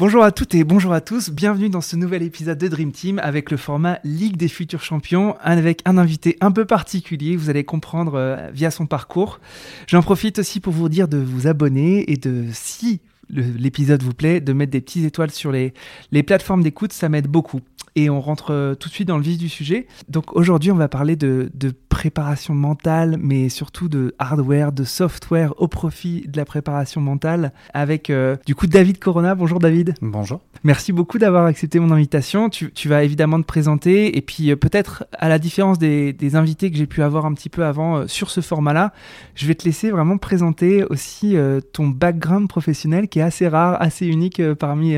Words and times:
Bonjour 0.00 0.24
à 0.24 0.32
toutes 0.32 0.54
et 0.54 0.64
bonjour 0.64 0.94
à 0.94 1.02
tous, 1.02 1.28
bienvenue 1.28 1.68
dans 1.68 1.82
ce 1.82 1.94
nouvel 1.94 2.22
épisode 2.22 2.56
de 2.56 2.68
Dream 2.68 2.90
Team 2.90 3.20
avec 3.22 3.50
le 3.50 3.58
format 3.58 3.98
Ligue 4.02 4.38
des 4.38 4.48
futurs 4.48 4.82
champions 4.82 5.36
avec 5.42 5.82
un 5.84 5.98
invité 5.98 6.38
un 6.40 6.50
peu 6.52 6.64
particulier, 6.64 7.36
vous 7.36 7.50
allez 7.50 7.64
comprendre 7.64 8.14
euh, 8.14 8.48
via 8.50 8.70
son 8.70 8.86
parcours. 8.86 9.40
J'en 9.86 10.00
profite 10.00 10.38
aussi 10.38 10.58
pour 10.58 10.72
vous 10.72 10.88
dire 10.88 11.06
de 11.06 11.18
vous 11.18 11.46
abonner 11.48 12.10
et 12.10 12.16
de 12.16 12.46
si 12.50 13.00
l'épisode 13.28 14.02
vous 14.02 14.14
plaît, 14.14 14.40
de 14.40 14.54
mettre 14.54 14.72
des 14.72 14.80
petites 14.80 15.04
étoiles 15.04 15.32
sur 15.32 15.52
les, 15.52 15.74
les 16.12 16.22
plateformes 16.22 16.62
d'écoute, 16.62 16.94
ça 16.94 17.10
m'aide 17.10 17.28
beaucoup. 17.28 17.60
Et 17.96 18.08
on 18.10 18.20
rentre 18.20 18.52
euh, 18.52 18.74
tout 18.74 18.88
de 18.88 18.94
suite 18.94 19.08
dans 19.08 19.16
le 19.16 19.22
vif 19.22 19.38
du 19.38 19.48
sujet. 19.48 19.86
Donc 20.08 20.36
aujourd'hui, 20.36 20.70
on 20.70 20.76
va 20.76 20.88
parler 20.88 21.16
de, 21.16 21.50
de, 21.54 21.72
préparation 21.88 22.54
mentale, 22.54 23.18
mais 23.20 23.50
surtout 23.50 23.90
de 23.90 24.14
hardware, 24.18 24.72
de 24.72 24.84
software 24.84 25.52
au 25.60 25.68
profit 25.68 26.24
de 26.26 26.36
la 26.38 26.46
préparation 26.46 27.02
mentale 27.02 27.52
avec 27.74 28.08
euh, 28.08 28.36
du 28.46 28.54
coup 28.54 28.66
David 28.66 28.98
Corona. 28.98 29.34
Bonjour 29.34 29.58
David. 29.58 29.92
Bonjour. 30.00 30.40
Merci 30.64 30.92
beaucoup 30.92 31.18
d'avoir 31.18 31.44
accepté 31.44 31.78
mon 31.78 31.90
invitation. 31.90 32.48
Tu, 32.48 32.72
tu, 32.72 32.88
vas 32.88 33.04
évidemment 33.04 33.38
te 33.38 33.46
présenter 33.46 34.16
et 34.16 34.22
puis 34.22 34.50
euh, 34.50 34.56
peut-être 34.56 35.04
à 35.12 35.28
la 35.28 35.38
différence 35.38 35.78
des, 35.78 36.14
des 36.14 36.36
invités 36.36 36.70
que 36.70 36.78
j'ai 36.78 36.86
pu 36.86 37.02
avoir 37.02 37.26
un 37.26 37.34
petit 37.34 37.50
peu 37.50 37.66
avant 37.66 38.06
sur 38.06 38.30
ce 38.30 38.40
format-là, 38.40 38.94
je 39.34 39.46
vais 39.46 39.54
te 39.54 39.66
laisser 39.66 39.90
vraiment 39.90 40.16
présenter 40.16 40.84
aussi 40.84 41.36
ton 41.72 41.88
background 41.88 42.48
professionnel 42.48 43.08
qui 43.08 43.18
est 43.18 43.22
assez 43.22 43.48
rare, 43.48 43.76
assez 43.82 44.06
unique 44.06 44.40
parmi 44.54 44.96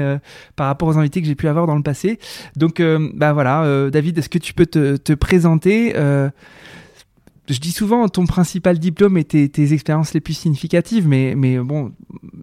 par 0.57 0.67
rapport 0.67 0.89
aux 0.89 0.99
invités 0.99 1.21
que 1.21 1.27
j'ai 1.27 1.35
pu 1.35 1.49
avoir 1.49 1.67
dans 1.67 1.77
le 1.77 1.83
passé. 1.83 2.19
Donc 2.55 2.82
euh, 2.83 3.11
bah 3.15 3.33
voilà, 3.33 3.65
euh, 3.65 3.91
David, 3.91 4.19
est-ce 4.19 4.29
que 4.29 4.39
tu 4.39 4.55
peux 4.55 4.67
te, 4.67 5.15
présenter 5.15 5.95
euh, 5.97 6.31
je 7.49 7.59
dis 7.59 7.73
souvent 7.73 8.09
ton 8.09 8.25
principal 8.25 8.79
diplôme 8.79 9.19
et 9.19 9.25
tes, 9.25 9.73
expériences 9.73 10.15
les 10.15 10.21
plus 10.21 10.35
significatives, 10.35 11.07
mais, 11.07 11.35
mais 11.37 11.59
bon, 11.59 11.93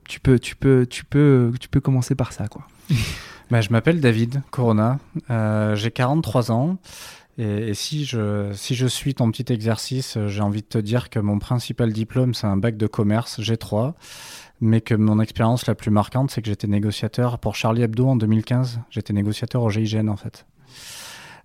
tu 0.07 0.19
peux, 0.19 0.37
tu, 0.37 0.55
peux, 0.55 0.85
tu, 0.87 1.05
peux, 1.05 1.51
tu 1.59 1.69
peux 1.69 1.79
commencer 1.79 2.15
par 2.15 2.33
ça. 2.33 2.47
Quoi. 2.47 2.67
Bah, 3.49 3.61
je 3.61 3.71
m'appelle 3.71 3.99
David 3.99 4.43
Corona, 4.51 4.99
j'ai 5.73 5.89
43 5.89 6.51
ans. 6.51 6.77
Et, 7.39 7.73
si, 7.73 8.05
je, 8.05 8.51
si 8.53 8.75
je 8.75 8.85
suis 8.85 9.15
ton 9.15 9.31
petit 9.31 9.51
exercice, 9.51 10.19
j'ai 10.27 10.41
envie 10.41 10.61
de 10.61 10.67
te 10.67 10.77
dire 10.77 11.09
que 11.09 11.17
mon 11.17 11.39
principal 11.39 11.91
diplôme, 11.91 12.35
c'est 12.35 12.45
un 12.45 12.57
bac 12.57 12.77
de 12.77 12.85
commerce 12.85 13.39
G3 13.39 13.95
mais 14.61 14.81
que 14.81 14.93
mon 14.93 15.19
expérience 15.19 15.67
la 15.67 15.75
plus 15.75 15.91
marquante, 15.91 16.31
c'est 16.31 16.41
que 16.41 16.47
j'étais 16.47 16.67
négociateur 16.67 17.39
pour 17.39 17.55
Charlie 17.55 17.83
Hebdo 17.83 18.07
en 18.07 18.15
2015. 18.15 18.81
J'étais 18.89 19.13
négociateur 19.13 19.63
au 19.63 19.69
GIGN 19.69 20.09
en 20.09 20.17
fait. 20.17 20.45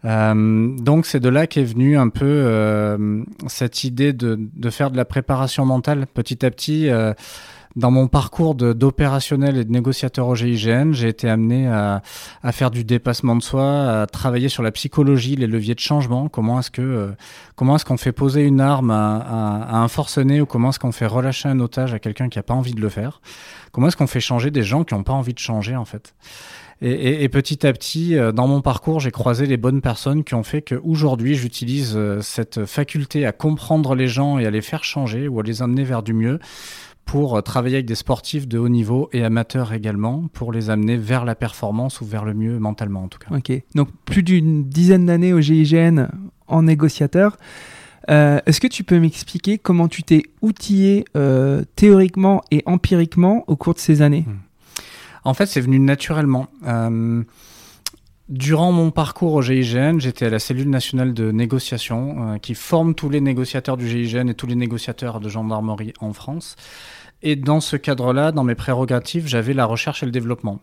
Euh, 0.05 0.77
donc 0.77 1.07
c'est 1.07 1.21
de 1.21 1.29
là 1.29 1.47
qu'est 1.47 1.65
venue 1.65 1.97
un 1.97 2.11
peu 2.11 2.27
euh, 2.27 3.23
cette 3.47 3.85
idée 3.85 4.13
de, 4.13 4.39
de, 4.39 4.71
faire 4.71 4.91
de 4.91 4.99
la 4.99 5.07
préparation 5.07 5.65
mentale 5.65 6.07
petit 6.07 6.45
à 6.45 6.51
petit. 6.51 6.91
Euh, 6.91 7.15
dans 7.77 7.91
mon 7.91 8.07
parcours 8.07 8.55
d'opérationnel 8.55 9.57
et 9.57 9.65
de 9.65 9.71
négociateur 9.71 10.29
au 10.29 10.35
GIGN, 10.37 10.93
j'ai 10.93 11.09
été 11.09 11.29
amené 11.29 11.67
à, 11.67 12.03
faire 12.53 12.71
du 12.71 12.85
dépassement 12.85 13.35
de 13.35 13.43
soi, 13.43 14.03
à 14.03 14.07
travailler 14.07 14.49
sur 14.49 14.63
la 14.63 14.71
psychologie, 14.71 15.35
les 15.35 15.49
leviers 15.49 15.75
de 15.75 15.81
changement. 15.81 16.29
Comment 16.29 16.61
est-ce 16.61 16.71
que 16.71 16.83
euh, 16.83 17.11
comment 17.57 17.77
est-ce 17.77 17.85
qu'on 17.85 17.97
fait 17.97 18.13
poser 18.13 18.43
une 18.43 18.61
arme 18.61 18.91
à, 18.91 19.77
un 19.77 19.89
forcené 19.89 20.41
ou 20.41 20.47
comment 20.47 20.71
est-ce 20.71 20.79
qu'on 20.79 20.93
fait 20.93 21.07
relâcher 21.07 21.49
un 21.49 21.59
otage 21.59 21.95
à 21.95 21.99
quelqu'un 21.99 22.29
qui 22.29 22.39
n'a 22.39 22.45
pas 22.45 22.55
envie 22.55 22.75
de 22.75 22.81
le 22.81 22.89
faire? 22.89 23.21
Comment 23.73 23.89
est-ce 23.89 23.97
qu'on 23.97 24.07
fait 24.07 24.21
changer 24.21 24.53
des 24.53 24.63
gens 24.63 24.85
qui 24.85 24.95
n'ont 24.95 25.03
pas 25.03 25.13
envie 25.13 25.35
de 25.35 25.39
changer 25.41 25.75
en 25.75 25.85
fait? 25.85 26.15
Et, 26.81 26.91
et, 26.91 27.25
et, 27.25 27.29
petit 27.29 27.67
à 27.67 27.73
petit, 27.73 28.17
euh, 28.17 28.33
dans 28.33 28.49
mon 28.49 28.61
parcours, 28.61 29.01
j'ai 29.01 29.13
croisé 29.13 29.47
les 29.47 29.57
bonnes 29.57 29.81
personnes 29.81 30.25
qui 30.25 30.35
ont 30.35 30.43
fait 30.43 30.61
qu'aujourd'hui, 30.61 31.37
j'utilise 31.37 31.95
euh, 31.97 32.21
cette 32.21 32.67
faculté 32.67 33.25
à 33.27 33.33
comprendre 33.33 33.95
les 33.95 34.09
gens 34.09 34.39
et 34.39 34.47
à 34.47 34.51
les 34.51 34.61
faire 34.61 34.85
changer 34.85 35.29
ou 35.29 35.39
à 35.41 35.43
les 35.43 35.63
amener 35.63 35.85
vers 35.85 36.03
du 36.03 36.13
mieux 36.13 36.41
pour 37.05 37.37
euh, 37.37 37.41
travailler 37.41 37.77
avec 37.77 37.87
des 37.87 37.95
sportifs 37.95 38.49
de 38.49 38.59
haut 38.59 38.69
niveau 38.69 39.09
et 39.13 39.25
amateurs 39.25 39.73
également, 39.73 40.29
pour 40.33 40.53
les 40.53 40.71
amener 40.71 40.97
vers 40.97 41.25
la 41.25 41.35
performance 41.35 42.01
ou 42.01 42.05
vers 42.05 42.25
le 42.25 42.35
mieux 42.35 42.59
mentalement 42.59 43.05
en 43.05 43.09
tout 43.09 43.19
cas. 43.19 43.35
Ok, 43.35 43.53
donc 43.75 43.89
plus 44.05 44.23
d'une 44.23 44.65
dizaine 44.65 45.07
d'années 45.07 45.33
au 45.33 45.41
GIGN 45.41 46.09
en 46.49 46.63
négociateur. 46.63 47.37
Euh, 48.11 48.41
Est-ce 48.47 48.61
que 48.61 48.67
tu 48.67 48.85
peux 48.85 48.99
m'expliquer 48.99 49.59
comment 49.59 49.89
tu 49.89 50.03
t'es 50.03 50.25
outillé 50.43 51.05
euh, 51.17 51.65
théoriquement 51.77 52.43
et 52.51 52.63
empiriquement 52.67 53.45
au 53.47 53.57
cours 53.57 53.75
de 53.75 53.79
ces 53.79 54.03
années? 54.03 54.25
Hmm. 54.27 54.39
En 55.25 55.33
fait, 55.33 55.47
c'est 55.47 55.63
venu 55.63 55.79
naturellement. 55.79 56.49
Euh, 56.67 57.23
Durant 58.31 58.73
mon 58.73 58.91
parcours 58.91 59.35
au 59.35 59.43
GIGN, 59.43 59.99
j'étais 59.99 60.25
à 60.25 60.31
la 60.31 60.39
cellule 60.39 60.71
nationale 60.71 61.13
de 61.13 61.31
négociation 61.31 62.33
euh, 62.33 62.39
qui 62.39 62.55
forme 62.55 62.95
tous 62.95 63.11
les 63.11 63.21
négociateurs 63.21 63.77
du 63.77 63.87
GIGN 63.87 64.29
et 64.29 64.35
tous 64.35 64.47
les 64.47 64.55
négociateurs 64.55 65.21
de 65.21 65.29
gendarmerie 65.29 65.93
en 66.01 66.15
France. 66.15 66.57
Et 67.21 67.37
dans 67.37 67.61
ce 67.61 67.77
cadre-là, 67.77 68.33
dans 68.33 68.43
mes 68.43 68.55
prérogatives, 68.55 69.27
j'avais 69.27 69.53
la 69.53 69.67
recherche 69.67 70.03
et 70.03 70.07
le 70.07 70.13
développement. 70.13 70.61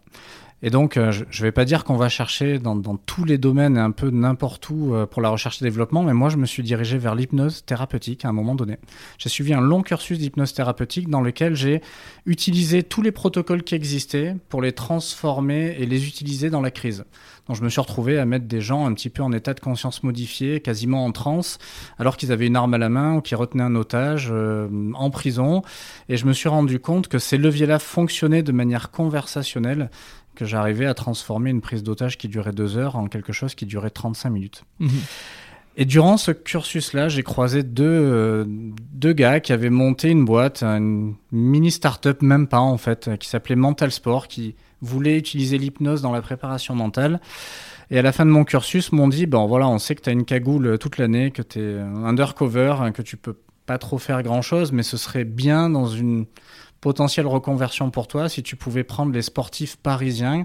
Et 0.64 0.70
donc, 0.70 0.96
euh, 0.96 1.12
je 1.12 1.24
ne 1.24 1.48
vais 1.48 1.52
pas 1.52 1.66
dire 1.66 1.84
qu'on 1.84 1.96
va 1.96 2.08
chercher 2.08 2.60
dans, 2.60 2.80
tous 2.98 3.26
les 3.26 3.38
domaines 3.38 3.78
et 3.78 3.80
un 3.80 3.92
peu 3.92 4.12
n'importe 4.12 4.70
où 4.70 4.94
euh, 4.94 5.08
pour 5.08 5.22
la 5.22 5.30
recherche 5.30 5.62
et 5.62 5.66
développement, 5.66 6.04
mais 6.04 6.14
moi, 6.14 6.30
je 6.30 6.38
me 6.38 6.46
suis 6.46 6.62
dirigé 6.62 6.98
vers 7.00 7.16
l'hypnose 7.16 7.66
thérapeutique 7.66 8.26
à 8.26 8.30
un 8.30 8.32
moment 8.32 8.54
donné. 8.54 8.78
J'ai 9.18 9.30
suivi 9.30 9.54
un 9.54 9.62
long 9.62 9.82
cursus 9.82 10.20
d'hypnose 10.20 10.54
thérapeutique 10.54 11.10
dans 11.10 11.22
lequel 11.22 11.56
j'ai 11.56 11.82
utilisé 12.26 12.84
tous 12.84 13.02
les 13.02 13.12
protocoles 13.12 13.64
qui 13.64 13.74
existaient 13.74 14.36
pour 14.50 14.62
les 14.62 14.72
transformer 14.72 15.76
et 15.80 15.86
les 15.88 16.08
utiliser 16.08 16.52
dans 16.52 16.62
la 16.62 16.72
crise. 16.72 17.06
Donc, 17.48 17.58
je 17.58 17.64
me 17.64 17.70
suis 17.70 17.82
retrouvé 17.82 18.20
à 18.20 18.26
mettre 18.26 18.46
des 18.46 18.62
gens 18.62 18.86
un 18.86 18.94
petit 18.94 19.10
peu 19.10 19.24
en 19.24 19.32
état 19.32 19.56
de 19.56 19.60
conscience 19.60 20.04
modifié, 20.04 20.60
quasiment 20.60 21.06
en 21.06 21.12
transe, 21.12 21.58
alors 21.98 22.18
qu'ils 22.18 22.32
avaient 22.32 22.48
une 22.48 22.56
arme 22.56 22.76
à 22.76 22.78
la 22.78 22.90
main 22.90 23.16
ou 23.16 23.22
qu'ils 23.22 23.36
retenaient 23.36 23.64
un 23.64 23.76
otage 23.76 24.30
euh, 24.32 24.70
en 24.94 25.10
prison. 25.10 25.64
Et 26.08 26.18
je 26.18 26.28
me 26.28 26.34
suis 26.34 26.50
rendu 26.50 26.80
compte 26.80 27.08
que 27.08 27.18
ces 27.18 27.38
leviers-là 27.38 27.80
fonctionnaient 27.80 28.44
de 28.44 28.52
manière 28.52 28.92
conversationnelle 28.92 29.90
que 30.36 30.46
j'arrivais 30.46 30.86
à 30.86 30.94
transformer 30.94 31.50
une 31.50 31.62
prise 31.62 31.84
d'otage 31.84 32.18
qui 32.18 32.28
durait 32.28 32.54
deux 32.54 32.78
heures 32.78 32.96
en 32.96 33.08
quelque 33.08 33.34
chose 33.34 33.56
qui 33.56 33.66
durait 33.66 33.90
35 33.90 34.30
minutes. 34.30 34.64
Mmh. 34.80 34.90
Et 35.78 35.86
durant 35.86 36.18
ce 36.18 36.32
cursus-là, 36.32 37.08
j'ai 37.08 37.24
croisé 37.24 37.64
deux, 37.64 37.86
euh, 37.86 38.44
deux 38.48 39.14
gars 39.14 39.40
qui 39.40 39.54
avaient 39.54 39.70
monté 39.70 40.10
une 40.10 40.26
boîte, 40.26 40.64
une 40.64 41.16
mini 41.32 41.72
start-up, 41.72 42.22
même 42.22 42.48
pas 42.48 42.60
en 42.60 42.78
fait, 42.78 43.10
qui 43.20 43.30
s'appelait 43.30 43.56
Mental 43.56 43.92
Sport, 43.92 44.28
qui 44.28 44.56
voulait 44.82 45.18
utiliser 45.18 45.58
l'hypnose 45.58 46.02
dans 46.02 46.12
la 46.12 46.22
préparation 46.22 46.76
mentale. 46.76 47.22
Et 47.90 48.00
à 48.00 48.02
la 48.02 48.12
fin 48.12 48.26
de 48.26 48.32
mon 48.32 48.44
cursus, 48.44 48.92
m'ont 48.92 49.08
dit, 49.08 49.28
bon 49.28 49.48
voilà, 49.48 49.68
on 49.68 49.80
sait 49.80 49.96
que 49.96 50.02
tu 50.02 50.10
as 50.10 50.14
une 50.14 50.26
cagoule 50.26 50.78
toute 50.78 50.98
l'année, 50.98 51.32
que 51.32 51.42
tu 51.42 51.60
es 51.60 51.80
undercover, 51.80 52.76
hein, 52.80 52.92
que 52.92 53.02
tu 53.02 53.16
peux 53.16 53.38
pas 53.66 53.78
trop 53.78 53.98
faire 53.98 54.24
grand-chose, 54.24 54.72
mais 54.72 54.84
ce 54.84 54.98
serait 54.98 55.24
bien 55.24 55.70
dans 55.70 55.88
une 55.88 56.26
potentielle 56.82 57.28
reconversion 57.28 57.92
pour 57.92 58.08
toi 58.08 58.28
si 58.28 58.44
tu 58.44 58.56
pouvais 58.56 58.84
prendre 58.84 59.14
les 59.14 59.22
sportifs 59.22 59.78
parisiens 59.78 60.44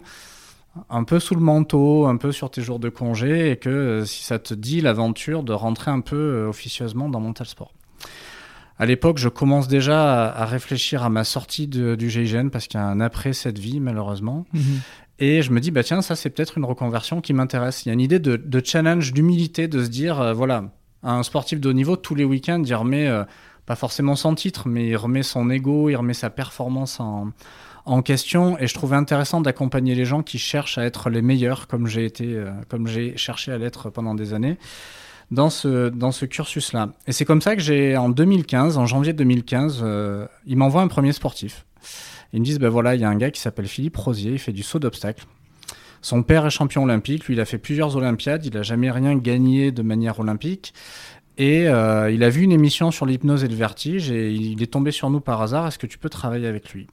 un 0.91 1.05
peu 1.05 1.19
sous 1.19 1.35
le 1.35 1.41
manteau, 1.41 2.07
un 2.07 2.17
peu 2.17 2.33
sur 2.33 2.51
tes 2.51 2.63
jours 2.63 2.79
de 2.79 2.89
congé, 2.89 3.51
et 3.51 3.57
que 3.57 3.69
euh, 3.69 4.05
si 4.05 4.25
ça 4.25 4.39
te 4.39 4.55
dit 4.55 4.81
l'aventure 4.81 5.43
de 5.43 5.53
rentrer 5.53 5.91
un 5.91 6.01
peu 6.01 6.17
euh, 6.17 6.49
officieusement 6.49 7.09
dans 7.09 7.21
Mental 7.21 7.47
Sport. 7.47 7.73
À 8.79 8.85
l'époque, 8.85 9.17
je 9.17 9.31
commence 9.31 9.69
déjà 9.69 10.31
à, 10.31 10.45
réfléchir 10.45 11.03
à 11.03 11.09
ma 11.09 11.25
sortie 11.25 11.67
du 11.67 12.11
GIGN 12.11 12.51
parce 12.51 12.67
qu'il 12.67 12.79
y 12.79 12.83
a 12.83 12.87
un 12.87 13.01
après 13.01 13.33
cette 13.33 13.59
vie, 13.59 13.81
malheureusement. 13.81 14.45
Mhm. 14.53 14.81
Et 15.19 15.41
je 15.41 15.51
me 15.51 15.61
dis, 15.61 15.71
bah 15.71 15.83
tiens, 15.83 16.03
ça 16.03 16.15
c'est 16.15 16.29
peut-être 16.29 16.59
une 16.59 16.67
reconversion 16.67 17.23
qui 17.23 17.33
m'intéresse. 17.33 17.87
Il 17.87 17.89
y 17.89 17.91
a 17.91 17.95
une 17.95 18.03
idée 18.03 18.19
de, 18.19 18.63
challenge, 18.63 19.15
d'humilité, 19.15 19.67
de 19.67 19.83
se 19.83 19.89
dire, 19.89 20.21
euh, 20.21 20.35
voilà, 20.35 20.65
un 21.03 21.23
sportif 21.23 21.59
de 21.59 21.71
haut 21.71 21.73
niveau, 21.73 21.97
tous 21.97 22.15
les 22.15 22.25
week-ends, 22.25 22.63
il 22.63 22.75
remet 22.75 23.09
pas 23.67 23.77
forcément 23.77 24.17
son 24.17 24.35
titre, 24.35 24.69
mais 24.69 24.89
il 24.89 24.97
remet 24.97 25.23
son 25.23 25.51
ego, 25.51 25.91
il 25.91 25.97
remet 25.97 26.15
sa 26.15 26.31
performance 26.31 27.01
en, 27.01 27.33
question. 28.03 28.59
Et 28.59 28.67
je 28.67 28.75
trouvais 28.75 28.97
intéressant 28.97 29.41
d'accompagner 29.41 29.95
les 29.95 30.05
gens 30.05 30.23
qui 30.23 30.39
cherchent 30.39 30.79
à 30.79 30.85
être 30.85 31.11
les 31.11 31.23
meilleurs, 31.23 31.67
comme 31.67 31.87
j'ai 31.87 32.05
été, 32.05 32.35
euh, 32.35 32.51
comme 32.69 32.87
j'ai 32.87 33.17
cherché 33.17 33.53
à 33.53 33.59
l'être 33.59 33.91
pendant 33.91 34.15
des 34.15 34.35
années, 34.35 34.59
dans 35.31 35.51
ce, 35.51 35.89
dans 35.89 36.13
ce 36.13 36.25
cursus-là. 36.27 36.91
Et 37.07 37.13
c'est 37.13 37.25
comme 37.25 37.41
ça 37.41 37.55
que 37.55 37.63
j'ai, 37.63 37.97
en 37.97 38.09
2015, 38.09 38.79
en 38.79 38.87
janvier 38.87 39.13
2015, 39.13 39.81
euh, 39.83 40.27
il 40.47 40.57
m'envoie 40.57 40.83
un 40.83 40.89
premier 40.89 41.13
sportif. 41.13 41.65
Ils 42.33 42.41
me 42.41 42.45
disent, 42.45 42.59
ben 42.59 42.69
voilà, 42.69 42.95
il 42.95 43.01
y 43.01 43.05
a 43.05 43.09
un 43.09 43.17
gars 43.17 43.31
qui 43.31 43.41
s'appelle 43.41 43.69
Philippe 43.69 43.97
Rosier, 43.97 44.33
il 44.33 44.39
fait 44.39 44.53
du 44.53 44.63
saut 44.63 44.79
d'obstacle. 44.79 45.25
Son 46.03 46.23
père 46.23 46.47
est 46.47 46.51
champion 46.51 46.85
olympique, 46.85 47.27
lui 47.27 47.35
il 47.35 47.41
a 47.41 47.45
fait 47.45 47.59
plusieurs 47.59 47.97
Olympiades, 47.97 48.45
il 48.47 48.55
n'a 48.55 48.63
jamais 48.63 48.91
rien 48.91 49.17
gagné 49.17 49.73
de 49.73 49.83
manière 49.83 50.21
olympique. 50.21 50.73
Et 51.39 51.69
euh, 51.69 52.11
il 52.11 52.25
a 52.25 52.31
vu 52.31 52.43
une 52.43 52.53
émission 52.53 52.91
sur 52.91 53.05
l'hypnose 53.05 53.45
et 53.45 53.49
le 53.49 53.55
vertige 53.55 54.11
et 54.11 54.33
il 54.33 54.63
est 54.63 54.73
tombé 54.73 54.91
sur 54.91 55.11
nous 55.11 55.21
par 55.21 55.43
hasard. 55.43 55.67
Est-ce 55.67 55.79
que 55.79 55.87
tu 55.87 55.99
peux 55.99 56.09
travailler 56.09 56.47
avec 56.47 56.73
lui? 56.73 56.87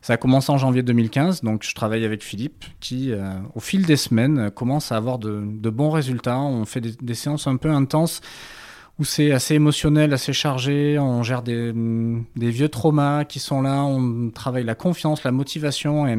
Ça 0.00 0.14
a 0.14 0.16
commencé 0.16 0.52
en 0.52 0.58
janvier 0.58 0.82
2015, 0.82 1.42
donc 1.42 1.64
je 1.64 1.74
travaille 1.74 2.04
avec 2.04 2.22
Philippe 2.22 2.64
qui, 2.80 3.12
euh, 3.12 3.32
au 3.54 3.60
fil 3.60 3.84
des 3.84 3.96
semaines, 3.96 4.50
commence 4.50 4.92
à 4.92 4.96
avoir 4.96 5.18
de, 5.18 5.40
bons 5.70 5.90
résultats. 5.90 6.38
On 6.38 6.64
fait 6.64 6.80
des, 6.80 7.14
séances 7.14 7.46
un 7.48 7.56
peu 7.56 7.70
intenses 7.70 8.20
où 8.98 9.04
c'est 9.04 9.32
assez 9.32 9.54
émotionnel, 9.54 10.14
assez 10.14 10.32
chargé. 10.32 10.98
On 10.98 11.22
gère 11.22 11.42
des, 11.42 11.72
des, 12.36 12.50
vieux 12.50 12.68
traumas 12.68 13.24
qui 13.24 13.40
sont 13.40 13.60
là. 13.62 13.82
On 13.82 14.30
travaille 14.30 14.64
la 14.64 14.76
confiance, 14.76 15.24
la 15.24 15.32
motivation 15.32 16.06
et 16.06 16.16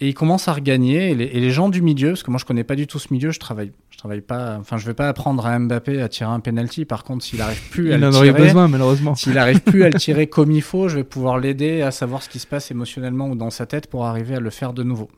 et 0.00 0.08
il 0.08 0.14
commence 0.14 0.46
à 0.48 0.52
regagner. 0.52 1.10
Et 1.10 1.14
les, 1.14 1.50
gens 1.50 1.68
du 1.68 1.82
milieu, 1.82 2.10
parce 2.10 2.22
que 2.22 2.30
moi 2.30 2.38
je 2.38 2.44
connais 2.44 2.64
pas 2.64 2.76
du 2.76 2.86
tout 2.86 2.98
ce 2.98 3.12
milieu, 3.12 3.30
je 3.30 3.40
travaille, 3.40 3.72
je 3.90 3.98
travaille 3.98 4.20
pas. 4.20 4.56
Enfin, 4.58 4.76
je 4.76 4.86
vais 4.86 4.94
pas 4.94 5.08
apprendre 5.08 5.44
à 5.44 5.58
Mbappé 5.58 6.00
à 6.00 6.08
tirer 6.08 6.30
un 6.30 6.40
penalty. 6.40 6.84
Par 6.84 7.02
contre, 7.02 7.24
s'il 7.24 7.40
arrive 7.40 7.60
plus 7.70 7.92
à 7.92 7.98
le 7.98 8.10
tirer, 8.10 8.32
besoin 8.32 8.68
malheureusement. 8.68 9.14
S'il 9.14 9.38
arrive 9.38 9.60
plus 9.60 9.82
à 9.82 9.90
le 9.90 9.98
tirer 9.98 10.26
comme 10.28 10.52
il 10.52 10.62
faut, 10.62 10.88
je 10.88 10.96
vais 10.96 11.04
pouvoir 11.04 11.38
l'aider 11.38 11.82
à 11.82 11.90
savoir 11.90 12.22
ce 12.22 12.28
qui 12.28 12.38
se 12.38 12.46
passe 12.46 12.70
émotionnellement 12.70 13.28
ou 13.28 13.34
dans 13.34 13.50
sa 13.50 13.66
tête 13.66 13.88
pour 13.88 14.06
arriver 14.06 14.36
à 14.36 14.40
le 14.40 14.50
faire 14.50 14.72
de 14.72 14.84
nouveau. 14.84 15.08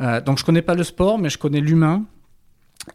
Euh, 0.00 0.20
donc 0.20 0.38
je 0.38 0.44
connais 0.44 0.62
pas 0.62 0.74
le 0.74 0.84
sport, 0.84 1.18
mais 1.18 1.28
je 1.28 1.38
connais 1.38 1.60
l'humain. 1.60 2.04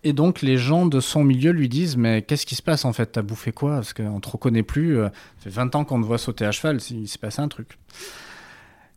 Et 0.04 0.14
donc 0.14 0.42
les 0.42 0.58
gens 0.58 0.86
de 0.86 1.00
son 1.00 1.24
milieu 1.24 1.52
lui 1.52 1.68
disent 1.68 1.98
mais 1.98 2.22
qu'est-ce 2.22 2.46
qui 2.46 2.56
se 2.56 2.62
passe 2.62 2.86
en 2.86 2.94
fait? 2.94 3.08
T'as 3.08 3.24
bouffé 3.24 3.52
quoi? 3.52 3.76
Parce 3.76 3.94
qu'on 3.94 4.20
te 4.22 4.30
reconnaît 4.30 4.64
plus. 4.64 5.00
Euh, 5.00 5.10
ça 5.40 5.46
fait 5.46 5.50
20 5.50 5.76
ans 5.76 5.84
qu'on 5.84 6.00
te 6.00 6.06
voit 6.06 6.18
sauter 6.18 6.46
à 6.46 6.52
cheval. 6.52 6.80
Il 6.92 7.08
s'est 7.08 7.18
passé 7.18 7.42
un 7.42 7.48
truc. 7.50 7.78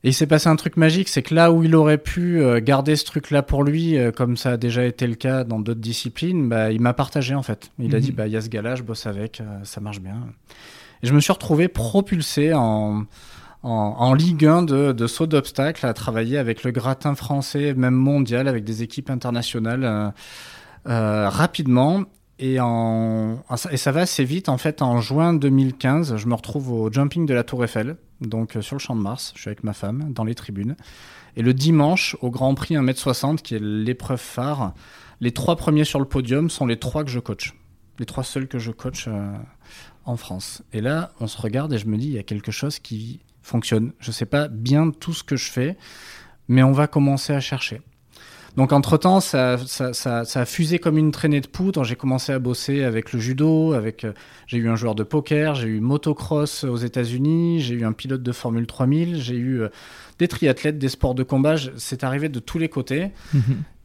Et 0.04 0.08
il 0.08 0.14
s'est 0.14 0.26
passé 0.26 0.48
un 0.48 0.56
truc 0.56 0.76
magique, 0.76 1.08
c'est 1.08 1.22
que 1.22 1.32
là 1.32 1.52
où 1.52 1.62
il 1.62 1.76
aurait 1.76 1.98
pu 1.98 2.40
euh, 2.40 2.60
garder 2.60 2.96
ce 2.96 3.04
truc-là 3.04 3.42
pour 3.42 3.62
lui, 3.62 3.96
euh, 3.96 4.10
comme 4.10 4.36
ça 4.36 4.52
a 4.52 4.56
déjà 4.56 4.84
été 4.84 5.06
le 5.06 5.14
cas 5.14 5.44
dans 5.44 5.60
d'autres 5.60 5.80
disciplines, 5.80 6.48
bah, 6.48 6.72
il 6.72 6.80
m'a 6.80 6.92
partagé 6.92 7.36
en 7.36 7.42
fait. 7.42 7.70
Il 7.78 7.94
a 7.94 8.00
dit, 8.00 8.10
mhm. 8.10 8.16
bah, 8.16 8.26
il 8.26 8.32
y 8.32 8.36
a 8.36 8.40
ce 8.40 8.48
gars-là, 8.48 8.74
je 8.74 8.82
bosse 8.82 9.06
avec, 9.06 9.40
euh, 9.40 9.44
ça 9.62 9.80
marche 9.80 10.00
bien. 10.00 10.16
Et 11.04 11.06
je 11.06 11.14
me 11.14 11.20
suis 11.20 11.32
retrouvé 11.32 11.68
propulsé 11.68 12.52
en, 12.52 13.04
en, 13.62 13.70
en 13.70 14.14
Ligue 14.14 14.44
1 14.44 14.64
de, 14.64 14.90
de 14.90 15.06
saut 15.06 15.28
d'obstacle, 15.28 15.86
à 15.86 15.94
travailler 15.94 16.36
avec 16.36 16.64
le 16.64 16.72
gratin 16.72 17.14
français, 17.14 17.72
même 17.74 17.94
mondial, 17.94 18.48
avec 18.48 18.64
des 18.64 18.82
équipes 18.82 19.10
internationales 19.10 20.12
rapidement. 20.84 22.04
Et, 22.40 22.58
en, 22.58 23.38
et 23.70 23.76
ça 23.76 23.92
va 23.92 24.00
assez 24.00 24.24
vite. 24.24 24.48
En 24.48 24.58
fait, 24.58 24.82
en 24.82 25.00
juin 25.00 25.32
2015, 25.32 26.16
je 26.16 26.26
me 26.26 26.34
retrouve 26.34 26.72
au 26.72 26.92
jumping 26.92 27.24
de 27.24 27.34
la 27.34 27.44
Tour 27.44 27.62
Eiffel, 27.62 27.96
donc 28.26 28.56
euh, 28.56 28.62
sur 28.62 28.76
le 28.76 28.80
champ 28.80 28.96
de 28.96 29.00
Mars. 29.00 29.32
Je 29.34 29.40
suis 29.40 29.48
avec 29.48 29.64
ma 29.64 29.72
femme 29.72 30.12
dans 30.12 30.24
les 30.24 30.34
tribunes. 30.34 30.76
Et 31.36 31.42
le 31.42 31.54
dimanche, 31.54 32.16
au 32.20 32.30
Grand 32.30 32.54
Prix 32.54 32.74
1m60, 32.74 33.38
qui 33.38 33.54
est 33.54 33.62
l'épreuve 33.62 34.20
phare, 34.20 34.74
les 35.20 35.32
trois 35.32 35.56
premiers 35.56 35.84
sur 35.84 35.98
le 35.98 36.04
podium 36.04 36.50
sont 36.50 36.66
les 36.66 36.78
trois 36.78 37.04
que 37.04 37.10
je 37.10 37.20
coach. 37.20 37.54
Les 37.98 38.06
trois 38.06 38.24
seuls 38.24 38.48
que 38.48 38.58
je 38.58 38.70
coach 38.70 39.06
euh, 39.08 39.32
en 40.04 40.16
France. 40.16 40.62
Et 40.72 40.80
là, 40.80 41.12
on 41.20 41.26
se 41.26 41.40
regarde 41.40 41.72
et 41.72 41.78
je 41.78 41.86
me 41.86 41.96
dis, 41.96 42.06
il 42.06 42.14
y 42.14 42.18
a 42.18 42.22
quelque 42.22 42.50
chose 42.50 42.78
qui 42.78 43.20
fonctionne. 43.42 43.92
Je 44.00 44.10
ne 44.10 44.12
sais 44.12 44.26
pas 44.26 44.48
bien 44.48 44.90
tout 44.90 45.12
ce 45.12 45.22
que 45.22 45.36
je 45.36 45.50
fais, 45.50 45.76
mais 46.48 46.62
on 46.62 46.72
va 46.72 46.86
commencer 46.86 47.32
à 47.32 47.40
chercher. 47.40 47.80
Donc 48.56 48.72
entre-temps, 48.72 49.20
ça, 49.20 49.56
ça, 49.66 49.94
ça, 49.94 50.22
a 50.22 50.44
fusé 50.44 50.78
comme 50.78 50.98
une 50.98 51.10
traînée 51.10 51.40
de 51.40 51.46
poudre. 51.46 51.84
J'ai 51.84 51.96
commencé 51.96 52.32
à 52.32 52.38
bosser 52.38 52.82
avec 52.82 53.12
le 53.12 53.18
judo, 53.18 53.72
avec 53.72 54.04
euh, 54.04 54.12
j'ai 54.46 54.58
eu 54.58 54.68
un 54.68 54.76
joueur 54.76 54.94
de 54.94 55.04
poker, 55.04 55.54
j'ai 55.54 55.68
eu 55.68 55.80
motocross 55.80 56.64
aux 56.64 56.76
États-Unis, 56.76 57.60
j'ai 57.60 57.74
eu 57.74 57.84
un 57.84 57.92
pilote 57.92 58.22
de 58.22 58.32
Formule 58.32 58.66
3000, 58.66 59.22
j'ai 59.22 59.36
eu 59.36 59.62
euh, 59.62 59.68
des 60.18 60.28
triathlètes, 60.28 60.78
des 60.78 60.90
sports 60.90 61.14
de 61.14 61.22
combat. 61.22 61.56
C'est 61.78 62.04
arrivé 62.04 62.28
de 62.28 62.40
tous 62.40 62.58
les 62.58 62.68
côtés. 62.68 63.10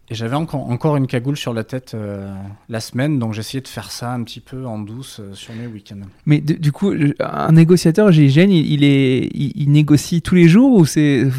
Et 0.10 0.16
j'avais 0.16 0.38
encore, 0.38 0.70
encore 0.70 0.96
une 0.96 1.06
cagoule 1.06 1.36
sur 1.36 1.54
la 1.54 1.66
tête 1.66 1.92
euh, 1.94 2.34
la 2.70 2.80
semaine, 2.80 3.20
donc 3.20 3.34
j'essayais 3.34 3.60
de 3.60 3.68
faire 3.68 3.92
ça 3.92 4.14
un 4.14 4.24
petit 4.24 4.40
peu 4.40 4.66
en 4.66 4.80
douce 4.80 5.20
euh, 5.20 5.34
sur 5.34 5.54
mes 5.54 5.68
week-ends. 5.68 6.08
Mais 6.26 6.40
du 6.40 6.72
coup, 6.72 6.94
un 7.20 7.52
négociateur 7.52 8.10
GIGN, 8.14 8.50
il, 8.50 8.72
il, 8.72 8.84
est, 8.86 9.30
il, 9.36 9.70
négocie 9.70 10.22
tous 10.22 10.36
les 10.36 10.48
jours 10.48 10.72
ou 10.72 10.86
c'est 10.86 11.30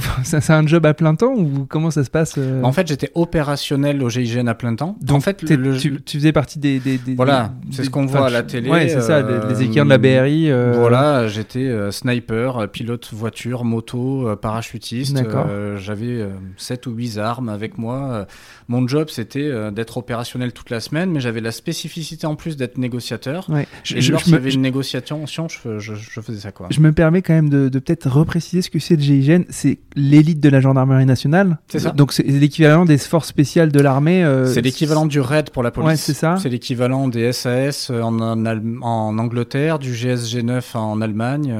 un 0.50 0.66
job 0.66 0.84
à 0.84 0.92
plein 0.92 1.14
temps 1.14 1.32
ou 1.32 1.64
comment 1.66 1.90
ça 1.90 2.04
se 2.04 2.10
passe 2.10 2.34
euh 2.36 2.62
En 2.62 2.72
fait, 2.72 2.86
j'étais 2.86 3.10
opérationnel 3.14 4.02
au 4.02 4.10
GIGN 4.10 4.48
à 4.48 4.54
plein 4.54 4.74
temps. 4.74 4.98
Donc, 5.00 5.16
en 5.16 5.20
fait, 5.20 5.36
tu, 5.38 6.02
tu, 6.04 6.18
faisais 6.18 6.32
partie 6.32 6.58
des. 6.58 6.78
des, 6.78 6.98
voilà, 7.14 7.54
c'est 7.70 7.84
ce 7.84 7.90
qu'on 7.90 8.04
voit 8.04 8.26
à 8.26 8.30
la 8.30 8.42
télé. 8.42 8.68
Ouais, 8.68 8.88
c'est 8.88 9.00
ça, 9.00 9.22
les, 9.22 9.62
équipes 9.62 9.84
de 9.84 9.88
la 9.88 9.98
BRI. 9.98 10.50
Voilà, 10.78 11.26
j'étais 11.26 11.90
sniper, 11.90 12.68
pilote 12.68 13.08
voiture, 13.14 13.64
moto, 13.64 14.36
parachutiste. 14.36 15.18
J'avais 15.78 16.28
7 16.58 16.86
ou 16.86 16.90
8 16.90 17.16
armes 17.16 17.48
avec 17.48 17.78
moi 17.78 18.26
mon 18.70 18.86
job, 18.86 19.08
c'était 19.08 19.40
euh, 19.40 19.70
d'être 19.70 19.96
opérationnel 19.96 20.52
toute 20.52 20.68
la 20.68 20.80
semaine, 20.80 21.10
mais 21.10 21.20
j'avais 21.20 21.40
la 21.40 21.52
spécificité 21.52 22.26
en 22.26 22.36
plus 22.36 22.58
d'être 22.58 22.76
négociateur. 22.76 23.48
Ouais. 23.48 23.66
Et 23.94 24.02
je, 24.02 24.12
lorsqu'il 24.12 24.34
y 24.34 24.36
avait 24.36 24.52
une 24.52 24.60
négociation, 24.60 25.24
je, 25.26 25.78
je, 25.78 26.20
faisais 26.20 26.40
ça. 26.40 26.52
Quoi. 26.52 26.66
Je 26.70 26.80
me 26.80 26.92
permets 26.92 27.22
quand 27.22 27.32
même 27.32 27.48
de, 27.48 27.70
peut-être 27.70 28.10
repréciser 28.10 28.60
ce 28.60 28.68
que 28.68 28.78
c'est 28.78 28.96
le 28.96 29.02
GIGN. 29.02 29.44
C'est 29.48 29.78
l'élite 29.96 30.40
de 30.40 30.50
la 30.50 30.60
gendarmerie 30.60 31.06
nationale. 31.06 31.58
C'est 31.68 31.78
ça. 31.78 31.92
Donc 31.92 32.12
c'est 32.12 32.24
l'équivalent 32.24 32.84
des 32.84 32.98
forces 32.98 33.28
spéciales 33.28 33.72
de 33.72 33.80
l'armée. 33.80 34.22
Euh, 34.22 34.44
c'est 34.44 34.60
l'équivalent 34.60 35.06
du 35.06 35.20
RAID 35.20 35.48
pour 35.48 35.62
la 35.62 35.70
police. 35.70 35.88
Ouais, 35.88 35.96
c'est 35.96 36.12
ça. 36.12 36.36
C'est 36.36 36.50
l'équivalent 36.50 37.08
des 37.08 37.32
SAS 37.32 37.88
euh, 37.90 38.02
en, 38.02 38.20
en, 38.20 39.18
Angleterre, 39.18 39.78
du 39.78 39.94
GSG9 39.94 40.76
en 40.76 41.00
Allemagne. 41.00 41.54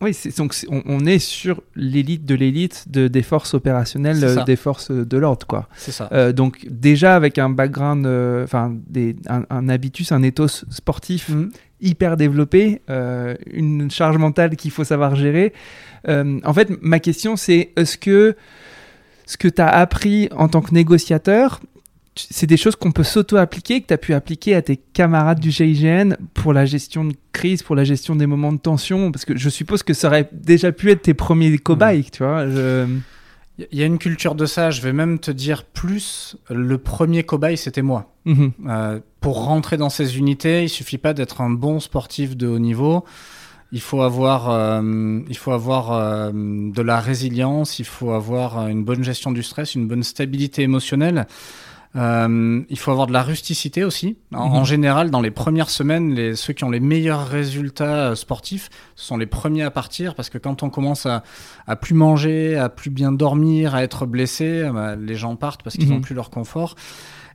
Oui, 0.00 0.16
donc 0.38 0.54
on, 0.70 1.04
est 1.04 1.18
sur 1.18 1.60
l'élite 1.74 2.24
de 2.24 2.34
l'élite 2.34 2.86
de, 2.88 3.08
des 3.08 3.22
forces 3.22 3.52
opérationnelles, 3.52 4.42
des 4.46 4.56
forces 4.56 4.90
de 4.90 5.18
l'ordre. 5.18 5.46
quoi. 5.46 5.68
C'est 5.76 5.92
ça. 5.92 6.32
donc 6.32 6.45
donc 6.46 6.64
déjà 6.70 7.16
avec 7.16 7.38
un 7.38 7.50
background, 7.50 8.06
euh, 8.06 8.44
enfin 8.44 8.76
un, 9.28 9.68
habitus, 9.68 10.12
un 10.12 10.22
ethos 10.22 10.64
sportif 10.70 11.30
mm. 11.30 11.48
hyper 11.80 12.16
développé, 12.16 12.82
euh, 12.88 13.34
une 13.52 13.90
charge 13.90 14.16
mentale 14.16 14.54
qu'il 14.54 14.70
faut 14.70 14.84
savoir 14.84 15.16
gérer. 15.16 15.52
Euh, 16.08 16.38
en 16.44 16.54
fait, 16.54 16.70
ma 16.82 17.00
question 17.00 17.34
c'est 17.34 17.72
est-ce 17.74 17.98
que 17.98 18.36
ce 19.26 19.36
que 19.36 19.48
tu 19.48 19.60
as 19.60 19.68
appris 19.68 20.28
en 20.36 20.46
tant 20.46 20.60
que 20.60 20.72
négociateur, 20.72 21.58
c'est 22.14 22.46
des 22.46 22.56
choses 22.56 22.76
qu'on 22.76 22.92
peut 22.92 23.02
s'auto-appliquer, 23.02 23.80
que 23.80 23.88
tu 23.88 23.94
as 23.94 23.98
pu 23.98 24.14
appliquer 24.14 24.54
à 24.54 24.62
tes 24.62 24.76
camarades 24.76 25.40
du 25.40 25.50
GIGN 25.50 26.14
pour 26.32 26.52
la 26.52 26.64
gestion 26.64 27.04
de 27.04 27.14
crise, 27.32 27.64
pour 27.64 27.74
la 27.74 27.82
gestion 27.82 28.14
des 28.14 28.26
moments 28.26 28.52
de 28.52 28.60
tension? 28.60 29.10
Parce 29.10 29.24
que 29.24 29.36
je 29.36 29.48
suppose 29.48 29.82
que 29.82 29.94
ça 29.94 30.06
aurait 30.06 30.30
déjà 30.32 30.70
pu 30.70 30.92
être 30.92 31.02
tes 31.02 31.14
premiers 31.14 31.58
cobayes, 31.58 32.06
mm. 32.06 32.10
tu 32.12 32.22
vois. 32.22 32.46
Il 33.58 33.78
y 33.78 33.82
a 33.82 33.86
une 33.86 33.98
culture 33.98 34.34
de 34.34 34.44
ça, 34.44 34.70
je 34.70 34.82
vais 34.82 34.92
même 34.92 35.18
te 35.18 35.30
dire 35.30 35.64
plus, 35.64 36.36
le 36.50 36.76
premier 36.76 37.24
cobaye 37.24 37.56
c'était 37.56 37.82
moi. 37.82 38.12
Mhm. 38.26 38.52
Euh, 38.66 39.00
pour 39.20 39.44
rentrer 39.44 39.78
dans 39.78 39.88
ces 39.88 40.18
unités, 40.18 40.64
il 40.64 40.68
suffit 40.68 40.98
pas 40.98 41.14
d'être 41.14 41.40
un 41.40 41.48
bon 41.48 41.80
sportif 41.80 42.36
de 42.36 42.46
haut 42.46 42.58
niveau, 42.58 43.04
il 43.72 43.80
faut 43.80 44.02
avoir, 44.02 44.50
euh, 44.50 45.20
il 45.28 45.36
faut 45.36 45.52
avoir 45.52 45.92
euh, 45.92 46.30
de 46.32 46.82
la 46.82 47.00
résilience, 47.00 47.78
il 47.78 47.86
faut 47.86 48.12
avoir 48.12 48.68
une 48.68 48.84
bonne 48.84 49.02
gestion 49.02 49.32
du 49.32 49.42
stress, 49.42 49.74
une 49.74 49.88
bonne 49.88 50.02
stabilité 50.02 50.62
émotionnelle. 50.62 51.26
Euh, 51.96 52.62
il 52.68 52.78
faut 52.78 52.90
avoir 52.90 53.06
de 53.06 53.12
la 53.12 53.22
rusticité 53.22 53.84
aussi. 53.84 54.16
En, 54.34 54.60
mhm. 54.60 54.64
général, 54.64 55.10
dans 55.10 55.20
les 55.20 55.30
premières 55.30 55.70
semaines, 55.70 56.14
les, 56.14 56.36
ceux 56.36 56.52
qui 56.52 56.64
ont 56.64 56.70
les 56.70 56.80
meilleurs 56.80 57.26
résultats 57.26 58.10
euh, 58.10 58.14
sportifs 58.14 58.68
sont 58.96 59.16
les 59.16 59.26
premiers 59.26 59.62
à 59.62 59.70
partir 59.70 60.14
parce 60.14 60.28
que 60.28 60.38
quand 60.38 60.62
on 60.62 60.70
commence 60.70 61.06
à, 61.06 61.22
à 61.66 61.76
plus 61.76 61.94
manger, 61.94 62.56
à 62.56 62.68
plus 62.68 62.90
bien 62.90 63.12
dormir, 63.12 63.74
à 63.74 63.82
être 63.82 64.04
blessé, 64.04 64.44
euh, 64.44 64.72
bah, 64.72 64.96
les 64.96 65.14
gens 65.14 65.36
partent 65.36 65.62
parce 65.62 65.76
qu'ils 65.76 65.88
n'ont 65.88 65.96
mhm. 65.96 66.02
plus 66.02 66.14
leur 66.14 66.30
confort. 66.30 66.74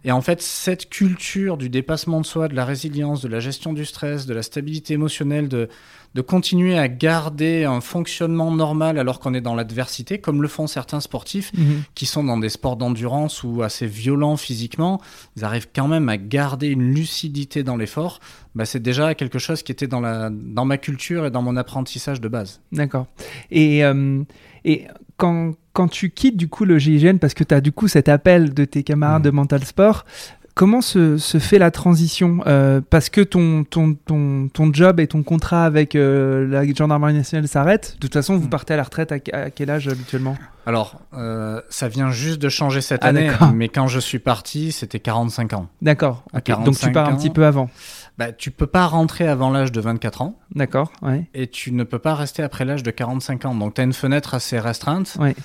Et 0.03 0.11
en 0.11 0.21
fait, 0.21 0.41
cette 0.41 0.89
culture 0.89 1.57
du 1.57 1.69
dépassement 1.69 2.21
de 2.21 2.25
soi, 2.25 2.47
de 2.47 2.55
la 2.55 2.65
résilience, 2.65 3.21
de 3.21 3.27
la 3.27 3.39
gestion 3.39 3.73
du 3.73 3.85
stress, 3.85 4.25
de 4.25 4.33
la 4.33 4.41
stabilité 4.41 4.93
émotionnelle, 4.95 5.47
de, 5.47 5.69
de 6.13 6.21
continuer 6.21 6.77
à 6.77 6.87
garder 6.87 7.63
un 7.63 7.81
fonctionnement 7.81 8.51
normal 8.51 8.97
alors 8.97 9.19
qu'on 9.19 9.33
est 9.33 9.41
dans 9.41 9.55
l'adversité, 9.55 10.19
comme 10.19 10.41
le 10.41 10.47
font 10.47 10.67
certains 10.67 10.99
sportifs 10.99 11.53
mhm. 11.53 11.83
qui 11.95 12.05
sont 12.05 12.23
dans 12.23 12.37
des 12.37 12.49
sports 12.49 12.75
d'endurance 12.75 13.43
ou 13.43 13.61
assez 13.61 13.87
violents 13.87 14.37
physiquement, 14.37 14.99
ils 15.37 15.45
arrivent 15.45 15.69
quand 15.73 15.87
même 15.87 16.09
à 16.09 16.17
garder 16.17 16.67
une 16.67 16.93
lucidité 16.93 17.63
dans 17.63 17.77
l'effort. 17.77 18.19
Bah, 18.55 18.65
c'est 18.65 18.81
déjà 18.81 19.15
quelque 19.15 19.39
chose 19.39 19.63
qui 19.63 19.71
était 19.71 19.87
dans, 19.87 20.01
la, 20.01 20.29
dans 20.31 20.65
ma 20.65 20.77
culture 20.77 21.25
et 21.25 21.31
dans 21.31 21.41
mon 21.41 21.55
apprentissage 21.55 22.19
de 22.19 22.27
base. 22.27 22.61
D'accord. 22.71 23.07
Et, 23.49 23.85
euh, 23.85 24.23
et 24.65 24.87
quand, 25.15 25.53
quand 25.73 25.87
tu 25.87 26.09
quittes 26.09 26.37
du 26.37 26.47
coup 26.47 26.65
le 26.65 26.77
GIGN, 26.77 27.17
parce 27.17 27.33
que 27.33 27.43
tu 27.43 27.53
as 27.53 27.61
du 27.61 27.71
coup 27.71 27.87
cet 27.87 28.09
appel 28.09 28.53
de 28.53 28.65
tes 28.65 28.83
camarades 28.83 29.23
mhm. 29.23 29.31
de 29.31 29.35
Mental 29.35 29.63
Sport, 29.63 30.05
comment 30.53 30.81
se, 30.81 31.17
fait 31.17 31.57
la 31.57 31.71
transition 31.71 32.39
euh, 32.47 32.81
Parce 32.89 33.09
que 33.09 33.21
ton, 33.21 33.63
ton, 33.63 33.93
ton, 33.93 34.49
ton, 34.49 34.73
job 34.73 34.99
et 34.99 35.07
ton 35.07 35.23
contrat 35.23 35.65
avec 35.65 35.95
euh, 35.95 36.47
la 36.47 36.65
gendarmerie 36.73 37.13
nationale 37.13 37.47
s'arrêtent. 37.47 37.95
De 37.95 37.99
toute 37.99 38.13
façon, 38.13 38.37
vous 38.37 38.47
hmm. 38.47 38.49
partez 38.49 38.73
à 38.73 38.77
la 38.77 38.83
retraite 38.83 39.11
à, 39.11 39.49
quel 39.49 39.69
âge 39.69 39.87
habituellement? 39.87 40.37
Alors, 40.65 41.01
euh, 41.17 41.61
ça 41.69 41.87
vient 41.87 42.11
juste 42.11 42.39
de 42.39 42.49
changer 42.49 42.81
cette 42.81 43.03
ah, 43.03 43.07
année, 43.07 43.31
mais 43.53 43.69
quand 43.69 43.87
je 43.87 43.99
suis 43.99 44.19
parti, 44.19 44.71
c'était 44.71 44.99
45 44.99 45.53
ans. 45.53 45.67
D'accord. 45.81 46.23
Donc 46.65 46.77
tu 46.77 46.91
pars 46.91 47.09
un 47.09 47.15
petit 47.15 47.31
peu 47.31 47.45
avant. 47.45 47.69
Bah, 48.17 48.31
tu 48.31 48.51
peux 48.51 48.67
pas 48.67 48.87
rentrer 48.87 49.27
avant 49.27 49.49
l'âge 49.49 49.71
de 49.71 49.81
24 49.81 50.21
ans. 50.21 50.39
D'accord, 50.53 50.91
ouais. 51.01 51.27
Et 51.33 51.47
tu 51.47 51.71
ne 51.71 51.83
peux 51.83 51.99
pas 51.99 52.15
rester 52.15 52.43
après 52.43 52.65
l'âge 52.65 52.83
de 52.83 52.91
45 52.91 53.45
ans. 53.45 53.55
Donc 53.55 53.75
tu 53.75 53.81
as 53.81 53.83
une 53.83 53.93
fenêtre 53.93 54.33
assez 54.33 54.59
restreinte. 54.59 55.17
Ouais. 55.19 55.35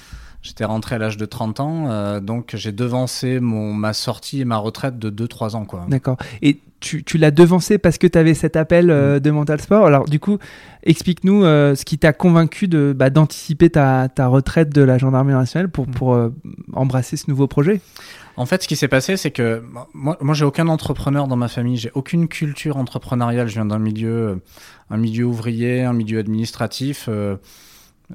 J'étais 0.43 0.64
rentré 0.64 0.95
à 0.95 0.99
l'âge 0.99 1.16
de 1.16 1.26
30 1.26 1.61
ans, 1.61 1.90
euh, 1.90 2.21
donc 2.21 2.52
j'ai 2.55 2.73
devancé 2.73 3.40
mon, 3.40 3.73
ma 3.73 3.93
sortie 3.93 4.40
et 4.40 4.45
ma 4.45 4.59
retraite 4.59 4.99
de 4.99 5.26
2-3 5.26 5.57
ans. 5.57 5.64
quoi. 5.64 5.87
D'accord. 5.88 6.16
Et 6.43 6.61
tu, 6.81 7.02
tu 7.05 7.19
l'as 7.19 7.31
devancé 7.31 7.78
parce 7.78 7.99
que 7.99 8.07
tu 8.07 8.19
avais 8.19 8.35
cet 8.35 8.57
appel 8.57 8.90
euh, 8.90 9.19
de 9.19 9.31
Mental 9.31 9.61
Sport? 9.61 9.87
Alors, 9.87 10.05
du 10.05 10.21
coup, 10.21 10.38
explique-nous 10.83 11.45
euh, 11.45 11.75
ce 11.75 11.85
qui 11.85 11.99
t'a 11.99 12.12
convaincu 12.12 12.69
de, 12.69 12.95
bah, 12.97 13.11
d'anticiper 13.11 13.71
ta, 13.71 14.09
ta 14.09 14.26
retraite 14.26 14.71
de 14.71 14.83
la 14.83 14.99
gendarmerie 14.99 15.37
nationale 15.37 15.69
pour, 15.69 15.87
pour 15.87 16.14
euh, 16.14 16.31
embrasser 16.73 17.16
ce 17.16 17.31
nouveau 17.31 17.47
projet? 17.47 17.81
En 18.37 18.45
fait, 18.45 18.62
ce 18.62 18.69
qui 18.69 18.76
s'est 18.76 18.88
passé, 18.88 19.16
c'est 19.16 19.31
que 19.31 19.62
moi, 19.95 20.19
moi 20.21 20.35
j'ai 20.35 20.45
aucun 20.45 20.69
entrepreneur 20.69 21.26
dans 21.26 21.37
ma 21.37 21.49
famille, 21.49 21.78
j'ai 21.78 21.90
aucune 21.95 22.28
culture 22.28 22.76
entrepreneuriale. 22.76 23.49
Je 23.49 23.55
viens 23.55 23.64
d'un 23.64 23.78
milieu, 23.78 24.43
un 24.90 24.97
milieu 24.99 25.25
ouvrier, 25.25 25.83
un 25.83 25.95
milieu 25.95 26.19
administratif. 26.19 27.09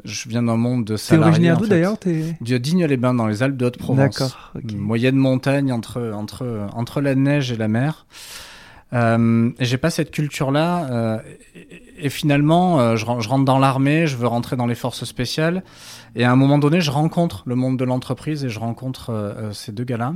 Je 0.05 0.29
viens 0.29 0.43
d'un 0.43 0.55
monde 0.57 0.85
de 0.85 0.93
T'es 0.95 1.01
salariés. 1.01 1.27
originaire 1.29 1.57
en 1.57 1.59
d'où 1.61 1.67
d'ailleurs 1.67 1.97
T'es- 1.99 2.37
De 2.41 2.57
Digne-les-Bains, 2.57 3.13
dans 3.13 3.27
les 3.27 3.43
Alpes 3.43 3.57
de 3.57 3.65
Haute-Provence. 3.65 3.97
D'accord. 4.19 4.51
ok. 4.55 4.71
Une 4.71 4.77
moyenne 4.77 5.15
montagne 5.15 5.71
entre, 5.71 6.11
entre, 6.13 6.67
entre 6.73 7.01
la 7.01 7.15
neige 7.15 7.51
et 7.51 7.57
la 7.57 7.67
mer. 7.67 8.05
Euh, 8.93 9.49
j'ai 9.59 9.77
pas 9.77 9.89
cette 9.89 10.11
culture-là. 10.11 10.87
euh, 10.91 11.17
et, 11.55 12.05
et 12.05 12.09
finalement, 12.09 12.79
euh, 12.79 12.95
je, 12.95 13.05
je 13.05 13.29
rentre 13.29 13.45
dans 13.45 13.59
l'armée, 13.59 14.07
je 14.07 14.17
veux 14.17 14.27
rentrer 14.27 14.55
dans 14.57 14.65
les 14.67 14.75
forces 14.75 15.05
spéciales. 15.05 15.63
Et 16.15 16.25
à 16.25 16.31
un 16.31 16.35
moment 16.35 16.57
donné, 16.57 16.81
je 16.81 16.91
rencontre 16.91 17.43
le 17.45 17.55
monde 17.55 17.77
de 17.77 17.85
l'entreprise 17.85 18.43
et 18.43 18.49
je 18.49 18.59
rencontre 18.59 19.09
euh, 19.11 19.33
euh, 19.37 19.51
ces 19.53 19.71
deux 19.71 19.85
gars-là. 19.85 20.13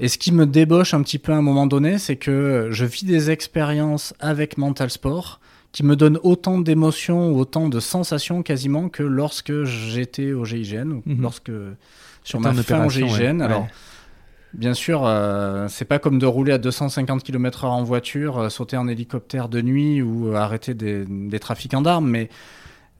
Et 0.00 0.08
ce 0.08 0.18
qui 0.18 0.32
me 0.32 0.46
débauche 0.46 0.94
un 0.94 1.02
petit 1.02 1.18
peu 1.18 1.32
à 1.32 1.36
un 1.36 1.42
moment 1.42 1.66
donné, 1.66 1.98
c'est 1.98 2.16
que 2.16 2.68
je 2.72 2.84
vis 2.84 3.04
des 3.04 3.30
expériences 3.30 4.14
avec 4.18 4.58
Mental 4.58 4.90
Sport 4.90 5.38
qui 5.72 5.82
me 5.84 5.96
donnent 5.96 6.18
autant 6.22 6.58
d'émotions 6.60 7.34
autant 7.34 7.68
de 7.68 7.80
sensations 7.80 8.42
quasiment 8.42 8.88
que 8.88 9.02
lorsque 9.02 9.64
j'étais 9.64 10.32
au 10.32 10.44
GIGN 10.44 10.92
ou 10.92 11.02
Mhm. 11.06 11.20
lorsque 11.22 11.52
sur 12.24 12.40
ma 12.40 12.52
fin 12.54 12.80
au 12.84 12.88
ouais. 12.88 12.90
GIGN. 12.90 13.40
Alors, 13.40 13.62
Ouais. 13.62 13.68
Bien 14.54 14.74
sûr, 14.74 15.02
euh, 15.06 15.66
c'est 15.70 15.86
pas 15.86 15.98
comme 15.98 16.18
de 16.18 16.26
rouler 16.26 16.52
à 16.52 16.58
250 16.58 17.22
km/h 17.24 17.68
en 17.70 17.82
voiture, 17.84 18.36
euh, 18.38 18.48
sauter 18.50 18.76
en 18.76 18.86
hélicoptère 18.86 19.48
de 19.48 19.62
nuit 19.62 20.02
ou 20.02 20.28
euh, 20.28 20.34
arrêter 20.34 20.74
des, 20.74 21.06
des 21.08 21.38
trafiquants 21.38 21.80
d'armes, 21.80 22.06
mais 22.10 22.28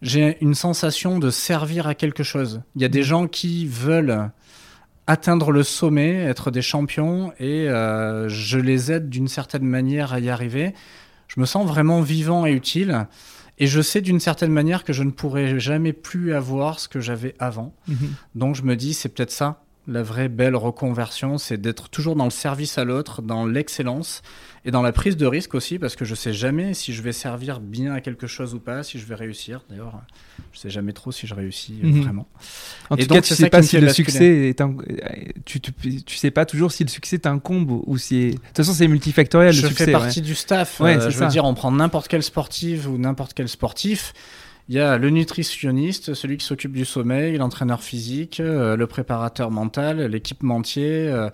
j'ai 0.00 0.38
une 0.40 0.54
sensation 0.54 1.18
de 1.18 1.28
servir 1.28 1.86
à 1.86 1.94
quelque 1.94 2.22
chose. 2.22 2.62
Il 2.74 2.80
y 2.80 2.86
a 2.86 2.88
des 2.88 3.02
gens 3.02 3.26
qui 3.28 3.66
veulent 3.66 4.30
atteindre 5.06 5.50
le 5.52 5.62
sommet, 5.62 6.14
être 6.22 6.50
des 6.50 6.62
champions, 6.62 7.32
et 7.38 7.68
euh, 7.68 8.30
je 8.30 8.58
les 8.58 8.90
aide 8.90 9.10
d'une 9.10 9.28
certaine 9.28 9.64
manière 9.64 10.14
à 10.14 10.20
y 10.20 10.30
arriver. 10.30 10.72
Je 11.34 11.40
me 11.40 11.46
sens 11.46 11.66
vraiment 11.66 12.02
vivant 12.02 12.44
et 12.44 12.52
utile, 12.52 13.06
et 13.58 13.66
je 13.66 13.80
sais 13.80 14.02
d'une 14.02 14.20
certaine 14.20 14.52
manière 14.52 14.84
que 14.84 14.92
je 14.92 15.02
ne 15.02 15.10
pourrai 15.10 15.58
jamais 15.58 15.94
plus 15.94 16.34
avoir 16.34 16.78
ce 16.78 16.88
que 16.88 17.00
j'avais 17.00 17.34
avant. 17.38 17.74
Mhm. 17.88 17.96
Donc 18.34 18.54
je 18.54 18.62
me 18.62 18.76
dis, 18.76 18.92
c'est 18.92 19.08
peut-être 19.08 19.30
ça, 19.30 19.62
la 19.88 20.02
vraie 20.02 20.28
belle 20.28 20.54
reconversion, 20.54 21.38
c'est 21.38 21.56
d'être 21.60 21.88
toujours 21.88 22.14
dans 22.14 22.24
le 22.24 22.30
service 22.30 22.78
à 22.78 22.84
l'autre, 22.84 23.20
dans 23.20 23.46
l'excellence 23.46 24.22
et 24.64 24.70
dans 24.70 24.80
la 24.82 24.92
prise 24.92 25.16
de 25.16 25.26
risque 25.26 25.54
aussi, 25.56 25.80
parce 25.80 25.96
que 25.96 26.04
je 26.04 26.14
sais 26.14 26.32
jamais 26.32 26.72
si 26.72 26.92
je 26.92 27.02
vais 27.02 27.10
servir 27.10 27.58
bien 27.58 27.92
à 27.92 28.00
quelque 28.00 28.28
chose 28.28 28.54
ou 28.54 28.60
pas, 28.60 28.84
si 28.84 29.00
je 29.00 29.06
vais 29.06 29.16
réussir. 29.16 29.62
D'ailleurs, 29.68 30.00
je 30.52 30.60
sais 30.60 30.70
jamais 30.70 30.92
trop 30.92 31.10
si 31.10 31.26
je 31.26 31.34
réussis 31.34 31.80
euh, 31.82 31.88
Mhm. 31.88 32.02
vraiment. 32.02 32.28
En 32.90 32.96
Et 32.96 33.02
tout 33.02 33.08
donc, 33.08 33.16
cas, 33.18 33.22
tu 33.22 33.34
sais 33.34 33.50
pas 33.50 33.60
si 33.62 33.74
le 33.80 33.86
basculer. 33.86 34.08
succès 34.10 34.48
est 34.50 34.60
un... 34.60 34.76
tu, 35.44 35.60
tu, 35.60 35.72
tu 36.04 36.16
sais 36.16 36.30
pas 36.30 36.46
toujours 36.46 36.70
si 36.70 36.84
le 36.84 36.88
succès 36.88 37.18
t'incombe 37.18 37.70
ou- 37.72 37.82
ou 37.88 37.98
si. 37.98 38.30
De 38.30 38.36
toute 38.36 38.56
façon, 38.58 38.72
c'est 38.74 38.86
multifactoriel 38.86 39.52
je 39.52 39.62
le 39.62 39.68
succès. 39.68 39.86
fais 39.86 39.94
ouais. 39.94 40.00
partie 40.00 40.22
du 40.22 40.36
staff. 40.36 40.78
Ouais, 40.78 40.96
euh, 40.96 41.10
je 41.10 41.16
ça. 41.18 41.24
veux 41.24 41.30
dire, 41.32 41.44
on 41.44 41.54
prend 41.54 41.72
n'importe 41.72 42.06
quelle 42.06 42.22
sportive 42.22 42.88
ou 42.88 42.98
n'importe 42.98 43.34
quel 43.34 43.48
sportif. 43.48 44.12
Il 44.68 44.76
y 44.76 44.80
a 44.80 44.96
le 44.96 45.10
nutritionniste, 45.10 46.14
celui 46.14 46.36
qui 46.36 46.46
s'occupe 46.46 46.72
du 46.72 46.84
sommeil, 46.84 47.36
l'entraîneur 47.36 47.82
physique, 47.82 48.40
euh, 48.40 48.76
le 48.76 48.86
préparateur 48.86 49.50
mental, 49.50 50.00
l'équipementier, 50.06 51.08
euh, 51.08 51.30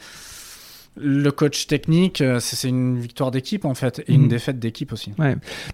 le 1.01 1.31
coach 1.31 1.67
technique. 1.67 2.21
euh, 2.21 2.39
c'est 2.41 2.69
une 2.69 2.99
victoire 2.99 3.31
d'équipe 3.31 3.65
en 3.65 3.75
fait 3.75 4.03
et 4.09 4.13
Mhm. 4.17 4.23
une 4.23 4.29
défaite 4.29 4.59
d'équipe 4.59 4.93
aussi. 4.93 5.13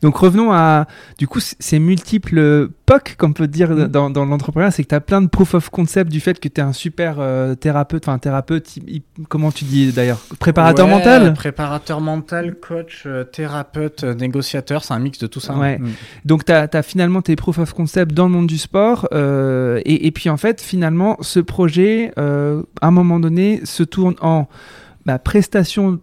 Donc 0.02 0.16
revenons 0.16 0.52
à 0.52 0.86
du 1.18 1.26
coup 1.26 1.40
ces 1.40 1.78
multiples 1.78 2.68
POC 2.86 3.16
qu'on 3.18 3.32
peut 3.32 3.46
dire 3.48 3.70
Mm. 3.70 3.86
dans, 3.88 4.10
dans 4.10 4.24
l'entrepreneuriat, 4.24 4.70
c'est 4.70 4.82
que 4.84 4.88
tu 4.88 4.94
as 4.94 5.00
plein 5.00 5.22
de 5.22 5.26
proof 5.28 5.54
of 5.54 5.70
concept 5.70 6.10
du 6.10 6.20
fait 6.20 6.38
que 6.38 6.48
tu 6.48 6.60
es 6.60 6.64
un 6.64 6.72
super 6.72 7.16
euh, 7.18 7.54
thérapeute, 7.54 8.06
enfin 8.08 8.18
thérapeute, 8.18 8.76
il- 8.76 9.02
il- 9.18 9.26
comment 9.28 9.50
tu 9.50 9.64
dis 9.64 9.92
d'ailleurs? 9.92 10.20
Préparateur 10.38 10.86
Ouais, 10.86 10.92
mental? 10.92 11.32
Préparateur 11.34 12.00
mental, 12.00 12.54
coach, 12.56 13.04
euh, 13.06 13.24
thérapeute, 13.24 14.04
négociateur, 14.04 14.84
c'est 14.84 14.94
un 14.94 14.98
mix 14.98 15.18
de 15.18 15.26
tout 15.26 15.40
ça. 15.40 15.54
Ouais. 15.56 15.78
Mm. 15.78 15.88
Donc 16.24 16.44
tu 16.44 16.52
as, 16.52 16.82
finalement 16.82 17.22
tes 17.22 17.36
proof 17.36 17.58
of 17.58 17.72
concept 17.72 18.12
dans 18.12 18.26
le 18.26 18.32
monde 18.32 18.46
du 18.46 18.58
sport 18.58 19.08
euh, 19.12 19.80
et, 19.84 20.06
et 20.06 20.10
puis 20.10 20.28
en 20.30 20.36
fait 20.36 20.60
finalement 20.60 21.16
ce 21.20 21.40
projet 21.40 22.12
euh, 22.18 22.62
à 22.80 22.88
un 22.88 22.90
moment 22.90 23.18
donné 23.20 23.60
se 23.64 23.82
tourne 23.82 24.14
en 24.20 24.46
bah, 25.06 25.18
prestation 25.18 26.00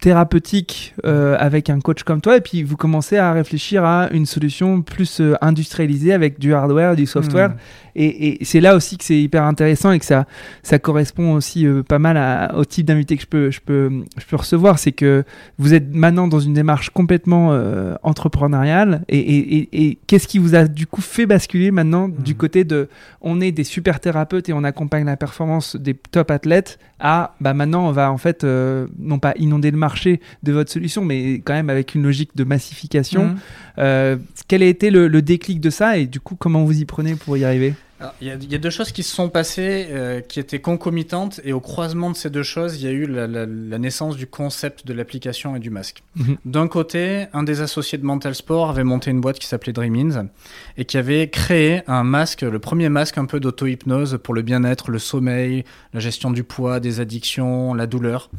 thérapeutique 0.00 0.94
euh, 1.04 1.36
avec 1.38 1.70
un 1.70 1.80
coach 1.80 2.04
comme 2.04 2.20
toi 2.20 2.36
et 2.36 2.40
puis 2.40 2.62
vous 2.62 2.76
commencez 2.76 3.16
à 3.16 3.32
réfléchir 3.32 3.84
à 3.84 4.08
une 4.12 4.26
solution 4.26 4.80
plus 4.82 5.20
euh, 5.20 5.34
industrialisée 5.40 6.12
avec 6.12 6.38
du 6.38 6.54
hardware, 6.54 6.94
du 6.94 7.06
software 7.06 7.50
Mm. 7.50 7.56
Et, 8.04 8.40
et 8.42 8.44
c'est 8.44 8.60
là 8.60 8.76
aussi 8.76 8.96
que 8.98 9.04
c'est 9.04 9.20
hyper 9.20 9.42
intéressant 9.44 9.90
et 9.92 9.98
que 9.98 10.04
ça, 10.04 10.26
ça 10.62 10.78
correspond 10.78 11.32
aussi 11.34 11.66
euh, 11.66 11.82
pas 11.82 11.98
mal 11.98 12.16
à- 12.16 12.54
au 12.56 12.64
type 12.64 12.86
d'invité 12.86 13.16
que 13.16 13.22
je 13.22 13.26
peux, 13.28 13.50
je, 13.50 13.60
peux, 13.60 13.90
je 14.16 14.24
peux 14.26 14.36
recevoir. 14.36 14.78
C'est 14.78 14.92
que 14.92 15.24
vous 15.58 15.74
êtes 15.74 15.92
maintenant 15.92 16.28
dans 16.28 16.40
une 16.40 16.54
démarche 16.54 16.90
complètement 16.90 17.52
euh, 17.52 17.94
entrepreneuriale. 18.02 19.02
Et, 19.08 19.18
et- 19.18 19.56
et- 19.58 19.86
et 19.90 19.98
qu'est-ce 20.06 20.28
qui 20.28 20.38
vous 20.38 20.54
a 20.54 20.66
du 20.68 20.86
coup 20.86 21.00
fait 21.00 21.26
basculer 21.26 21.70
maintenant 21.70 22.08
du 22.08 22.32
Mhm. 22.32 22.36
côté 22.38 22.64
de 22.64 22.88
on 23.20 23.40
est 23.40 23.52
des 23.52 23.64
super 23.64 24.00
thérapeutes 24.00 24.48
et 24.48 24.52
on 24.52 24.64
accompagne 24.64 25.04
la 25.04 25.16
performance 25.16 25.76
des 25.76 25.94
top 25.94 26.30
athlètes 26.30 26.78
à 27.00 27.34
bah 27.40 27.54
maintenant 27.54 27.86
on 27.88 27.92
va 27.92 28.10
en 28.12 28.18
fait 28.18 28.42
euh, 28.44 28.86
non 28.98 29.18
pas 29.18 29.32
inonder 29.38 29.70
le 29.70 29.76
marché 29.78 30.20
de 30.42 30.52
votre 30.52 30.70
solution, 30.70 31.04
mais 31.04 31.34
quand 31.44 31.52
même 31.54 31.70
avec 31.70 31.94
une 31.94 32.02
logique 32.02 32.30
de 32.36 32.44
massification. 32.44 33.34
Euh, 33.78 34.16
quel 34.48 34.62
a 34.62 34.66
été 34.66 34.90
le, 34.90 35.08
le 35.08 35.22
déclic 35.22 35.60
de 35.60 35.70
ça 35.70 35.96
et 35.98 36.06
du 36.06 36.20
coup 36.20 36.34
comment 36.36 36.64
vous 36.64 36.80
y 36.80 36.84
prenez 36.84 37.14
pour 37.14 37.36
y 37.36 37.44
arriver? 37.44 37.74
Il 38.20 38.28
y, 38.28 38.30
a- 38.30 38.34
il 38.36 38.52
y 38.52 38.54
a 38.54 38.58
deux 38.58 38.70
choses 38.70 38.92
qui 38.92 39.02
se 39.02 39.12
sont 39.14 39.28
passées 39.28 39.88
euh, 39.90 40.20
qui 40.20 40.38
étaient 40.38 40.60
concomitantes 40.60 41.40
et 41.42 41.52
au 41.52 41.58
croisement 41.60 42.10
de 42.10 42.16
ces 42.16 42.30
deux 42.30 42.44
choses, 42.44 42.80
il 42.80 42.84
y 42.84 42.88
a 42.88 42.92
eu 42.92 43.06
la, 43.06 43.26
la- 43.26 43.44
la 43.46 43.78
naissance 43.78 44.16
du 44.16 44.26
concept 44.28 44.86
de 44.86 44.92
l'application 44.92 45.56
et 45.56 45.58
du 45.58 45.70
masque. 45.70 46.02
Mhm. 46.14 46.36
D'un 46.44 46.68
côté, 46.68 47.26
un 47.32 47.42
des 47.42 47.60
associés 47.60 47.98
de 47.98 48.04
Mental 48.04 48.34
Sport 48.36 48.70
avait 48.70 48.84
monté 48.84 49.10
une 49.10 49.20
boîte 49.20 49.38
qui 49.40 49.46
s'appelait 49.48 49.72
Dreamins 49.72 50.28
et 50.76 50.84
qui 50.84 50.96
avait 50.96 51.28
créé 51.28 51.82
un 51.88 52.04
masque, 52.04 52.42
le 52.42 52.58
premier 52.60 52.88
masque 52.88 53.18
un 53.18 53.24
peu 53.26 53.40
d'auto-hypnose 53.40 54.20
pour 54.22 54.32
le 54.34 54.42
bien-être, 54.42 54.90
le 54.92 54.98
sommeil, 55.00 55.64
la 55.92 55.98
gestion 56.00 56.30
du 56.30 56.44
poids, 56.44 56.78
des 56.78 57.00
addictions, 57.00 57.74
la 57.74 57.86
douleur. 57.88 58.30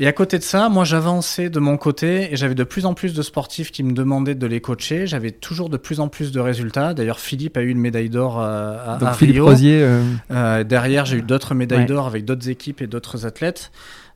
Et 0.00 0.08
à 0.08 0.12
côté 0.12 0.38
de 0.38 0.42
ça, 0.42 0.68
moi 0.68 0.82
j'avançais 0.84 1.50
de 1.50 1.60
mon 1.60 1.76
côté 1.76 2.32
et 2.32 2.36
j'avais 2.36 2.56
de 2.56 2.64
plus 2.64 2.84
en 2.84 2.94
plus 2.94 3.14
de 3.14 3.22
sportifs 3.22 3.70
qui 3.70 3.84
me 3.84 3.92
demandaient 3.92 4.34
de 4.34 4.46
les 4.46 4.60
coacher. 4.60 5.06
J'avais 5.06 5.30
toujours 5.30 5.68
de 5.70 5.76
plus 5.76 6.00
en 6.00 6.08
plus 6.08 6.32
de 6.32 6.40
résultats. 6.40 6.94
D'ailleurs, 6.94 7.20
Philippe 7.20 7.56
a 7.56 7.62
eu 7.62 7.68
une 7.68 7.78
médaille 7.78 8.10
d'or 8.10 8.40
euh, 8.40 8.76
à, 8.94 8.96
Donc 8.98 9.08
à 9.10 9.12
Philippe 9.12 9.34
Rio. 9.36 9.46
Rosier, 9.46 9.80
euh, 9.82 10.02
Euh, 10.32 10.64
derrière, 10.64 11.06
j'ai 11.06 11.18
eu 11.18 11.22
d'autres 11.22 11.54
médailles 11.54 11.80
Ouais. 11.80 11.86
d'or 11.86 12.08
avec 12.08 12.24
d'autres 12.24 12.48
équipes 12.48 12.82
et 12.82 12.88
d'autres 12.88 13.24
athlètes. 13.24 13.70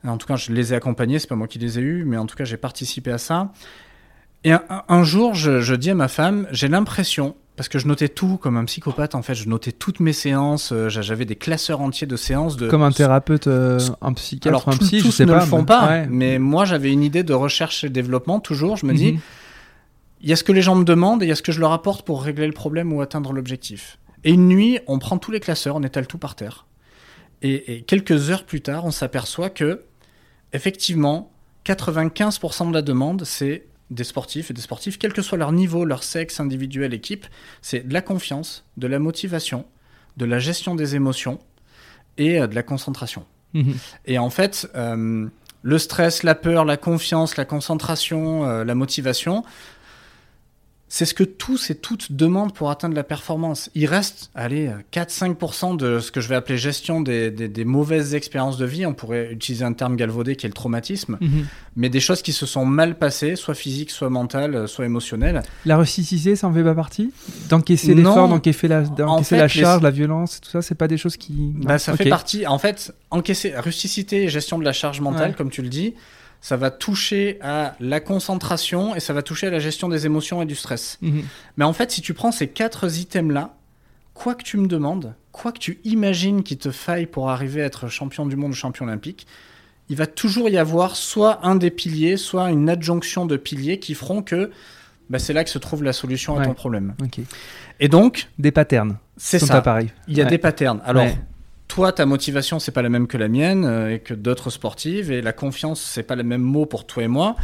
En 0.05 0.17
tout 0.17 0.27
cas, 0.27 0.35
je 0.35 0.51
les 0.51 0.73
ai 0.73 0.75
accompagnés. 0.75 1.17
C'est 1.17 1.27
pas 1.29 1.35
moi 1.35 1.47
qui 1.47 1.59
les 1.59 1.79
ai 1.79 1.81
eus, 1.81 2.03
mais 2.05 2.17
en 2.17 2.25
tout 2.25 2.35
cas, 2.35 2.43
j'ai 2.45 2.57
participé 2.57 3.11
à 3.11 3.17
ça. 3.17 3.51
Et 4.43 4.51
un, 4.51 4.61
un- 4.69 4.83
un 4.89 5.03
jour, 5.03 5.33
je, 5.33 5.61
je 5.61 5.75
dis 5.75 5.91
à 5.91 5.95
ma 5.95 6.07
femme, 6.09 6.45
j'ai 6.51 6.67
l'impression, 6.67 7.35
parce 7.59 7.67
que 7.67 7.77
je 7.77 7.87
notais 7.89 8.07
tout 8.07 8.37
comme 8.37 8.55
un 8.55 8.63
psychopathe, 8.63 9.15
en 9.15 9.21
fait, 9.21 9.35
je 9.35 9.49
notais 9.49 9.73
toutes 9.73 9.99
mes 9.99 10.13
séances. 10.13 10.71
euh, 10.71 10.87
j'a- 10.87 11.01
J'avais 11.01 11.25
des 11.25 11.35
classeurs 11.35 11.81
entiers 11.81 12.07
de 12.07 12.15
séances 12.15 12.55
de. 12.55 12.69
comme 12.69 12.83
un 12.83 12.91
thérapeute, 12.93 13.47
euh, 13.47 13.77
un 14.01 14.13
psychiatre, 14.13 14.47
Alors, 14.47 14.69
un 14.69 14.71
tout- 14.71 14.85
psy, 14.85 14.99
je 14.99 15.03
tous 15.03 15.11
sais 15.11 15.25
ne 15.25 15.33
pas. 15.33 15.41
le 15.41 15.45
font 15.45 15.57
mais- 15.59 15.65
pas, 15.65 15.87
ouais. 15.89 16.07
mais 16.09 16.39
moi, 16.39 16.63
j'avais 16.63 16.89
une 16.93 17.03
idée 17.03 17.23
de 17.23 17.33
recherche 17.33 17.83
et 17.83 17.89
développement. 17.89 18.39
Toujours, 18.39 18.77
je 18.77 18.85
me 18.85 18.93
dis, 18.93 19.11
Mhm. 19.11 19.19
il 20.21 20.29
y 20.29 20.31
a 20.31 20.37
ce 20.37 20.45
que 20.45 20.53
les 20.53 20.61
gens 20.61 20.75
me 20.75 20.85
demandent 20.85 21.21
et 21.21 21.25
il 21.25 21.29
y 21.29 21.33
a 21.33 21.35
ce 21.35 21.41
que 21.41 21.51
je 21.51 21.59
leur 21.59 21.73
apporte 21.73 22.05
pour 22.05 22.23
régler 22.23 22.47
le 22.47 22.53
problème 22.53 22.93
ou 22.93 23.01
atteindre 23.01 23.33
l'objectif. 23.33 23.97
Et 24.23 24.31
une 24.31 24.47
nuit, 24.47 24.79
on 24.87 24.97
prend 24.97 25.17
tous 25.17 25.31
les 25.31 25.41
classeurs, 25.41 25.75
on 25.75 25.83
étale 25.83 26.07
tout 26.07 26.17
par 26.17 26.35
terre. 26.35 26.65
Et, 27.41 27.73
et 27.75 27.81
quelques 27.81 28.29
heures 28.29 28.45
plus 28.45 28.61
tard, 28.61 28.85
on 28.85 28.91
s'aperçoit 28.91 29.49
que, 29.49 29.81
effectivement, 30.53 31.29
95% 31.65 32.69
de 32.69 32.73
la 32.73 32.81
demande, 32.81 33.23
c'est 33.25 33.65
des 33.89 34.03
sportifs 34.03 34.51
et 34.51 34.53
des 34.53 34.61
sportifs, 34.61 34.97
quel 34.99 35.13
que 35.13 35.21
soit 35.21 35.37
leur 35.37 35.51
niveau, 35.51 35.85
leur 35.85 36.03
sexe, 36.03 36.39
individuel, 36.39 36.93
équipe, 36.93 37.25
c'est 37.61 37.87
de 37.87 37.93
la 37.93 38.01
confiance, 38.01 38.65
de 38.77 38.87
la 38.87 38.99
motivation, 38.99 39.65
de 40.17 40.25
la 40.25 40.39
gestion 40.39 40.75
des 40.75 40.95
émotions 40.95 41.39
et 42.17 42.39
euh, 42.39 42.47
de 42.47 42.55
la 42.55 42.63
concentration. 42.63 43.25
Mhm. 43.53 43.75
Et 44.05 44.19
en 44.19 44.29
fait, 44.29 44.69
euh, 44.75 45.27
le 45.61 45.77
stress, 45.77 46.23
la 46.23 46.35
peur, 46.35 46.65
la 46.65 46.77
confiance, 46.77 47.37
la 47.37 47.45
concentration, 47.45 48.45
euh, 48.45 48.63
la 48.63 48.75
motivation, 48.75 49.43
c'est 50.91 51.05
ce 51.05 51.13
que 51.13 51.23
tous 51.23 51.69
et 51.69 51.75
toutes 51.75 52.13
demandent 52.13 52.53
pour 52.53 52.71
atteindre 52.71 52.95
la 52.95 53.03
performance. 53.03 53.69
Il 53.75 53.85
reste, 53.85 54.31
allez, 54.33 54.71
4-5% 54.91 55.77
de 55.77 55.99
ce 55.99 56.11
que 56.11 56.19
je 56.19 56.27
vais 56.27 56.33
appeler 56.33 56.57
gestion 56.57 56.99
des, 56.99 57.29
des, 57.29 57.63
mauvaises 57.63 58.15
expériences 58.15 58.57
de 58.57 58.65
vie. 58.65 58.87
On 58.87 58.95
pourrait 58.95 59.31
utiliser 59.31 59.63
un 59.63 59.73
terme 59.73 59.95
galvaudé 59.95 60.35
qui 60.35 60.47
est 60.47 60.49
le 60.49 60.53
traumatisme. 60.53 61.19
Mhm. 61.21 61.45
Mais 61.75 61.89
des 61.89 61.99
choses 61.99 62.23
qui 62.23 62.33
se 62.33 62.47
sont 62.47 62.65
mal 62.65 62.97
passées, 62.97 63.35
soit 63.35 63.53
physiques, 63.53 63.91
soit 63.91 64.09
mentales, 64.09 64.67
soit 64.67 64.85
émotionnelles. 64.85 65.43
La 65.63 65.77
rusticité, 65.77 66.35
ça 66.35 66.47
en 66.47 66.53
fait 66.53 66.63
pas 66.63 66.73
partie? 66.73 67.11
D'encaisser 67.49 67.93
l'effort, 67.93 68.27
d'encaisser 68.27 68.67
la, 68.67 68.81
la 68.81 69.47
charge, 69.47 69.83
la 69.83 69.91
violence, 69.91 70.41
tout 70.41 70.49
ça, 70.49 70.63
c'est 70.63 70.75
pas 70.75 70.87
des 70.87 70.97
choses 70.97 71.17
qui. 71.17 71.53
Bah, 71.55 71.77
ça 71.77 71.95
fait 71.95 72.09
partie. 72.09 72.47
En 72.47 72.57
fait, 72.57 72.95
encaisser, 73.11 73.53
rusticité 73.55 74.23
et 74.23 74.29
gestion 74.29 74.57
de 74.57 74.65
la 74.65 74.73
charge 74.73 75.01
mentale, 75.01 75.35
comme 75.35 75.51
tu 75.51 75.61
le 75.61 75.69
dis, 75.69 75.93
ça 76.41 76.57
va 76.57 76.71
toucher 76.71 77.37
à 77.41 77.75
la 77.79 77.99
concentration 77.99 78.95
et 78.95 78.99
ça 78.99 79.13
va 79.13 79.21
toucher 79.21 79.47
à 79.47 79.51
la 79.51 79.59
gestion 79.59 79.89
des 79.89 80.05
émotions 80.05 80.41
et 80.41 80.45
du 80.45 80.55
stress. 80.55 80.97
Mhm. 81.01 81.23
Mais 81.57 81.65
en 81.65 81.73
fait, 81.73 81.91
si 81.91 82.01
tu 82.01 82.13
prends 82.13 82.31
ces 82.31 82.47
quatre 82.47 82.97
items-là, 82.97 83.55
quoi 84.13 84.35
que 84.35 84.43
tu 84.43 84.57
me 84.57 84.67
demandes, 84.67 85.15
quoi 85.31 85.51
que 85.51 85.59
tu 85.59 85.79
imagines 85.83 86.43
qu'il 86.43 86.57
te 86.57 86.71
faille 86.71 87.05
pour 87.05 87.29
arriver 87.29 87.61
à 87.61 87.65
être 87.65 87.87
champion 87.87 88.25
du 88.25 88.35
monde 88.35 88.51
ou 88.51 88.55
champion 88.55 88.85
olympique, 88.85 89.27
il 89.89 89.95
va 89.95 90.07
toujours 90.07 90.49
y 90.49 90.57
avoir 90.57 90.95
soit 90.95 91.45
un 91.45 91.55
des 91.55 91.71
piliers, 91.71 92.15
soit 92.15 92.51
une 92.51 92.69
adjonction 92.69 93.25
de 93.25 93.37
piliers 93.37 93.79
qui 93.79 93.95
feront 93.95 94.21
que 94.21 94.51
bah, 95.09 95.17
c'est 95.17 95.33
là 95.33 95.43
que 95.43 95.49
se 95.49 95.57
trouve 95.57 95.83
la 95.83 95.93
solution 95.93 96.37
à 96.37 96.45
ton 96.45 96.53
problème. 96.53 96.93
Et 97.79 97.87
donc... 97.87 98.29
Des 98.37 98.51
patterns. 98.51 98.97
C'est 99.17 99.39
ça. 99.39 99.61
Pareil. 99.61 99.91
Il 100.07 100.15
y 100.15 100.21
a 100.21 100.25
des 100.25 100.37
patterns. 100.37 100.81
Alors, 100.85 101.07
toi, 101.69 101.93
ta 101.93 102.05
motivation, 102.05 102.59
c'est 102.59 102.71
pas 102.71 102.81
la 102.81 102.89
même 102.89 103.07
que 103.07 103.15
la 103.15 103.29
mienne 103.29 103.63
euh, 103.63 103.93
et 103.93 103.99
que 103.99 104.13
d'autres 104.13 104.49
sportives, 104.49 105.11
et 105.11 105.21
la 105.21 105.31
confiance, 105.31 105.79
c'est 105.79 106.03
pas 106.03 106.17
le 106.17 106.23
même 106.23 106.41
mot 106.41 106.65
pour 106.65 106.85
toi 106.85 107.03
et 107.03 107.07
moi. 107.07 107.37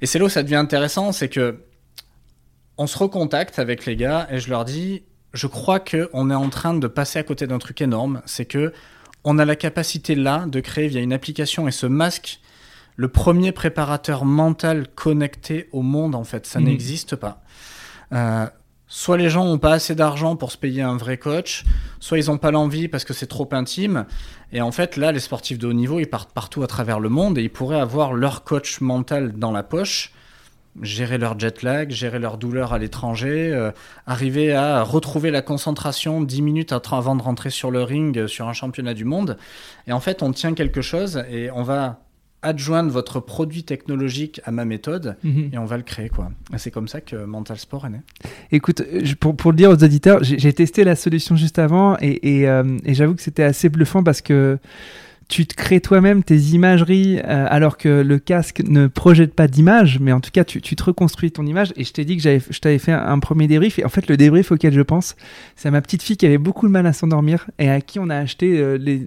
Et 0.00 0.06
c'est 0.06 0.20
là 0.20 0.26
où 0.26 0.28
ça 0.28 0.44
devient 0.44 0.54
intéressant, 0.56 1.10
c'est 1.10 1.30
que 1.30 1.64
on 2.76 2.86
se 2.86 2.98
recontacte 2.98 3.58
avec 3.58 3.86
les 3.86 3.96
gars 3.96 4.28
et 4.30 4.38
je 4.38 4.50
leur 4.50 4.64
dis, 4.64 5.04
je 5.32 5.46
crois 5.46 5.80
que 5.80 6.10
on 6.12 6.30
est 6.30 6.34
en 6.34 6.50
train 6.50 6.74
de 6.74 6.86
passer 6.86 7.18
à 7.18 7.22
côté 7.22 7.46
d'un 7.46 7.58
truc 7.58 7.80
énorme, 7.80 8.20
c'est 8.26 8.44
que 8.44 8.72
on 9.24 9.38
a 9.38 9.46
la 9.46 9.56
capacité 9.56 10.14
là 10.14 10.44
de 10.46 10.60
créer 10.60 10.88
via 10.88 11.00
une 11.00 11.12
application 11.12 11.66
et 11.66 11.70
ce 11.70 11.86
masque 11.86 12.40
le 12.96 13.08
premier 13.08 13.50
préparateur 13.50 14.24
mental 14.24 14.88
connecté 14.94 15.68
au 15.72 15.80
monde 15.82 16.14
en 16.14 16.24
fait, 16.24 16.46
ça 16.46 16.60
mmh. 16.60 16.64
n'existe 16.64 17.16
pas. 17.16 17.42
Euh, 18.12 18.46
soit 18.94 19.16
les 19.16 19.28
gens 19.28 19.44
n'ont 19.44 19.58
pas 19.58 19.72
assez 19.72 19.96
d'argent 19.96 20.36
pour 20.36 20.52
se 20.52 20.56
payer 20.56 20.80
un 20.80 20.96
vrai 20.96 21.18
coach, 21.18 21.64
soit 21.98 22.16
ils 22.16 22.26
n'ont 22.26 22.38
pas 22.38 22.52
l'envie 22.52 22.86
parce 22.86 23.02
que 23.02 23.12
c'est 23.12 23.26
trop 23.26 23.48
intime. 23.50 24.06
Et 24.52 24.60
en 24.60 24.70
fait, 24.70 24.96
là, 24.96 25.10
les 25.10 25.18
sportifs 25.18 25.58
de 25.58 25.66
haut 25.66 25.72
niveau, 25.72 25.98
ils 25.98 26.06
partent 26.06 26.32
partout 26.32 26.62
à 26.62 26.68
travers 26.68 27.00
le 27.00 27.08
monde 27.08 27.36
et 27.36 27.42
ils 27.42 27.50
pourraient 27.50 27.80
avoir 27.80 28.12
leur 28.12 28.44
coach 28.44 28.80
mental 28.80 29.32
dans 29.32 29.50
la 29.50 29.64
poche, 29.64 30.12
gérer 30.80 31.18
leur 31.18 31.36
jet 31.36 31.64
lag, 31.64 31.90
gérer 31.90 32.20
leur 32.20 32.38
douleur 32.38 32.72
à 32.72 32.78
l'étranger, 32.78 33.50
euh, 33.52 33.72
arriver 34.06 34.52
à 34.52 34.84
retrouver 34.84 35.32
la 35.32 35.42
concentration 35.42 36.22
10 36.22 36.42
minutes 36.42 36.72
avant 36.72 37.16
de 37.16 37.22
rentrer 37.22 37.50
sur 37.50 37.72
le 37.72 37.82
ring 37.82 38.28
sur 38.28 38.46
un 38.46 38.52
championnat 38.52 38.94
du 38.94 39.04
monde. 39.04 39.38
Et 39.88 39.92
en 39.92 40.00
fait, 40.00 40.22
on 40.22 40.30
tient 40.30 40.54
quelque 40.54 40.82
chose 40.82 41.24
et 41.28 41.50
on 41.50 41.64
va 41.64 41.98
adjoindre 42.44 42.90
votre 42.90 43.18
produit 43.20 43.64
technologique 43.64 44.40
à 44.44 44.52
ma 44.52 44.64
méthode 44.64 45.16
mhm. 45.24 45.50
et 45.52 45.58
on 45.58 45.64
va 45.64 45.76
le 45.76 45.82
créer 45.82 46.08
quoi. 46.08 46.30
C'est 46.56 46.70
comme 46.70 46.88
ça 46.88 47.00
que 47.00 47.24
Mental 47.24 47.58
Sport 47.58 47.86
est 47.86 47.90
né. 47.90 48.00
Écoute, 48.52 48.82
pour, 49.18 49.34
pour 49.34 49.50
le 49.50 49.56
dire 49.56 49.70
aux 49.70 49.82
auditeurs, 49.82 50.22
j'ai 50.22 50.52
testé 50.52 50.84
la 50.84 50.94
solution 50.94 51.34
juste 51.36 51.58
avant 51.58 51.96
et, 52.00 52.40
et, 52.40 52.48
euh, 52.48 52.76
et 52.84 52.94
j'avoue 52.94 53.14
que 53.14 53.22
c'était 53.22 53.42
assez 53.42 53.68
bluffant 53.68 54.02
parce 54.02 54.20
que 54.20 54.58
tu 55.28 55.46
te 55.46 55.54
crées 55.54 55.80
toi-même 55.80 56.22
tes 56.22 56.36
imageries 56.36 57.18
euh, 57.18 57.46
alors 57.48 57.76
que 57.76 58.02
le 58.02 58.18
casque 58.18 58.62
ne 58.66 58.86
projette 58.86 59.34
pas 59.34 59.48
d'image, 59.48 59.98
mais 60.00 60.12
en 60.12 60.20
tout 60.20 60.30
cas 60.30 60.44
tu, 60.44 60.60
tu, 60.60 60.76
te 60.76 60.84
reconstruis 60.84 61.30
ton 61.30 61.46
image. 61.46 61.72
Et 61.76 61.84
je 61.84 61.92
t'ai 61.92 62.04
dit 62.04 62.16
que 62.16 62.22
je 62.22 62.58
t'avais 62.60 62.78
fait 62.78 62.92
un, 62.92 63.18
premier 63.18 63.46
débrief. 63.46 63.78
Et 63.78 63.84
en 63.84 63.88
fait, 63.88 64.08
le 64.08 64.16
débrief 64.16 64.52
auquel 64.52 64.72
je 64.72 64.80
pense, 64.80 65.16
c'est 65.56 65.68
à 65.68 65.70
ma 65.70 65.80
petite 65.80 66.02
fille 66.02 66.16
qui 66.16 66.26
avait 66.26 66.38
beaucoup 66.38 66.66
de 66.66 66.72
mal 66.72 66.86
à 66.86 66.92
s'endormir 66.92 67.50
et 67.58 67.70
à 67.70 67.80
qui 67.80 67.98
on 67.98 68.10
a 68.10 68.16
acheté 68.16 68.58
euh, 68.58 68.76
les, 68.76 69.06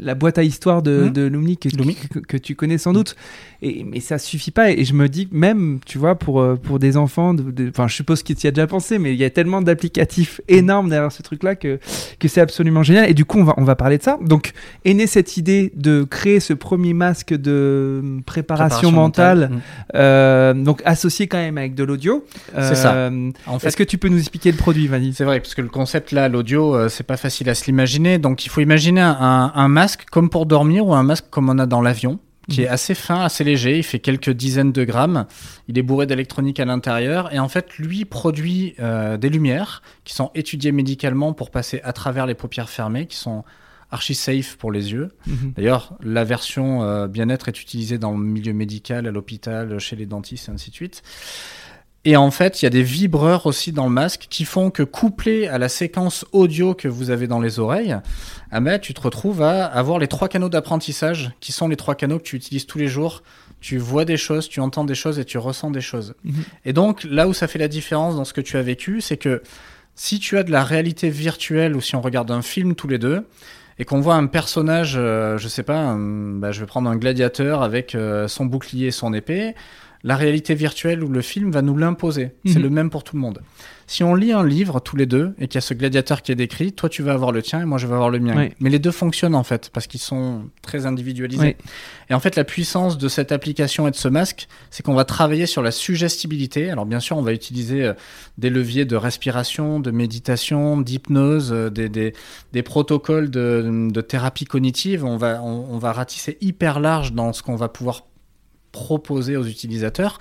la 0.00 0.14
boîte 0.14 0.38
à 0.38 0.42
histoire 0.42 0.82
de, 0.82 1.04
mmh. 1.04 1.10
de 1.10 1.22
Lumni 1.22 1.56
que, 1.56 2.18
que, 2.20 2.36
tu 2.36 2.54
connais 2.54 2.78
sans 2.78 2.92
doute. 2.92 3.16
Et, 3.60 3.84
mais 3.84 4.00
ça 4.00 4.18
suffit 4.18 4.50
pas. 4.50 4.70
Et 4.70 4.84
je 4.84 4.94
me 4.94 5.08
dis 5.08 5.28
même, 5.30 5.80
tu 5.84 5.98
vois, 5.98 6.14
pour, 6.14 6.40
euh, 6.40 6.56
pour 6.56 6.78
des 6.78 6.96
enfants, 6.96 7.34
enfin, 7.68 7.88
je 7.88 7.94
suppose 7.94 8.22
qu'il 8.22 8.36
y 8.42 8.46
a 8.46 8.50
déjà 8.50 8.66
pensé, 8.66 8.98
mais 8.98 9.12
il 9.12 9.18
y 9.18 9.24
a 9.24 9.30
tellement 9.30 9.60
d'applicatifs 9.60 10.40
énormes 10.48 10.88
derrière 10.88 11.12
ce 11.12 11.22
truc-là 11.22 11.54
que, 11.54 11.78
que 12.18 12.28
c'est 12.28 12.40
absolument 12.40 12.82
génial. 12.82 13.10
Et 13.10 13.14
du 13.14 13.24
coup, 13.24 13.38
on 13.38 13.44
va, 13.44 13.54
on 13.56 13.64
va 13.64 13.76
parler 13.76 13.98
de 13.98 14.02
ça. 14.02 14.18
Donc, 14.22 14.52
est 14.84 14.94
né 14.94 15.06
cette 15.18 15.36
idée 15.36 15.72
de 15.74 16.04
créer 16.04 16.38
ce 16.38 16.52
premier 16.52 16.94
masque 16.94 17.34
de 17.34 18.20
préparation, 18.24 18.92
mentale, 18.92 19.50
mm. 19.50 19.60
euh, 19.96 20.54
donc 20.54 20.80
associé 20.84 21.26
quand 21.26 21.38
même 21.38 21.58
avec 21.58 21.74
de 21.74 21.82
l'audio. 21.82 22.24
c'est 22.54 22.76
ça. 22.76 22.94
Euh, 22.94 23.32
en 23.46 23.58
fait, 23.58 23.66
Est-ce 23.66 23.76
que 23.76 23.82
tu 23.82 23.98
peux 23.98 24.08
nous 24.08 24.20
expliquer 24.20 24.52
le 24.52 24.56
produit, 24.56 24.86
Vanny 24.86 25.12
C'est 25.12 25.24
vrai, 25.24 25.40
parce 25.40 25.56
que 25.56 25.62
le 25.62 25.70
concept 25.70 26.12
là, 26.12 26.28
l'audio, 26.28 26.76
euh, 26.76 26.88
c'est 26.88 27.02
pas 27.02 27.16
facile 27.16 27.50
à 27.50 27.56
se 27.56 27.66
l'imaginer. 27.66 28.18
Donc 28.18 28.46
il 28.46 28.48
faut 28.48 28.60
imaginer 28.60 29.00
un, 29.00 29.50
un, 29.52 29.68
masque 29.68 30.04
comme 30.08 30.30
pour 30.30 30.46
dormir 30.46 30.86
ou 30.86 30.94
un 30.94 31.02
masque 31.02 31.24
comme 31.30 31.50
on 31.50 31.58
a 31.58 31.66
dans 31.66 31.80
l'avion 31.80 32.20
qui 32.48 32.62
est 32.62 32.68
mm. 32.70 32.72
assez 32.72 32.94
fin, 32.94 33.20
assez 33.24 33.42
léger, 33.42 33.78
il 33.78 33.82
fait 33.82 33.98
quelques 33.98 34.30
dizaines 34.30 34.72
de 34.72 34.84
grammes, 34.84 35.26
il 35.66 35.76
est 35.78 35.82
bourré 35.82 36.06
d'électronique 36.06 36.60
à 36.60 36.64
l'intérieur, 36.64 37.34
et 37.34 37.40
en 37.40 37.48
fait, 37.48 37.76
lui 37.76 38.06
produit 38.06 38.74
des 38.78 39.28
lumières 39.28 39.82
qui 40.04 40.14
sont 40.14 40.30
étudiées 40.34 40.72
médicalement 40.72 41.34
pour 41.34 41.50
passer 41.50 41.82
à 41.84 41.92
travers 41.92 42.24
les 42.24 42.34
paupières 42.34 42.70
fermées, 42.70 43.06
qui 43.06 43.18
sont 43.18 43.44
archi 43.90 44.14
safe 44.14 44.56
pour 44.56 44.72
les 44.72 44.92
yeux. 44.92 45.10
Mhm. 45.26 45.52
D'ailleurs, 45.56 45.94
la 46.02 46.24
version 46.24 46.82
euh, 46.82 47.06
bien-être 47.06 47.48
est 47.48 47.60
utilisée 47.60 47.98
dans 47.98 48.12
le 48.12 48.18
milieu 48.18 48.52
médical, 48.52 49.06
à 49.06 49.10
l'hôpital, 49.10 49.78
chez 49.78 49.96
les 49.96 50.06
dentistes 50.06 50.48
et 50.48 50.52
ainsi 50.52 50.70
de 50.70 50.74
suite. 50.74 51.02
Et 52.04 52.16
en 52.16 52.30
fait, 52.30 52.62
il 52.62 52.64
y 52.64 52.66
a 52.66 52.70
des 52.70 52.82
vibreurs 52.82 53.44
aussi 53.46 53.72
dans 53.72 53.84
le 53.84 53.90
masque 53.90 54.28
qui 54.30 54.44
font 54.44 54.70
que 54.70 54.82
couplé 54.82 55.48
à 55.48 55.58
la 55.58 55.68
séquence 55.68 56.24
audio 56.32 56.72
que 56.72 56.88
vous 56.88 57.10
avez 57.10 57.26
dans 57.26 57.40
les 57.40 57.58
oreilles, 57.58 57.96
ah 58.50 58.78
tu 58.78 58.94
te 58.94 59.00
retrouves 59.00 59.42
à 59.42 59.66
avoir 59.66 59.98
les 59.98 60.06
trois 60.06 60.28
canaux 60.28 60.48
d'apprentissage 60.48 61.32
qui 61.40 61.52
sont 61.52 61.68
les 61.68 61.76
trois 61.76 61.96
canaux 61.96 62.18
que 62.18 62.22
tu 62.22 62.36
utilises 62.36 62.66
tous 62.66 62.78
les 62.78 62.88
jours. 62.88 63.22
Tu 63.60 63.76
vois 63.76 64.04
des 64.04 64.16
choses, 64.16 64.48
tu 64.48 64.60
entends 64.60 64.84
des 64.84 64.94
choses 64.94 65.18
et 65.18 65.24
tu 65.24 65.36
ressens 65.36 65.72
des 65.72 65.80
choses. 65.80 66.14
Mhm. 66.22 66.44
Et 66.64 66.72
donc, 66.72 67.02
là 67.04 67.26
où 67.26 67.34
ça 67.34 67.48
fait 67.48 67.58
la 67.58 67.68
différence 67.68 68.16
dans 68.16 68.24
ce 68.24 68.32
que 68.32 68.40
tu 68.40 68.56
as 68.56 68.62
vécu, 68.62 69.00
c'est 69.00 69.16
que 69.16 69.42
si 69.96 70.20
tu 70.20 70.38
as 70.38 70.44
de 70.44 70.52
la 70.52 70.62
réalité 70.62 71.10
virtuelle 71.10 71.74
ou 71.74 71.80
si 71.80 71.96
on 71.96 72.00
regarde 72.00 72.30
un 72.30 72.42
film 72.42 72.76
tous 72.76 72.86
les 72.86 72.98
deux, 72.98 73.26
et 73.78 73.84
qu'on 73.84 74.00
voit 74.00 74.16
un 74.16 74.26
personnage, 74.26 74.94
euh, 74.96 75.38
je 75.38 75.48
sais 75.48 75.62
pas, 75.62 75.96
bah, 75.96 76.50
je 76.50 76.60
vais 76.60 76.66
prendre 76.66 76.90
un 76.90 76.96
gladiateur 76.96 77.62
avec 77.62 77.94
euh, 77.94 78.26
son 78.26 78.44
bouclier 78.44 78.88
et 78.88 78.90
son 78.90 79.12
épée, 79.12 79.54
la 80.02 80.16
réalité 80.16 80.54
virtuelle 80.54 81.04
ou 81.04 81.08
le 81.08 81.22
film 81.22 81.50
va 81.50 81.62
nous 81.62 81.76
l'imposer. 81.76 82.32
C'est 82.44 82.56
mhm. 82.56 82.62
le 82.62 82.70
même 82.70 82.90
pour 82.90 83.04
tout 83.04 83.16
le 83.16 83.22
monde. 83.22 83.40
Si 83.88 84.04
on 84.04 84.14
lit 84.14 84.32
un 84.32 84.44
livre 84.44 84.80
tous 84.80 84.96
les 84.96 85.06
deux 85.06 85.34
et 85.38 85.48
qu'il 85.48 85.54
y 85.54 85.58
a 85.58 85.62
ce 85.62 85.72
gladiateur 85.72 86.20
qui 86.20 86.30
est 86.30 86.34
décrit, 86.34 86.74
toi 86.74 86.90
tu 86.90 87.02
vas 87.02 87.14
avoir 87.14 87.32
le 87.32 87.40
tien 87.40 87.62
et 87.62 87.64
moi 87.64 87.78
je 87.78 87.86
vais 87.86 87.94
avoir 87.94 88.10
le 88.10 88.18
mien. 88.18 88.50
Mais 88.60 88.68
les 88.68 88.78
deux 88.78 88.90
fonctionnent 88.90 89.34
en 89.34 89.42
fait 89.44 89.70
parce 89.72 89.86
qu'ils 89.86 89.98
sont 89.98 90.42
très 90.60 90.84
individualisés. 90.84 91.56
Et 92.10 92.14
en 92.14 92.20
fait 92.20 92.36
la 92.36 92.44
puissance 92.44 92.98
de 92.98 93.08
cette 93.08 93.32
application 93.32 93.88
et 93.88 93.90
de 93.90 93.96
ce 93.96 94.08
masque, 94.08 94.46
c'est 94.70 94.84
qu'on 94.84 94.92
va 94.92 95.06
travailler 95.06 95.46
sur 95.46 95.62
la 95.62 95.70
suggestibilité. 95.70 96.68
Alors 96.68 96.84
bien 96.84 97.00
sûr 97.00 97.16
on 97.16 97.22
va 97.22 97.32
utiliser 97.32 97.82
euh, 97.82 97.94
des 98.36 98.50
leviers 98.50 98.84
de 98.84 98.94
respiration, 98.94 99.80
de 99.80 99.90
méditation, 99.90 100.78
d'hypnose, 100.78 101.50
euh, 101.50 101.70
des, 101.70 101.88
des, 101.88 102.12
des, 102.52 102.62
protocoles 102.62 103.30
de, 103.30 103.88
de, 103.90 104.00
thérapie 104.02 104.44
cognitive. 104.44 105.02
On 105.06 105.16
va, 105.16 105.42
on 105.42 105.78
va 105.78 105.92
ratisser 105.92 106.36
hyper 106.42 106.78
large 106.80 107.14
dans 107.14 107.32
ce 107.32 107.42
qu'on 107.42 107.56
va 107.56 107.70
pouvoir 107.70 108.04
proposer 108.70 109.38
aux 109.38 109.46
utilisateurs. 109.46 110.18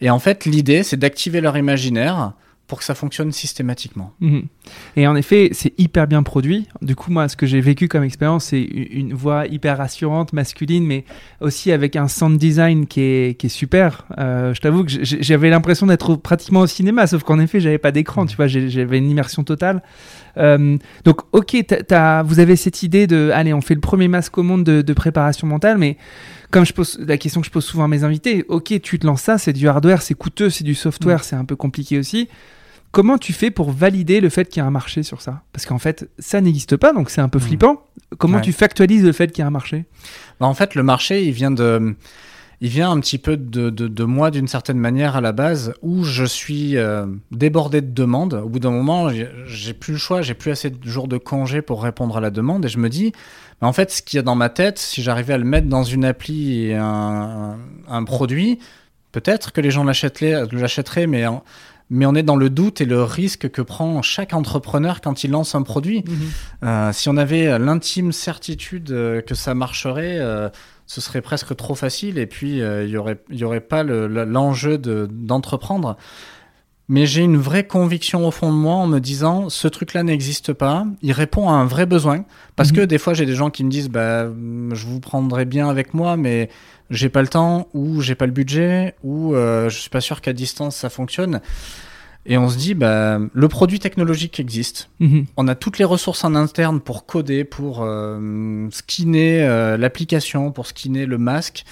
Et 0.00 0.08
en 0.08 0.18
fait 0.18 0.46
l'idée 0.46 0.82
c'est 0.82 0.96
d'activer 0.96 1.42
leur 1.42 1.58
imaginaire 1.58 2.32
pour 2.70 2.78
que 2.78 2.84
ça 2.84 2.94
fonctionne 2.94 3.32
systématiquement. 3.32 4.12
Mhm. 4.20 4.44
Et 4.94 5.08
en 5.08 5.16
effet, 5.16 5.48
c'est 5.50 5.72
hyper 5.76 6.06
bien 6.06 6.22
produit. 6.22 6.68
Du 6.82 6.94
coup, 6.94 7.10
moi, 7.10 7.28
ce 7.28 7.34
que 7.34 7.44
j'ai 7.44 7.60
vécu 7.60 7.88
comme 7.88 8.04
expérience, 8.04 8.44
c'est 8.44 8.62
une 8.62 9.12
voix 9.12 9.48
hyper 9.48 9.78
rassurante, 9.78 10.32
masculine, 10.32 10.86
mais 10.86 11.04
aussi 11.40 11.72
avec 11.72 11.96
un 11.96 12.06
sound 12.06 12.38
design 12.38 12.86
qui 12.86 13.00
est, 13.00 13.36
qui 13.36 13.46
est 13.46 13.48
super. 13.48 14.06
Euh, 14.18 14.54
je 14.54 14.60
t'avoue 14.60 14.84
que 14.84 14.92
j'avais 15.02 15.50
l'impression 15.50 15.88
d'être 15.88 16.14
pratiquement 16.14 16.60
au 16.60 16.68
cinéma, 16.68 17.08
sauf 17.08 17.24
qu'en 17.24 17.40
effet, 17.40 17.58
j'avais 17.58 17.78
pas 17.78 17.90
d'écran, 17.90 18.24
tu 18.24 18.36
vois, 18.36 18.46
j'avais 18.46 18.98
une 18.98 19.10
immersion 19.10 19.42
totale. 19.42 19.82
Euh, 20.36 20.78
donc, 21.04 21.22
ok, 21.32 21.56
vous 22.24 22.38
avez 22.38 22.54
cette 22.54 22.84
idée 22.84 23.08
de, 23.08 23.32
allez, 23.34 23.52
on 23.52 23.62
fait 23.62 23.74
le 23.74 23.80
premier 23.80 24.06
masque 24.06 24.38
au 24.38 24.44
monde 24.44 24.62
de, 24.62 24.80
de 24.80 24.92
préparation 24.92 25.48
mentale, 25.48 25.76
mais 25.76 25.96
comme 26.50 26.66
je 26.66 26.72
pose 26.72 26.98
la 27.00 27.16
question 27.16 27.40
que 27.40 27.46
je 27.46 27.52
pose 27.52 27.64
souvent 27.64 27.84
à 27.84 27.88
mes 27.88 28.04
invités, 28.04 28.44
ok, 28.48 28.80
tu 28.82 28.98
te 28.98 29.06
lances 29.06 29.22
ça, 29.22 29.38
c'est 29.38 29.52
du 29.52 29.68
hardware, 29.68 30.02
c'est 30.02 30.14
coûteux, 30.14 30.50
c'est 30.50 30.64
du 30.64 30.74
software, 30.74 31.20
mm. 31.20 31.22
c'est 31.22 31.36
un 31.36 31.44
peu 31.44 31.56
compliqué 31.56 31.98
aussi. 31.98 32.28
Comment 32.92 33.18
tu 33.18 33.32
fais 33.32 33.52
pour 33.52 33.70
valider 33.70 34.20
le 34.20 34.28
fait 34.30 34.48
qu'il 34.48 34.60
y 34.60 34.64
a 34.64 34.66
un 34.66 34.72
marché 34.72 35.04
sur 35.04 35.20
ça? 35.20 35.42
Parce 35.52 35.64
qu'en 35.64 35.78
fait, 35.78 36.10
ça 36.18 36.40
n'existe 36.40 36.76
pas, 36.76 36.92
donc 36.92 37.10
c'est 37.10 37.20
un 37.20 37.28
peu 37.28 37.38
mmh. 37.38 37.42
flippant. 37.42 37.84
Comment 38.18 38.40
tu 38.40 38.52
factualises 38.52 39.04
le 39.04 39.12
fait 39.12 39.30
qu'il 39.30 39.42
y 39.42 39.44
a 39.44 39.46
un 39.46 39.50
marché? 39.50 39.84
Bah, 40.40 40.46
En 40.46 40.54
fait, 40.54 40.74
le 40.74 40.82
marché, 40.82 41.24
il 41.24 41.30
vient 41.30 41.52
de, 41.52 41.94
il 42.60 42.68
vient 42.68 42.90
un 42.90 43.00
petit 43.00 43.18
peu 43.18 43.36
de, 43.38 43.70
de, 43.70 44.04
moi 44.04 44.30
d'une 44.30 44.48
certaine 44.48 44.78
manière 44.78 45.16
à 45.16 45.20
la 45.20 45.32
base, 45.32 45.72
où 45.80 46.04
je 46.04 46.24
suis 46.24 46.76
euh, 46.76 47.06
débordé 47.30 47.80
de 47.80 47.90
demandes. 47.92 48.34
Au 48.34 48.48
bout 48.48 48.58
d'un 48.58 48.70
moment, 48.70 49.08
j'ai 49.46 49.72
plus 49.72 49.94
le 49.94 49.98
choix, 49.98 50.20
j'ai 50.20 50.34
plus 50.34 50.50
assez 50.50 50.68
de 50.68 50.88
jours 50.88 51.08
de 51.08 51.16
congé 51.16 51.62
pour 51.62 51.82
répondre 51.82 52.18
à 52.18 52.20
la 52.20 52.30
demande, 52.30 52.66
et 52.66 52.68
je 52.68 52.78
me 52.78 52.90
dis, 52.90 53.12
bah, 53.60 53.66
en 53.66 53.72
fait, 53.72 53.90
ce 53.90 54.02
qu'il 54.02 54.18
y 54.18 54.20
a 54.20 54.22
dans 54.22 54.34
ma 54.34 54.50
tête, 54.50 54.78
si 54.78 55.02
j'arrivais 55.02 55.34
à 55.34 55.38
le 55.38 55.44
mettre 55.44 55.68
dans 55.68 55.84
une 55.84 56.04
appli 56.04 56.66
et 56.66 56.76
un, 56.76 57.56
un, 57.88 58.04
produit, 58.04 58.58
peut-être 59.12 59.52
que 59.52 59.62
les 59.62 59.70
gens 59.70 59.84
l'achèteraient, 59.84 61.06
mais 61.06 61.24
mais 61.90 62.06
on 62.06 62.14
est 62.14 62.22
dans 62.22 62.36
le 62.36 62.48
doute 62.48 62.80
et 62.80 62.84
le 62.84 63.02
risque 63.02 63.50
que 63.50 63.62
prend 63.62 64.00
chaque 64.00 64.32
entrepreneur 64.32 65.00
quand 65.00 65.24
il 65.24 65.32
lance 65.32 65.54
un 65.56 65.62
produit. 65.62 66.04
Euh, 66.62 66.92
si 66.92 67.08
on 67.08 67.16
avait 67.16 67.58
l'intime 67.58 68.12
certitude 68.12 68.92
euh, 68.92 69.20
que 69.20 69.34
ça 69.34 69.54
marcherait, 69.54 70.18
euh, 70.20 70.48
ce 70.92 71.00
serait 71.00 71.20
presque 71.20 71.54
trop 71.54 71.76
facile 71.76 72.18
et 72.18 72.26
puis 72.26 72.60
euh, 72.60 72.82
il 72.84 72.90
y 72.90 72.96
aurait 72.96 73.18
y 73.30 73.44
aurait 73.44 73.60
pas 73.60 73.84
le- 73.84 74.08
le- 74.08 74.24
l'enjeu 74.24 74.76
de- 74.76 75.06
d'entreprendre. 75.08 75.96
Mais 76.88 77.06
j'ai 77.06 77.22
une 77.22 77.36
vraie 77.36 77.64
conviction 77.68 78.26
au 78.26 78.32
fond 78.32 78.48
de 78.50 78.56
moi 78.56 78.74
en 78.74 78.88
me 78.88 78.98
disant 78.98 79.48
ce 79.48 79.68
truc-là 79.68 80.02
n'existe 80.02 80.52
pas. 80.52 80.84
Il 81.02 81.12
répond 81.12 81.48
à 81.48 81.52
un 81.52 81.64
vrai 81.64 81.86
besoin 81.86 82.24
parce 82.56 82.70
Mhm. 82.70 82.76
que 82.76 82.80
des 82.82 82.98
fois 82.98 83.14
j'ai 83.14 83.24
des 83.24 83.36
gens 83.36 83.50
qui 83.50 83.62
me 83.62 83.70
disent 83.70 83.88
bah 83.88 84.24
je 84.72 84.86
vous 84.86 84.98
prendrai 84.98 85.44
bien 85.44 85.68
avec 85.68 85.94
moi 85.94 86.16
mais 86.16 86.48
j'ai 86.90 87.08
pas 87.08 87.22
le 87.22 87.28
temps 87.28 87.68
ou 87.72 88.00
j'ai 88.00 88.16
pas 88.16 88.26
le 88.26 88.32
budget 88.32 88.96
ou 89.04 89.36
euh, 89.36 89.68
je 89.70 89.78
suis 89.78 89.90
pas 89.90 90.00
sûr 90.00 90.20
qu'à 90.20 90.32
distance 90.32 90.74
ça 90.74 90.90
fonctionne. 90.90 91.40
Et 92.26 92.36
on 92.36 92.48
se 92.48 92.56
dit 92.56 92.74
bah 92.74 93.18
le 93.32 93.48
produit 93.48 93.78
technologique 93.78 94.38
existe. 94.40 94.90
Mhm. 95.00 95.26
On 95.36 95.48
a 95.48 95.54
toutes 95.54 95.78
les 95.78 95.84
ressources 95.84 96.24
en 96.24 96.34
interne 96.34 96.80
pour 96.80 97.06
coder, 97.06 97.44
pour 97.44 97.82
euh, 97.82 98.68
skinner 98.70 99.42
euh, 99.42 99.76
l'application, 99.76 100.52
pour 100.52 100.66
skinner 100.66 101.06
le 101.06 101.18
masque. 101.18 101.64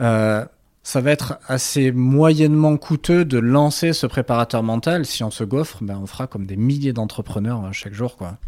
Euh, 0.00 0.44
ça 0.88 1.02
va 1.02 1.10
être 1.10 1.38
assez 1.46 1.92
moyennement 1.92 2.78
coûteux 2.78 3.26
de 3.26 3.36
lancer 3.36 3.92
ce 3.92 4.06
préparateur 4.06 4.62
mental. 4.62 5.04
Si 5.04 5.22
on 5.22 5.30
se 5.30 5.44
gaufre, 5.44 5.78
ben 5.82 6.00
on 6.02 6.06
fera 6.06 6.26
comme 6.26 6.46
des 6.46 6.56
milliers 6.56 6.94
d'entrepreneurs 6.94 7.62
euh, 7.62 7.72
chaque 7.72 7.92
jour. 7.92 8.16
Quoi. 8.16 8.38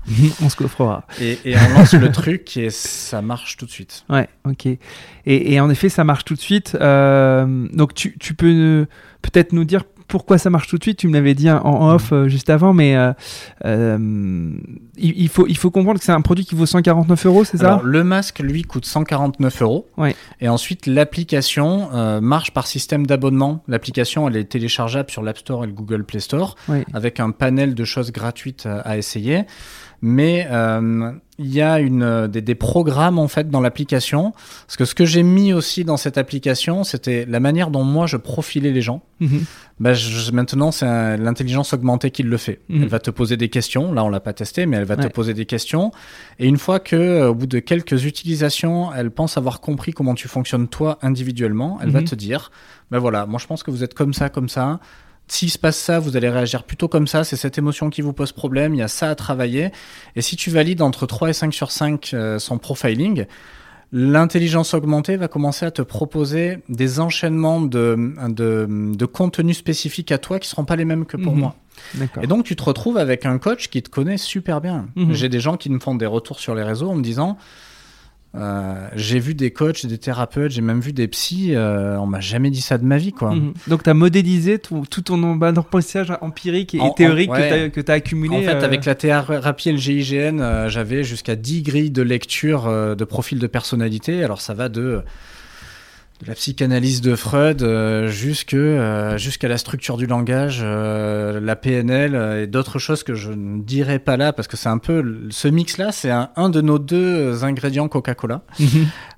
on 0.42 0.48
se 0.48 0.56
coffrera. 0.56 1.04
Et, 1.20 1.38
et 1.44 1.54
on 1.58 1.78
lance 1.78 1.92
le 1.92 2.10
truc 2.10 2.56
et 2.56 2.70
ça 2.70 3.20
marche 3.20 3.58
tout 3.58 3.66
de 3.66 3.70
suite. 3.70 4.06
Ouais, 4.08 4.26
ok. 4.48 4.64
Et, 4.64 4.78
et 5.26 5.60
en 5.60 5.68
effet, 5.68 5.90
ça 5.90 6.02
marche 6.02 6.24
tout 6.24 6.34
de 6.34 6.40
suite. 6.40 6.78
Euh, 6.80 7.68
donc, 7.74 7.92
tu, 7.92 8.16
tu 8.18 8.32
peux 8.32 8.86
peut-être 9.20 9.52
nous 9.52 9.64
dire 9.64 9.84
pourquoi 10.10 10.36
ça 10.36 10.50
marche 10.50 10.68
tout 10.68 10.76
de 10.76 10.82
suite. 10.82 10.98
Tu 10.98 11.08
me 11.08 11.14
l'avais 11.14 11.34
dit 11.34 11.50
en- 11.50 11.94
off 11.94 12.12
euh, 12.12 12.28
juste 12.28 12.50
avant, 12.50 12.74
mais 12.74 12.96
euh, 12.96 13.12
euh, 13.64 14.50
il, 14.98 15.14
il 15.22 15.28
faut, 15.28 15.46
il 15.46 15.56
faut 15.56 15.70
comprendre 15.70 15.98
que 15.98 16.04
c'est 16.04 16.12
un 16.12 16.20
produit 16.20 16.44
qui 16.44 16.54
vaut 16.54 16.66
149 16.66 17.26
euros, 17.26 17.44
c'est 17.44 17.56
ça? 17.58 17.66
Alors, 17.68 17.82
le 17.84 18.04
masque, 18.04 18.40
lui, 18.40 18.62
coûte 18.62 18.84
149 18.84 19.62
euros. 19.62 19.86
Ouais. 19.96 20.14
Et 20.40 20.48
ensuite, 20.48 20.86
l'application 20.86 21.88
marche 22.20 22.50
par 22.52 22.66
système 22.66 23.06
d'abonnement. 23.06 23.62
L'application, 23.68 24.28
elle 24.28 24.36
est 24.36 24.44
téléchargeable 24.44 25.10
sur 25.10 25.22
l'App 25.22 25.38
Store 25.38 25.64
et 25.64 25.66
le 25.66 25.72
Google 25.72 26.04
Play 26.04 26.20
Store, 26.20 26.56
Ouais. 26.68 26.84
avec 26.92 27.20
un 27.20 27.30
panel 27.30 27.74
de 27.74 27.84
choses 27.84 28.12
gratuites 28.12 28.66
à 28.66 28.98
essayer. 28.98 29.44
Mais 30.02 30.46
euh, 30.50 31.12
il 31.38 31.52
y 31.52 31.60
a 31.60 31.78
une, 31.78 32.26
des, 32.26 32.40
des 32.40 32.54
programmes 32.54 33.18
en 33.18 33.28
fait 33.28 33.50
dans 33.50 33.60
l'application. 33.60 34.32
Parce 34.66 34.76
que 34.78 34.84
ce 34.86 34.94
que 34.94 35.04
j'ai 35.04 35.22
mis 35.22 35.52
aussi 35.52 35.84
dans 35.84 35.96
cette 35.98 36.16
application, 36.16 36.84
c'était 36.84 37.26
la 37.28 37.38
manière 37.40 37.70
dont 37.70 37.84
moi 37.84 38.06
je 38.06 38.16
profilais 38.16 38.70
les 38.72 38.80
gens. 38.82 39.02
Bah, 39.78 39.92
je- 39.94 40.30
maintenant, 40.32 40.70
c'est 40.70 41.16
l'intelligence 41.18 41.72
augmentée 41.74 42.10
qui 42.10 42.22
le 42.22 42.36
fait. 42.38 42.60
Mhm. 42.68 42.82
Elle 42.82 42.88
va 42.88 42.98
te 42.98 43.10
poser 43.10 43.36
des 43.36 43.48
questions. 43.50 43.92
Là, 43.92 44.04
on 44.04 44.08
l'a 44.08 44.20
pas 44.20 44.32
testé, 44.32 44.64
mais 44.66 44.78
elle 44.78 44.84
va 44.84 44.96
te 44.96 45.06
poser 45.08 45.34
des 45.34 45.46
questions. 45.46 45.90
Et 46.38 46.46
une 46.46 46.58
fois 46.58 46.80
que, 46.80 46.96
euh, 46.96 47.28
au 47.30 47.34
bout 47.34 47.46
de 47.46 47.58
quelques 47.58 48.04
utilisations, 48.06 48.92
elle 48.94 49.10
pense 49.10 49.36
avoir 49.36 49.60
compris 49.60 49.92
comment 49.92 50.14
tu 50.14 50.28
fonctionnes 50.28 50.68
toi 50.68 50.98
individuellement, 51.02 51.78
elle 51.82 51.90
va 51.90 52.00
Mhm. 52.00 52.06
te 52.08 52.14
dire, 52.14 52.50
ben 52.90 52.98
voilà, 52.98 53.26
moi 53.26 53.38
je 53.38 53.46
pense 53.46 53.62
que 53.62 53.70
vous 53.70 53.84
êtes 53.84 53.94
comme 53.94 54.14
ça, 54.14 54.28
comme 54.30 54.48
ça. 54.48 54.80
S'il 55.32 55.48
se 55.48 55.58
passe 55.58 55.78
ça, 55.78 56.00
vous 56.00 56.16
allez 56.16 56.28
réagir 56.28 56.64
plutôt 56.64 56.88
comme 56.88 57.06
ça. 57.06 57.22
C'est 57.22 57.36
cette 57.36 57.56
émotion 57.56 57.88
qui 57.88 58.02
vous 58.02 58.12
pose 58.12 58.32
problème. 58.32 58.74
Il 58.74 58.78
y 58.78 58.82
a 58.82 58.88
ça 58.88 59.10
à 59.10 59.14
travailler. 59.14 59.70
Et 60.16 60.22
si 60.22 60.34
tu 60.34 60.50
valides 60.50 60.82
entre 60.82 61.06
3 61.06 61.30
et 61.30 61.32
5 61.32 61.54
sur 61.54 61.70
5 61.70 62.10
euh, 62.14 62.38
son 62.40 62.58
profiling, 62.58 63.26
l'intelligence 63.92 64.74
augmentée 64.74 65.16
va 65.16 65.28
commencer 65.28 65.66
à 65.66 65.70
te 65.70 65.82
proposer 65.82 66.58
des 66.68 67.00
enchaînements 67.00 67.60
de, 67.60 68.12
de, 68.28 68.66
de 68.68 69.06
contenus 69.06 69.56
spécifiques 69.58 70.12
à 70.12 70.18
toi 70.18 70.38
qui 70.38 70.48
seront 70.48 70.64
pas 70.64 70.76
les 70.76 70.84
mêmes 70.84 71.06
que 71.06 71.16
pour 71.16 71.32
Mhm. 71.34 71.38
moi. 71.40 71.54
Et 72.22 72.26
donc, 72.26 72.44
tu 72.44 72.56
te 72.56 72.62
retrouves 72.62 72.98
avec 72.98 73.24
un 73.24 73.38
coach 73.38 73.68
qui 73.68 73.82
te 73.82 73.88
connaît 73.88 74.18
super 74.18 74.60
bien. 74.60 74.88
Mhm. 74.96 75.12
J'ai 75.14 75.28
des 75.28 75.40
gens 75.40 75.56
qui 75.56 75.70
me 75.70 75.78
font 75.80 75.94
des 75.94 76.06
retours 76.06 76.38
sur 76.40 76.54
les 76.54 76.62
réseaux 76.62 76.90
en 76.90 76.94
me 76.94 77.02
disant 77.02 77.38
euh, 78.36 78.88
J'ai 78.94 79.18
vu 79.18 79.34
des 79.34 79.50
coachs, 79.50 79.84
des 79.86 79.98
thérapeutes, 79.98 80.52
j'ai 80.52 80.60
même 80.62 80.80
vu 80.80 80.92
des 80.92 81.08
psys, 81.08 81.54
euh, 81.54 81.98
on 81.98 82.06
m'a 82.06 82.20
jamais 82.20 82.50
dit 82.50 82.60
ça 82.60 82.78
de 82.78 82.84
ma 82.84 82.96
vie, 82.96 83.12
quoi. 83.12 83.34
Mhm. 83.34 83.54
Donc, 83.66 83.82
tu 83.82 83.90
as 83.90 83.94
modélisé 83.94 84.58
tout, 84.58 84.84
tout 84.88 85.02
ton 85.02 85.40
apprentissage 85.42 86.12
empirique 86.20 86.74
et 86.74 86.80
En- 86.80 86.86
en- 86.86 86.90
théorique 86.92 87.30
ouais. 87.32 87.70
que 87.74 87.80
tu 87.80 87.90
as, 87.90 87.94
accumulé. 87.94 88.36
En 88.36 88.40
fait, 88.42 88.54
euh, 88.54 88.64
avec 88.64 88.84
la 88.84 88.94
thérapie 88.94 89.68
et 89.70 89.72
le 89.72 89.78
GIGN, 89.78 90.40
euh, 90.40 90.68
j'avais 90.68 91.02
jusqu'à 91.02 91.34
10 91.36 91.62
grilles 91.62 91.90
de 91.90 92.02
lecture 92.02 92.66
de 92.96 93.04
profil 93.04 93.38
de 93.38 93.46
personnalité. 93.46 94.22
Alors, 94.22 94.40
ça 94.40 94.54
va 94.54 94.68
de, 94.68 95.02
de 96.22 96.28
la 96.28 96.34
psychanalyse 96.34 97.00
de 97.00 97.16
Freud 97.16 97.62
euh, 97.62 98.08
jusque, 98.08 98.54
euh, 98.54 99.16
jusqu'à 99.16 99.48
la 99.48 99.56
structure 99.56 99.96
du 99.96 100.06
langage, 100.06 100.60
euh, 100.62 101.40
la 101.40 101.56
PNL 101.56 102.14
euh, 102.14 102.42
et 102.42 102.46
d'autres 102.46 102.78
choses 102.78 103.02
que 103.02 103.14
je 103.14 103.32
ne 103.32 103.62
dirai 103.62 103.98
pas 103.98 104.18
là 104.18 104.32
parce 104.32 104.46
que 104.46 104.56
c'est 104.58 104.68
un 104.68 104.78
peu 104.78 105.28
ce 105.30 105.48
mix-là, 105.48 105.92
c'est 105.92 106.10
un, 106.10 106.30
un 106.36 106.50
de 106.50 106.60
nos 106.60 106.78
deux 106.78 107.42
ingrédients 107.44 107.88
Coca-Cola. 107.88 108.42
Mhm. 108.58 108.68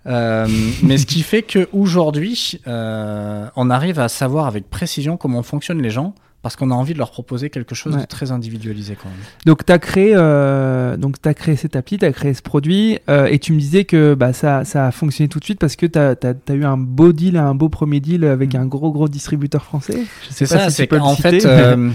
Euh, 0.07 0.47
mais 0.83 0.99
ce 0.99 1.07
qui 1.07 1.23
fait 1.23 1.43
que 1.43 1.69
aujourd'hui, 1.73 2.61
euh, 2.67 3.47
on 3.57 3.71
arrive 3.71 3.99
à 3.99 4.09
savoir 4.09 4.47
avec 4.47 4.71
précision 4.71 5.17
comment 5.17 5.43
fonctionnent 5.43 5.83
les 5.83 5.91
gens 5.91 6.15
parce 6.43 6.57
qu'on 6.57 6.71
a 6.73 6.75
envie 6.75 6.93
de 6.93 6.99
leur 6.99 7.13
proposer 7.13 7.51
quelque 7.51 7.75
chose 7.75 7.95
Ouais. 7.95 8.01
de 8.03 8.07
très 8.07 8.33
individualisé 8.33 8.97
quand 9.01 9.09
même. 9.09 9.19
Donc, 9.47 9.65
tu 9.65 9.73
as 9.73 9.79
créé, 9.79 10.13
euh, 10.15 10.97
donc 10.97 11.17
as 11.25 11.35
créé 11.35 11.55
cette 11.55 11.77
appli, 11.77 11.99
tu 11.99 12.05
as 12.05 12.13
créé 12.13 12.35
ce 12.35 12.43
produit, 12.43 12.99
euh, 13.09 13.27
et 13.27 13.39
tu 13.39 13.53
me 13.53 13.59
disais 13.61 13.85
que 13.85 14.15
bah, 14.15 14.33
ça, 14.33 14.65
ça 14.65 14.87
a 14.89 14.91
fonctionné 14.91 15.29
tout 15.29 15.39
de 15.39 15.45
suite 15.45 15.61
parce 15.61 15.77
que 15.77 15.87
tu 15.87 15.99
as, 15.99 16.55
eu 16.55 16.65
un 16.65 16.77
beau 16.77 17.13
deal, 17.13 17.37
un 17.37 17.55
beau 17.55 17.69
premier 17.69 18.01
deal 18.01 18.25
avec 18.25 18.55
Mm. 18.55 18.59
un 18.59 18.67
gros, 18.67 18.91
gros 18.93 19.09
distributeur 19.09 19.63
français. 19.65 20.03
C'est 20.31 20.47
ça, 20.47 20.69
si 20.69 20.77
c'est 20.77 20.83
citer, 20.93 21.41
fait, 21.41 21.47
euh, 21.47 21.91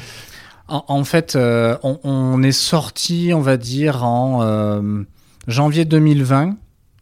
en, 0.70 0.86
en 0.88 1.04
fait, 1.04 1.38
on, 1.38 2.00
on 2.04 2.42
est 2.42 2.52
sorti, 2.54 3.32
on 3.34 3.42
va 3.42 3.58
dire, 3.58 4.06
en 4.06 4.86
janvier 5.48 5.86
2020. 5.86 6.56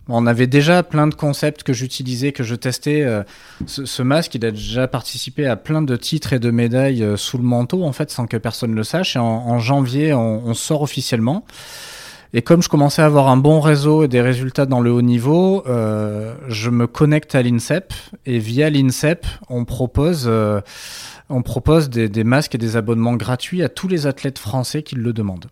On 0.08 0.28
avait 0.28 0.48
déjà 0.48 0.84
plein 0.84 1.08
de 1.08 1.16
concepts 1.16 1.64
que 1.64 1.74
j'utilisais, 1.74 2.32
que 2.32 2.44
je 2.44 2.54
testais. 2.56 3.02
euh, 3.02 3.24
ce, 3.66 4.02
masque, 4.04 4.36
il 4.36 4.46
a 4.46 4.52
déjà 4.52 4.88
participé 4.88 5.48
à 5.48 5.56
plein 5.56 5.82
de 5.82 5.96
titres 5.96 6.34
et 6.34 6.40
de 6.40 6.52
médailles 6.52 7.04
euh, 7.04 7.18
sous 7.18 7.38
le 7.38 7.44
manteau, 7.44 7.84
en 7.84 7.92
fait, 7.92 8.12
sans 8.12 8.28
que 8.28 8.38
personne 8.38 8.76
le 8.76 8.84
sache. 8.84 9.16
Et 9.16 9.20
en, 9.20 9.58
janvier, 9.60 10.14
on, 10.14 10.54
sort 10.54 10.84
officiellement. 10.84 11.44
Et 12.34 12.42
comme 12.42 12.62
je 12.62 12.70
commençais 12.70 13.02
à 13.02 13.06
avoir 13.06 13.30
un 13.30 13.38
bon 13.38 13.60
réseau 13.60 14.04
et 14.04 14.08
des 14.08 14.22
résultats 14.22 14.66
dans 14.66 14.82
le 14.82 14.92
haut 14.92 15.02
niveau, 15.02 15.64
euh, 15.68 16.36
je 16.50 16.70
me 16.70 16.86
connecte 16.86 17.34
à 17.34 17.42
l'INSEP 17.42 17.94
et 18.26 18.40
via 18.40 18.70
l'INSEP, 18.70 19.26
on 19.50 19.66
propose, 19.66 20.30
on 21.30 21.42
propose 21.42 21.90
des, 21.90 22.10
des 22.10 22.24
masques 22.24 22.56
et 22.56 22.58
des 22.58 22.76
abonnements 22.76 23.16
gratuits 23.16 23.64
à 23.64 23.70
tous 23.70 23.88
les 23.88 24.06
athlètes 24.06 24.38
français 24.38 24.84
qui 24.84 24.96
le 24.96 25.14
demandent. 25.14 25.48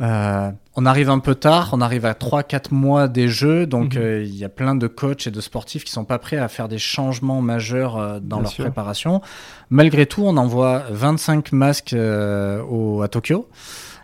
Euh, 0.00 0.50
on 0.74 0.84
arrive 0.84 1.08
un 1.08 1.18
peu 1.20 1.34
tard, 1.34 1.70
on 1.72 1.80
arrive 1.80 2.04
à 2.04 2.12
3-4 2.12 2.72
mois 2.74 3.08
des 3.08 3.28
jeux, 3.28 3.66
donc 3.66 3.94
Mhm. 3.94 4.00
euh, 4.02 4.22
il 4.24 4.34
y 4.36 4.44
a 4.44 4.50
plein 4.50 4.74
de 4.74 4.86
coachs 4.88 5.26
et 5.26 5.30
de 5.30 5.40
sportifs 5.40 5.84
qui 5.84 5.92
sont 5.92 6.04
pas 6.04 6.18
prêts 6.18 6.36
à 6.36 6.48
faire 6.48 6.68
des 6.68 6.78
changements 6.78 7.40
majeurs 7.40 7.96
euh, 7.96 8.18
dans 8.20 8.36
Bien 8.36 8.42
leur 8.42 8.52
sûr. 8.52 8.64
préparation. 8.64 9.22
Malgré 9.70 10.04
tout, 10.04 10.22
on 10.24 10.36
envoie 10.36 10.84
25 10.90 11.52
masques 11.52 11.94
euh, 11.94 12.62
au, 12.68 13.00
à 13.00 13.08
Tokyo 13.08 13.48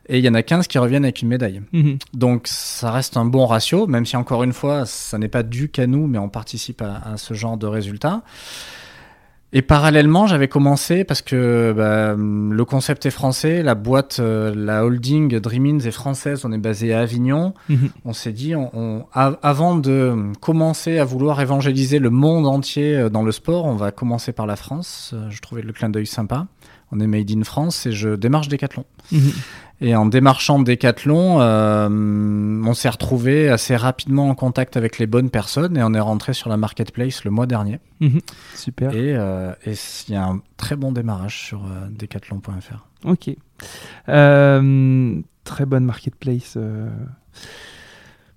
et 0.09 0.19
il 0.19 0.25
y 0.25 0.29
en 0.31 0.35
a 0.35 0.43
15 0.43 0.67
qui 0.67 0.79
reviennent 0.79 1.05
avec 1.05 1.21
une 1.21 1.29
médaille. 1.29 1.61
Mhm. 1.73 1.99
Donc 2.15 2.49
ça 2.49 2.91
reste 2.91 3.17
un 3.19 3.27
bon 3.27 3.45
ratio, 3.47 3.87
même 3.87 4.07
si 4.07 4.17
encore 4.17 4.43
une 4.45 4.53
fois, 4.55 4.87
ça 4.87 5.19
n'est 5.19 5.29
pas 5.29 5.43
dû 5.43 5.69
qu'à 5.69 5.87
nous, 5.87 6.07
mais 6.07 6.19
on 6.19 6.31
participe 6.31 6.81
à, 6.81 7.03
à 7.13 7.17
ce 7.19 7.35
genre 7.35 7.59
de 7.59 7.67
résultats. 7.67 8.23
Et 9.55 9.61
parallèlement, 9.61 10.27
j'avais 10.27 10.49
commencé 10.49 11.05
parce 11.05 11.21
que 11.21 11.75
bah, 11.77 12.15
le 12.17 12.65
concept 12.65 13.05
est 13.05 13.11
français, 13.11 13.63
la 13.63 13.75
boîte, 13.75 14.17
euh, 14.19 14.55
la 14.57 14.83
holding 14.85 15.39
Dreamins 15.41 15.81
est 15.81 15.91
française, 15.91 16.47
on 16.47 16.53
est 16.53 16.59
basé 16.59 16.95
à 16.95 17.01
Avignon. 17.01 17.53
Mhm. 17.69 17.91
On 18.07 18.15
s'est 18.15 18.33
dit, 18.33 18.55
on, 18.57 18.71
on- 18.75 19.05
a- 19.13 19.39
avant 19.43 19.77
de 19.77 20.33
commencer 20.41 20.99
à 20.99 21.05
vouloir 21.05 21.41
évangéliser 21.43 21.99
le 21.99 22.09
monde 22.09 22.47
entier 22.47 22.97
euh, 22.97 23.09
dans 23.11 23.23
le 23.23 23.31
sport, 23.33 23.67
on 23.67 23.77
va 23.77 23.91
commencer 23.91 24.33
par 24.33 24.47
la 24.47 24.57
France. 24.57 25.11
Euh, 25.13 25.29
Je 25.29 25.41
trouvais 25.43 25.61
le 25.61 25.73
clin 25.75 25.91
d'œil 25.91 26.07
sympa. 26.07 26.47
On 26.93 27.01
est 27.01 27.07
made 27.07 27.31
in 27.31 27.43
France 27.43 27.87
et 27.87 27.93
je 27.93 28.11
démarche 28.11 28.49
Decathlon. 28.49 28.85
Mhm. 29.11 29.33
Et 29.81 29.97
en 29.97 30.07
démarchant 30.07 30.61
Decathlon, 30.61 31.41
euh, 31.41 31.89
on 31.89 32.75
s'est 32.75 32.89
retrouvé 32.89 33.49
assez 33.49 33.75
rapidement 33.75 34.29
en 34.29 34.35
contact 34.37 34.77
avec 34.77 34.99
les 34.99 35.09
bonnes 35.09 35.29
personnes 35.29 35.77
et 35.77 35.83
on 35.83 35.93
est 35.93 36.01
rentré 36.01 36.35
sur 36.35 36.49
la 36.49 36.57
marketplace 36.57 37.25
le 37.25 37.33
mois 37.33 37.47
dernier. 37.47 37.81
Mhm. 38.01 38.21
Super. 38.55 38.95
Et 38.95 39.17
euh, 39.17 39.53
il 39.67 40.13
y 40.13 40.15
a 40.15 40.25
un 40.25 40.41
très 40.57 40.77
bon 40.77 40.93
démarrage 40.93 41.39
sur 41.39 41.65
euh, 41.65 41.89
decathlon.fr. 41.91 42.87
Ok. 43.05 43.31
Euh, 44.09 45.21
très 45.43 45.67
bonne 45.67 45.85
marketplace. 45.85 46.57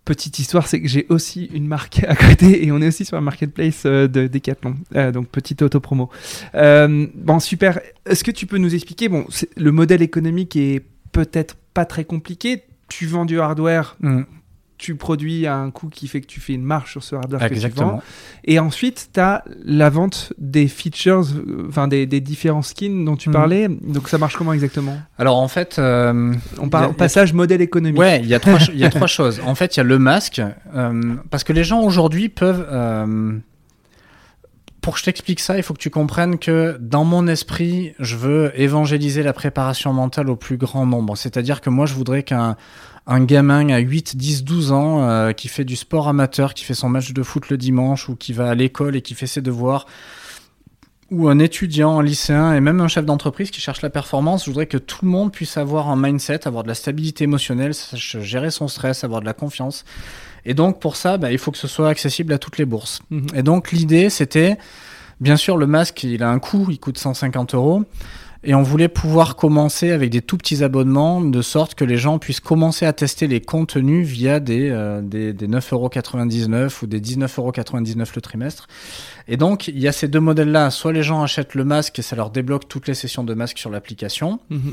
Petite 0.06 0.38
histoire, 0.38 0.68
c'est 0.68 0.80
que 0.82 0.88
j'ai 0.88 1.08
aussi 1.10 1.46
une 1.46 1.66
marque 1.66 2.04
à 2.08 2.16
côté 2.16 2.64
et 2.64 2.72
on 2.72 2.80
est 2.80 2.88
aussi 2.88 3.06
sur 3.06 3.18
la 3.18 3.22
marketplace 3.22 3.84
euh, 3.88 4.08
de 4.08 4.28
Decathlon. 4.28 4.76
Euh, 4.96 5.12
donc 5.12 5.28
petite 5.30 5.64
auto-promo. 5.64 6.12
Euh, 6.54 7.08
bon, 7.16 7.40
super. 7.40 7.80
Est-ce 8.06 8.24
que 8.24 8.32
tu 8.32 8.46
peux 8.46 8.60
nous 8.60 8.76
expliquer 8.76 9.10
Bon, 9.10 9.26
le 9.58 9.72
modèle 9.72 10.04
économique 10.04 10.56
est 10.56 10.84
peut-être 11.12 11.58
pas 11.74 11.86
très 11.86 12.06
compliqué. 12.06 12.64
Tu 12.88 13.08
vends 13.08 13.26
du 13.26 13.40
hardware 13.40 13.98
tu 14.78 14.96
produis 14.96 15.48
à 15.48 15.56
un 15.56 15.72
coût 15.72 15.88
qui 15.88 16.08
fait 16.08 16.20
que 16.22 16.26
tu 16.28 16.40
fais 16.42 16.54
une 16.54 16.64
marge 16.64 16.92
sur 16.92 17.04
ce 17.04 17.16
hardware 17.16 17.40
que 17.42 17.48
tu 17.48 17.54
Exactement. 17.54 17.92
vends. 17.92 18.02
Et 18.44 18.60
ensuite, 18.60 19.10
tu 19.14 19.20
as 19.20 19.44
la 19.64 19.90
vente 19.90 20.34
des 20.38 20.68
features, 20.68 21.24
euh, 21.36 21.66
enfin 21.70 21.88
des, 21.88 22.06
des 22.06 22.20
différents 22.20 22.62
skins 22.62 23.06
dont 23.06 23.16
tu 23.16 23.30
Mhm. 23.30 23.34
parlais. 23.34 23.68
Donc 23.70 24.10
ça 24.10 24.18
marche 24.18 24.36
comment 24.36 24.52
exactement? 24.54 24.98
Alors 25.18 25.38
en 25.38 25.48
fait, 25.48 25.80
euh, 25.80 26.34
On 26.60 26.68
parle 26.70 26.92
a- 26.92 26.94
passage 26.94 27.34
modèle 27.34 27.62
économique. 27.62 28.00
Ouais, 28.00 28.20
il 28.22 28.28
y 28.28 28.34
a 28.34 28.40
trois, 28.40 28.60
y 28.74 28.84
a 28.84 28.90
trois 28.90 29.08
choses. 29.08 29.40
En 29.46 29.56
fait, 29.56 29.76
il 29.76 29.80
y 29.80 29.82
a 29.82 29.84
le 29.84 29.98
masque, 29.98 30.42
euh, 30.76 31.16
parce 31.30 31.44
que 31.46 31.54
les 31.54 31.64
gens 31.64 31.82
aujourd'hui 31.82 32.30
peuvent. 32.30 32.66
pour 34.82 34.94
que 34.94 35.00
je 35.00 35.06
t'explique 35.06 35.40
ça, 35.40 35.58
il 35.58 35.64
faut 35.64 35.74
que 35.74 35.80
tu 35.80 35.90
comprennes 35.90 36.38
que 36.38 36.78
dans 36.80 37.06
mon 37.06 37.26
esprit, 37.28 37.94
je 38.00 38.16
veux 38.16 38.52
évangéliser 38.54 39.24
la 39.24 39.34
préparation 39.34 39.92
mentale 39.94 40.30
au 40.30 40.36
plus 40.36 40.58
grand 40.58 40.86
nombre. 40.86 41.18
C'est-à-dire 41.18 41.60
que 41.62 41.72
moi, 41.72 41.88
je 41.88 41.96
voudrais 41.96 42.22
qu'un 42.22 42.56
un 43.08 43.24
gamin 43.24 43.70
à 43.70 43.78
8, 43.80 44.18
10, 44.18 44.44
12 44.44 44.72
ans 44.72 45.08
euh, 45.08 45.32
qui 45.32 45.48
fait 45.48 45.64
du 45.66 45.76
sport 45.76 46.08
amateur, 46.08 46.54
qui 46.54 46.64
fait 46.64 46.74
son 46.74 46.90
match 46.90 47.14
de 47.14 47.24
foot 47.24 47.50
le 47.50 47.58
dimanche 47.58 48.10
ou 48.10 48.16
qui 48.16 48.34
va 48.34 48.50
à 48.50 48.56
l'école 48.56 48.96
et 48.96 49.02
qui 49.02 49.14
fait 49.14 49.28
ses 49.28 49.42
devoirs, 49.42 49.86
ou 51.12 51.30
un 51.30 51.38
étudiant, 51.38 52.00
un 52.00 52.04
lycéen 52.04 52.54
et 52.54 52.62
même 52.62 52.82
un 52.82 52.88
chef 52.88 53.06
d'entreprise 53.06 53.52
qui 53.52 53.62
cherche 53.62 53.84
la 53.84 53.92
performance, 53.92 54.46
je 54.46 54.50
voudrais 54.50 54.66
que 54.66 54.78
tout 54.78 55.06
le 55.06 55.12
monde 55.12 55.32
puisse 55.32 55.58
avoir 55.58 55.90
un 55.90 55.96
mindset, 55.96 56.48
avoir 56.48 56.64
de 56.64 56.68
la 56.68 56.74
stabilité 56.74 57.26
émotionnelle, 57.26 57.76
sache 57.76 58.18
gérer 58.22 58.50
son 58.50 58.68
stress, 58.68 59.04
avoir 59.04 59.22
de 59.22 59.26
la 59.26 59.34
confiance. 59.34 59.86
Et 60.46 60.56
donc 60.56 60.80
pour 60.80 60.96
ça, 60.96 61.18
bah, 61.18 61.32
il 61.32 61.38
faut 61.38 61.52
que 61.52 61.58
ce 61.60 61.68
soit 61.68 61.90
accessible 61.90 62.34
à 62.34 62.40
toutes 62.40 62.58
les 62.58 62.66
bourses. 62.66 63.02
Mhm. 63.12 63.28
Et 63.36 63.44
donc 63.44 63.72
l'idée, 63.72 64.10
c'était, 64.10 64.58
bien 65.20 65.38
sûr, 65.38 65.58
le 65.58 65.68
masque, 65.68 66.04
il 66.04 66.24
a 66.24 66.30
un 66.30 66.40
coût, 66.40 66.68
il 66.72 66.80
coûte 66.80 66.98
150 66.98 67.54
euros. 67.54 67.84
Et 68.48 68.54
on 68.54 68.62
voulait 68.62 68.88
pouvoir 68.88 69.36
commencer 69.36 69.92
avec 69.92 70.12
des 70.12 70.22
tout 70.22 70.38
petits 70.38 70.64
abonnements, 70.64 71.20
de 71.20 71.42
sorte 71.42 71.74
que 71.74 71.84
les 71.84 71.98
gens 71.98 72.20
puissent 72.20 72.40
commencer 72.40 72.86
à 72.86 72.94
tester 72.94 73.26
les 73.26 73.42
contenus 73.42 74.08
via 74.08 74.40
des, 74.40 74.70
euh, 74.70 75.02
des, 75.02 75.34
des 75.34 75.48
9,99€ 75.48 76.84
ou 76.84 76.88
des 76.88 77.02
19,99€ 77.02 78.08
le 78.16 78.22
trimestre. 78.22 78.68
Et 79.28 79.36
donc, 79.36 79.68
il 79.68 79.80
y 79.80 79.88
a 79.88 79.92
ces 79.92 80.08
deux 80.08 80.20
modèles-là. 80.20 80.70
Soit 80.70 80.94
les 80.94 81.02
gens 81.02 81.24
achètent 81.24 81.56
le 81.56 81.66
masque 81.66 81.98
et 81.98 82.04
ça 82.04 82.16
leur 82.16 82.30
débloque 82.30 82.68
toutes 82.68 82.88
les 82.88 82.94
sessions 82.94 83.24
de 83.24 83.34
masque 83.34 83.58
sur 83.58 83.72
l'application. 83.72 84.40
Mhm. 84.52 84.72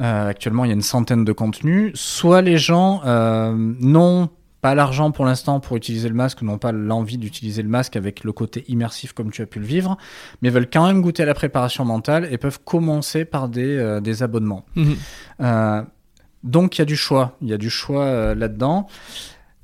Euh, 0.00 0.28
actuellement, 0.28 0.66
il 0.66 0.68
y 0.68 0.72
a 0.72 0.74
une 0.74 0.82
centaine 0.82 1.24
de 1.24 1.32
contenus. 1.32 1.92
Soit 1.94 2.42
les 2.42 2.58
gens 2.58 3.00
euh, 3.06 3.54
n'ont 3.56 4.28
pas 4.60 4.74
l'argent 4.74 5.10
pour 5.12 5.24
l'instant 5.24 5.60
pour 5.60 5.76
utiliser 5.76 6.08
le 6.08 6.14
masque, 6.14 6.42
n'ont 6.42 6.58
pas 6.58 6.72
l'envie 6.72 7.18
d'utiliser 7.18 7.62
le 7.62 7.68
masque 7.68 7.94
avec 7.96 8.24
le 8.24 8.32
côté 8.32 8.64
immersif 8.68 9.12
comme 9.12 9.30
tu 9.30 9.42
as 9.42 9.46
pu 9.46 9.60
le 9.60 9.66
vivre, 9.66 9.96
mais 10.42 10.50
veulent 10.50 10.68
quand 10.70 10.86
même 10.86 11.00
goûter 11.00 11.22
à 11.22 11.26
la 11.26 11.34
préparation 11.34 11.84
mentale 11.84 12.28
et 12.32 12.38
peuvent 12.38 12.58
commencer 12.64 13.24
par 13.24 13.48
des, 13.48 13.76
euh, 13.76 14.00
des 14.00 14.22
abonnements. 14.22 14.64
Mhm. 14.74 14.96
Euh, 15.42 15.82
donc 16.42 16.76
il 16.76 16.80
y 16.80 16.82
a 16.82 16.86
du 16.86 16.96
choix, 16.96 17.36
il 17.40 17.48
y 17.48 17.52
a 17.52 17.58
du 17.58 17.70
choix 17.70 18.04
euh, 18.04 18.34
là-dedans. 18.34 18.86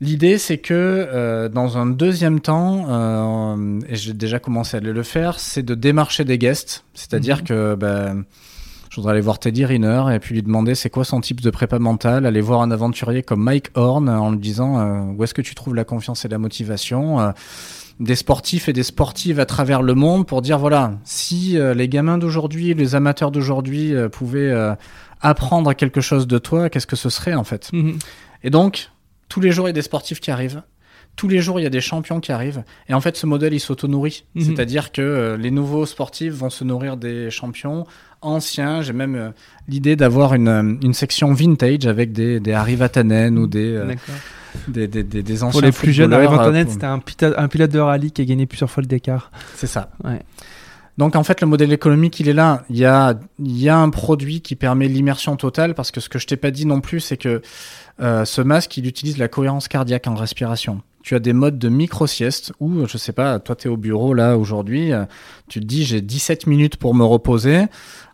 L'idée, 0.00 0.38
c'est 0.38 0.58
que 0.58 1.48
dans 1.48 1.78
un 1.78 1.86
deuxième 1.86 2.40
temps, 2.40 3.56
et 3.88 3.94
j'ai 3.94 4.12
déjà 4.12 4.38
commencé 4.38 4.76
à 4.76 4.80
le 4.80 5.02
faire, 5.04 5.38
c'est 5.38 5.62
de 5.62 5.74
démarcher 5.74 6.24
des 6.24 6.36
guests. 6.36 6.84
C'est-à-dire 6.94 7.38
Mhm. 7.38 7.44
que 7.44 7.74
ben, 7.76 8.24
je 8.94 9.00
voudrais 9.00 9.14
aller 9.14 9.20
voir 9.20 9.40
Teddy 9.40 9.64
Riner 9.64 10.04
et 10.14 10.20
puis 10.20 10.36
lui 10.36 10.42
demander 10.44 10.76
c'est 10.76 10.88
quoi 10.88 11.04
son 11.04 11.20
type 11.20 11.40
de 11.40 11.50
prépa 11.50 11.80
mentale, 11.80 12.26
aller 12.26 12.40
voir 12.40 12.62
un 12.62 12.70
aventurier 12.70 13.24
comme 13.24 13.42
Mike 13.42 13.70
Horn 13.74 14.08
en 14.08 14.30
lui 14.30 14.38
disant 14.38 14.78
euh, 14.78 15.12
où 15.16 15.24
est-ce 15.24 15.34
que 15.34 15.42
tu 15.42 15.56
trouves 15.56 15.74
la 15.74 15.82
confiance 15.82 16.24
et 16.24 16.28
la 16.28 16.38
motivation. 16.38 17.18
euh, 17.18 17.32
des 18.00 18.16
sportifs 18.16 18.68
et 18.68 18.72
des 18.72 18.82
sportives 18.82 19.38
à 19.38 19.46
travers 19.46 19.80
le 19.82 19.94
monde 19.94 20.26
pour 20.26 20.42
dire 20.42 20.58
voilà 20.58 20.94
si 21.04 21.58
euh, 21.58 21.74
les 21.74 21.88
gamins 21.88 22.18
d'aujourd'hui 22.18 22.74
les 22.74 22.94
amateurs 22.94 23.30
d'aujourd'hui 23.30 23.94
euh, 23.94 24.08
pouvaient 24.08 24.50
euh, 24.50 24.74
apprendre 25.20 25.72
quelque 25.74 26.00
chose 26.00 26.26
de 26.26 26.38
toi 26.38 26.68
qu'est-ce 26.70 26.86
que 26.86 26.96
ce 26.96 27.08
serait 27.08 27.34
en 27.34 27.44
fait? 27.44 27.70
Mhm. 27.72 27.98
et 28.42 28.50
donc, 28.50 28.90
tous 29.28 29.40
les 29.40 29.50
jours, 29.50 29.66
il 29.66 29.70
y 29.70 29.70
a 29.70 29.74
des 29.74 29.82
sportifs 29.82 30.20
qui 30.20 30.30
arrivent. 30.30 30.62
Tous 31.16 31.28
les 31.28 31.40
jours, 31.40 31.60
il 31.60 31.62
y 31.62 31.66
a 31.66 31.70
des 31.70 31.80
champions 31.80 32.18
qui 32.20 32.32
arrivent. 32.32 32.64
Et 32.88 32.94
en 32.94 33.00
fait, 33.00 33.16
ce 33.16 33.24
modèle, 33.26 33.54
il 33.54 33.60
s'auto-nourrit. 33.60 34.24
Mhm. 34.34 34.42
C'est-à-dire 34.42 34.90
que 34.92 35.00
euh, 35.02 35.36
les 35.36 35.50
nouveaux 35.52 35.86
sportifs 35.86 36.32
vont 36.32 36.50
se 36.50 36.64
nourrir 36.64 36.96
des 36.96 37.30
champions 37.30 37.86
anciens. 38.20 38.82
J'ai 38.82 38.92
même 38.92 39.14
euh, 39.14 39.30
l'idée 39.68 39.94
d'avoir 39.96 40.34
une, 40.34 40.48
euh, 40.48 40.74
une 40.82 40.94
section 40.94 41.32
vintage 41.32 41.86
avec 41.86 42.12
des, 42.12 42.40
des 42.40 42.52
Harry 42.52 42.74
Vatanen 42.74 43.38
ou 43.38 43.46
des, 43.46 43.74
euh, 43.74 43.94
des, 44.66 44.88
des, 44.88 45.04
des, 45.04 45.22
des 45.22 45.42
anciens 45.44 45.52
Pour 45.60 45.60
les 45.66 45.72
plus 45.72 45.92
jeunes, 45.92 46.12
Harry 46.12 46.26
Vatanen, 46.26 46.64
pour- 46.64 46.72
c'était 46.72 46.86
un, 47.26 47.34
un 47.36 47.48
pilote 47.48 47.70
de 47.70 47.78
rallye 47.78 48.10
qui 48.10 48.22
a 48.22 48.24
gagné 48.24 48.46
plusieurs 48.46 48.70
fois 48.70 48.80
le 48.82 48.88
Dakar. 48.88 49.30
C'est 49.56 49.66
ça. 49.68 49.90
Ouais. 50.02 50.20
Donc 50.98 51.16
en 51.16 51.24
fait, 51.24 51.40
le 51.40 51.46
modèle 51.46 51.72
économique, 51.72 52.18
il 52.20 52.28
est 52.28 52.32
là. 52.34 52.64
Il 52.70 52.76
y 52.76 52.84
a, 52.84 53.18
il 53.40 53.56
y 53.60 53.68
a 53.68 53.76
un 53.76 53.90
produit 53.90 54.40
qui 54.42 54.54
permet 54.56 54.86
l'immersion 54.88 55.36
totale 55.36 55.74
parce 55.74 55.90
que 55.90 56.00
ce 56.00 56.08
que 56.08 56.18
je 56.18 56.26
t'ai 56.26 56.36
pas 56.36 56.50
dit 56.52 56.66
non 56.66 56.80
plus, 56.80 57.00
c'est 57.00 57.16
que 57.16 57.42
euh, 58.00 58.24
ce 58.24 58.40
masque, 58.40 58.76
il 58.76 58.86
utilise 58.86 59.18
la 59.18 59.28
cohérence 59.28 59.66
cardiaque 59.68 60.06
en 60.06 60.14
respiration. 60.14 60.82
Tu 61.04 61.14
as 61.14 61.18
des 61.18 61.34
modes 61.34 61.58
de 61.58 61.68
micro-sieste 61.68 62.54
où, 62.60 62.86
je 62.86 62.96
sais 62.96 63.12
pas, 63.12 63.38
toi 63.38 63.54
tu 63.54 63.68
es 63.68 63.70
au 63.70 63.76
bureau 63.76 64.14
là 64.14 64.38
aujourd'hui, 64.38 64.90
euh, 64.94 65.04
tu 65.48 65.60
te 65.60 65.64
dis 65.66 65.84
j'ai 65.84 66.00
17 66.00 66.46
minutes 66.46 66.76
pour 66.78 66.94
me 66.94 67.04
reposer. 67.04 67.66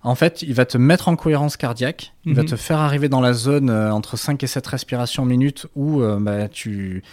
En 0.03 0.17
fait, 0.17 0.43
il 0.43 0.55
va 0.55 0.65
te 0.67 0.77
mettre 0.77 1.07
en 1.07 1.15
cohérence 1.15 1.57
cardiaque, 1.57 2.15
il 2.27 2.35
va 2.35 2.43
Mhm. 2.43 2.49
te 2.49 2.57
faire 2.57 2.79
arriver 2.79 3.09
dans 3.09 3.21
la 3.21 3.33
zone 3.33 3.71
euh, 3.71 3.93
entre 3.93 4.17
5 4.17 4.43
et 4.43 4.49
7 4.49 4.67
respirations 4.67 5.25
minutes 5.25 5.67
où 5.77 6.01
euh, 6.03 6.19
bah, 6.21 6.49
tu, 6.49 7.05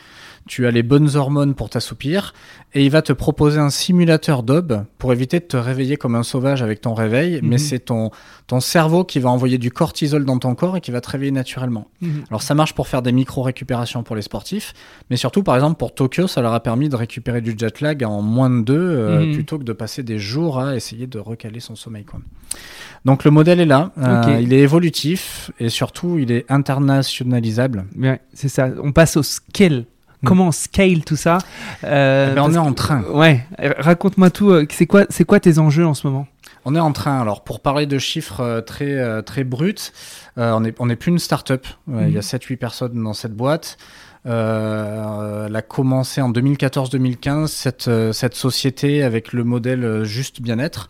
tu 0.47 0.65
as 0.65 0.71
les 0.71 0.83
bonnes 0.83 1.15
hormones 1.15 1.53
pour 1.53 1.69
t'assoupir 1.69 2.33
et 2.73 2.83
il 2.83 2.89
va 2.91 3.01
te 3.01 3.13
proposer 3.13 3.59
un 3.59 3.69
simulateur 3.69 4.43
d'OB 4.43 4.83
pour 4.97 5.11
éviter 5.13 5.39
de 5.39 5.45
te 5.45 5.57
réveiller 5.57 5.97
comme 5.97 6.15
un 6.15 6.23
sauvage 6.23 6.61
avec 6.61 6.81
ton 6.81 6.93
réveil, 6.93 7.39
Mhm. 7.41 7.49
mais 7.49 7.57
c'est 7.57 7.79
ton, 7.79 8.11
ton 8.47 8.59
cerveau 8.59 9.03
qui 9.03 9.19
va 9.19 9.29
envoyer 9.29 9.57
du 9.57 9.71
cortisol 9.71 10.25
dans 10.25 10.37
ton 10.39 10.55
corps 10.55 10.77
et 10.77 10.81
qui 10.81 10.91
va 10.91 11.01
te 11.01 11.09
réveiller 11.09 11.31
naturellement. 11.31 11.87
Mhm. 12.01 12.23
Alors 12.29 12.41
ça 12.41 12.55
marche 12.55 12.73
pour 12.73 12.87
faire 12.87 13.01
des 13.01 13.11
micro-récupérations 13.11 14.03
pour 14.03 14.15
les 14.15 14.21
sportifs, 14.21 14.73
mais 15.09 15.17
surtout 15.17 15.43
par 15.43 15.55
exemple 15.55 15.77
pour 15.77 15.93
Tokyo, 15.93 16.27
ça 16.27 16.41
leur 16.41 16.53
a 16.53 16.59
permis 16.61 16.89
de 16.89 16.95
récupérer 16.95 17.41
du 17.41 17.55
jet 17.57 17.81
lag 17.81 18.03
en 18.03 18.21
moins 18.21 18.49
de 18.49 18.61
deux 18.63 18.75
euh, 18.77 19.25
Mhm. 19.25 19.33
plutôt 19.33 19.57
que 19.59 19.63
de 19.63 19.73
passer 19.73 20.03
des 20.03 20.19
jours 20.19 20.59
à 20.59 20.75
essayer 20.75 21.07
de 21.07 21.19
recaler 21.19 21.59
son 21.59 21.75
sommeil. 21.75 22.03
Quoi. 22.05 22.19
Donc 23.05 23.23
le 23.23 23.31
modèle 23.31 23.59
est 23.59 23.65
là, 23.65 23.91
euh, 23.97 24.39
il 24.41 24.53
est 24.53 24.59
évolutif 24.59 25.51
et 25.59 25.69
surtout 25.69 26.17
il 26.17 26.31
est 26.31 26.45
internationalisable. 26.49 27.85
Ouais, 27.97 28.19
c'est 28.33 28.49
ça. 28.49 28.69
On 28.83 28.91
passe 28.91 29.17
au 29.17 29.23
scale. 29.23 29.85
Comment 30.25 30.47
on 30.47 30.51
scale 30.51 31.03
tout 31.05 31.15
ça 31.15 31.37
Euh, 31.83 32.29
Eh 32.31 32.35
ben, 32.35 32.41
on 32.43 32.53
est 32.53 32.57
en 32.57 32.73
train. 32.73 33.03
Ouais, 33.13 33.45
raconte-moi 33.79 34.29
tout. 34.29 34.49
euh, 34.49 34.65
C'est 34.71 34.85
quoi, 34.87 35.05
c'est 35.09 35.25
quoi 35.25 35.39
tes 35.39 35.59
enjeux 35.59 35.85
en 35.85 35.93
ce 35.93 36.07
moment? 36.07 36.27
On 36.65 36.75
est 36.75 36.79
en 36.79 36.91
train, 36.91 37.21
alors 37.21 37.43
pour 37.43 37.61
parler 37.61 37.85
de 37.85 37.97
chiffres 37.97 38.41
euh, 38.41 38.61
très, 38.61 39.21
très 39.23 39.43
bruts, 39.43 39.75
euh, 40.37 40.51
on 40.53 40.61
n'est 40.61 40.73
on 40.79 40.89
est 40.89 40.95
plus 40.97 41.11
une 41.11 41.19
start-up. 41.19 41.65
Il 41.87 42.09
y 42.09 42.17
a 42.17 42.19
Mhm. 42.19 42.21
7-8 42.21 42.57
personnes 42.57 43.03
dans 43.03 43.13
cette 43.13 43.33
boîte. 43.35 43.77
Euh, 44.25 45.45
elle 45.47 45.55
a 45.55 45.61
commencé 45.61 46.21
en 46.21 46.29
2014-2015, 46.29 47.47
cette, 47.47 47.89
cette 48.11 48.35
société 48.35 49.03
avec 49.03 49.31
le 49.33 49.43
modèle 49.43 50.03
juste 50.03 50.41
bien-être. 50.41 50.89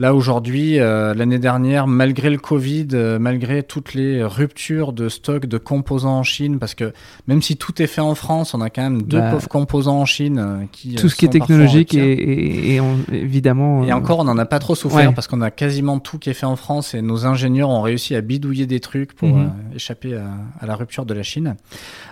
Là 0.00 0.14
aujourd'hui, 0.14 0.78
euh, 0.78 1.12
l'année 1.12 1.40
dernière, 1.40 1.88
malgré 1.88 2.30
le 2.30 2.38
Covid, 2.38 2.86
euh, 2.92 3.18
malgré 3.18 3.64
toutes 3.64 3.94
les 3.94 4.22
ruptures 4.22 4.92
de 4.92 5.08
stock 5.08 5.46
de 5.46 5.58
composants 5.58 6.18
en 6.18 6.22
Chine, 6.22 6.60
parce 6.60 6.76
que 6.76 6.92
même 7.26 7.42
si 7.42 7.56
tout 7.56 7.82
est 7.82 7.88
fait 7.88 8.00
en 8.00 8.14
France, 8.14 8.54
on 8.54 8.60
a 8.60 8.70
quand 8.70 8.82
même 8.82 9.02
deux 9.02 9.18
Bah, 9.18 9.32
pauvres 9.32 9.48
composants 9.48 9.98
en 9.98 10.04
Chine 10.04 10.38
euh, 10.38 10.64
qui 10.70 10.94
Tout 10.94 11.08
ce 11.08 11.16
qui 11.16 11.24
est 11.24 11.28
technologique 11.30 11.90
rupture. 11.94 12.04
et, 12.06 12.12
et- 12.12 12.74
et 12.76 12.80
en- 12.80 12.94
évidemment. 13.12 13.82
Et 13.82 13.92
encore, 13.92 14.20
on 14.20 14.24
n'en 14.24 14.38
a 14.38 14.46
pas 14.46 14.60
trop 14.60 14.76
souffert 14.76 15.08
Ouais. 15.08 15.12
parce 15.12 15.26
qu'on 15.26 15.40
a 15.40 15.50
quasiment 15.50 15.98
tout 15.98 16.18
qui 16.20 16.30
est 16.30 16.34
fait 16.34 16.46
en 16.46 16.54
France 16.54 16.94
et 16.94 17.02
nos 17.02 17.26
ingénieurs 17.26 17.70
ont 17.70 17.82
réussi 17.82 18.14
à 18.14 18.20
bidouiller 18.20 18.66
des 18.66 18.78
trucs 18.78 19.14
pour 19.14 19.30
Mhm. 19.30 19.50
échapper 19.74 20.14
à, 20.14 20.26
à 20.60 20.66
la 20.66 20.76
rupture 20.76 21.06
de 21.06 21.14
la 21.14 21.24
Chine. 21.24 21.56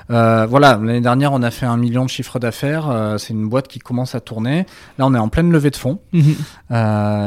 Voilà, 0.08 0.80
l'année 0.82 1.00
dernière, 1.00 1.32
on 1.32 1.42
a 1.42 1.50
fait 1.52 1.66
un 1.66 1.76
million 1.76 2.04
de 2.04 2.10
chiffre 2.10 2.40
d'affaires. 2.40 3.14
c'est 3.18 3.32
une 3.32 3.48
boîte 3.48 3.68
qui 3.68 3.78
commence 3.78 4.16
à 4.16 4.20
tourner. 4.20 4.66
Là, 4.98 5.06
on 5.06 5.14
est 5.14 5.18
en 5.18 5.28
pleine 5.28 5.52
levée 5.52 5.70
de 5.70 5.76
fonds 5.76 6.00
mhm. 6.12 6.34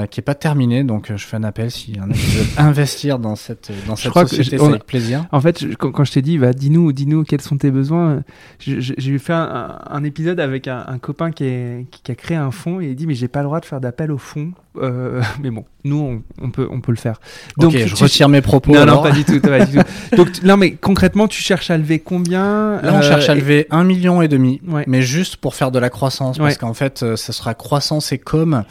qui 0.10 0.20
est 0.20 0.24
pas 0.24 0.36
terminée. 0.36 0.49
Donc, 0.84 1.12
euh, 1.12 1.18
je 1.18 1.26
fais 1.26 1.38
un 1.38 1.44
appel 1.44 1.72
s'il 1.72 1.98
y 1.98 2.00
en 2.02 2.10
a 2.10 2.14
qui 2.14 2.28
veulent 2.36 2.46
investir 2.58 3.20
dans 3.20 3.36
cette, 3.36 3.72
dans 3.88 3.96
cette 3.96 4.14
société, 4.14 4.58
c'est 4.58 4.64
avec 4.66 4.86
plaisir. 4.86 5.26
En 5.32 5.42
fait, 5.42 5.60
je- 5.62 5.76
quand, 5.76 5.92
quand 5.92 6.04
je 6.04 6.12
t'ai 6.12 6.22
dit, 6.22 6.38
bah, 6.38 6.54
dis-nous, 6.54 6.92
dis-nous 6.92 7.24
quels 7.24 7.42
sont 7.42 7.58
tes 7.58 7.72
besoins, 7.72 8.24
j'ai 8.60 9.18
fait 9.20 9.34
un, 9.34 9.38
un- 9.42 9.80
un 9.96 10.04
épisode 10.04 10.40
avec 10.40 10.68
un, 10.68 10.84
un 10.88 10.98
copain 10.98 11.32
qui, 11.32 11.44
est- 11.46 11.86
qui- 11.92 12.02
qui 12.04 12.12
a 12.12 12.16
créé 12.16 12.38
un 12.38 12.52
fonds 12.52 12.82
et 12.82 12.88
il 12.90 12.96
dit 12.96 13.08
mais 13.08 13.16
j'ai 13.16 13.28
pas 13.28 13.40
le 13.40 13.46
droit 13.46 13.60
de 13.60 13.66
faire 13.66 13.80
d'appel 13.82 14.12
au 14.12 14.18
fonds. 14.18 14.52
Euh, 14.78 15.22
mais 15.44 15.50
bon, 15.50 15.66
nous 15.84 15.98
on, 15.98 16.46
on 16.46 16.52
peut, 16.52 16.68
on 16.72 16.80
peut 16.82 16.92
le 16.92 16.98
faire. 16.98 17.20
Donc, 17.58 17.72
je 17.76 17.94
tu- 17.94 18.04
retire 18.04 18.30
mes 18.30 18.42
propos. 18.42 18.72
Non, 18.74 18.86
non, 18.86 19.02
pas 19.02 19.12
du 19.12 19.24
tout. 19.24 19.40
pas 19.40 19.66
du 19.66 19.78
tout. 19.78 19.84
Donc, 20.16 20.32
tu- 20.32 20.46
non, 20.46 20.58
mais 20.58 20.72
concrètement, 20.72 21.28
tu 21.28 21.42
cherches 21.42 21.70
à 21.72 21.78
lever 21.78 22.00
combien 22.00 22.82
Là, 22.82 22.94
on 22.94 22.98
Euh, 22.98 23.02
cherche 23.02 23.30
à 23.30 23.36
et- 23.36 23.40
lever 23.40 23.68
un 23.72 23.84
million 23.84 24.22
et 24.22 24.28
demi, 24.28 24.62
Ouais. 24.68 24.84
mais 24.88 25.02
juste 25.02 25.38
pour 25.38 25.56
faire 25.56 25.72
de 25.72 25.80
la 25.80 25.90
croissance, 25.90 26.38
parce 26.38 26.58
qu'en 26.58 26.74
fait, 26.74 27.04
euh, 27.04 27.16
ça 27.16 27.34
sera 27.34 27.54
croissance 27.54 28.12
et 28.12 28.18
com. 28.20 28.64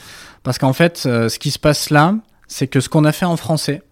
Parce 0.49 0.57
qu'en 0.57 0.73
fait, 0.73 1.03
euh, 1.05 1.29
ce 1.29 1.39
qui 1.39 1.51
se 1.51 1.59
passe 1.59 1.91
là, 1.91 2.15
c'est 2.47 2.69
que 2.69 2.81
ce 2.81 2.89
qu'on 2.89 3.05
a 3.05 3.13
fait 3.13 3.27
en 3.27 3.37
français, 3.37 3.83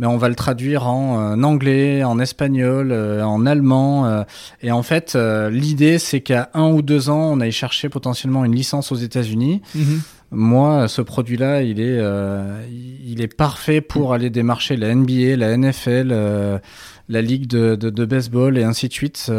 mais 0.00 0.08
on 0.08 0.16
va 0.16 0.28
le 0.28 0.34
traduire 0.34 0.88
en 0.88 1.20
euh, 1.20 1.42
anglais, 1.44 2.02
en 2.02 2.18
espagnol, 2.18 2.90
euh, 2.90 3.22
en 3.22 3.46
allemand. 3.46 4.06
euh, 4.06 4.24
et 4.60 4.72
en 4.72 4.82
fait, 4.82 5.14
l'idée, 5.14 6.00
c'est 6.00 6.20
qu'à 6.20 6.50
un 6.52 6.68
ou 6.72 6.82
deux 6.82 7.10
ans, 7.10 7.30
on 7.32 7.38
aille 7.38 7.52
chercher 7.52 7.88
potentiellement 7.88 8.44
une 8.44 8.56
licence 8.56 8.90
aux 8.90 8.96
États-Unis. 8.96 9.62
Mhm. 9.76 10.00
Moi, 10.32 10.88
ce 10.88 11.00
produit-là, 11.00 11.62
il 11.62 11.80
est, 11.80 12.00
il 13.06 13.22
est 13.22 13.32
parfait 13.32 13.80
pour 13.80 14.12
aller 14.12 14.30
démarcher 14.30 14.76
la 14.76 14.92
NBA, 14.92 15.36
la 15.36 15.56
NFL, 15.56 16.60
la 17.08 17.22
ligue 17.22 17.46
de, 17.46 17.76
de, 17.76 17.88
de 17.88 18.04
baseball 18.04 18.58
et 18.58 18.64
ainsi 18.64 18.88
de 18.88 18.92
suite. 18.92 19.30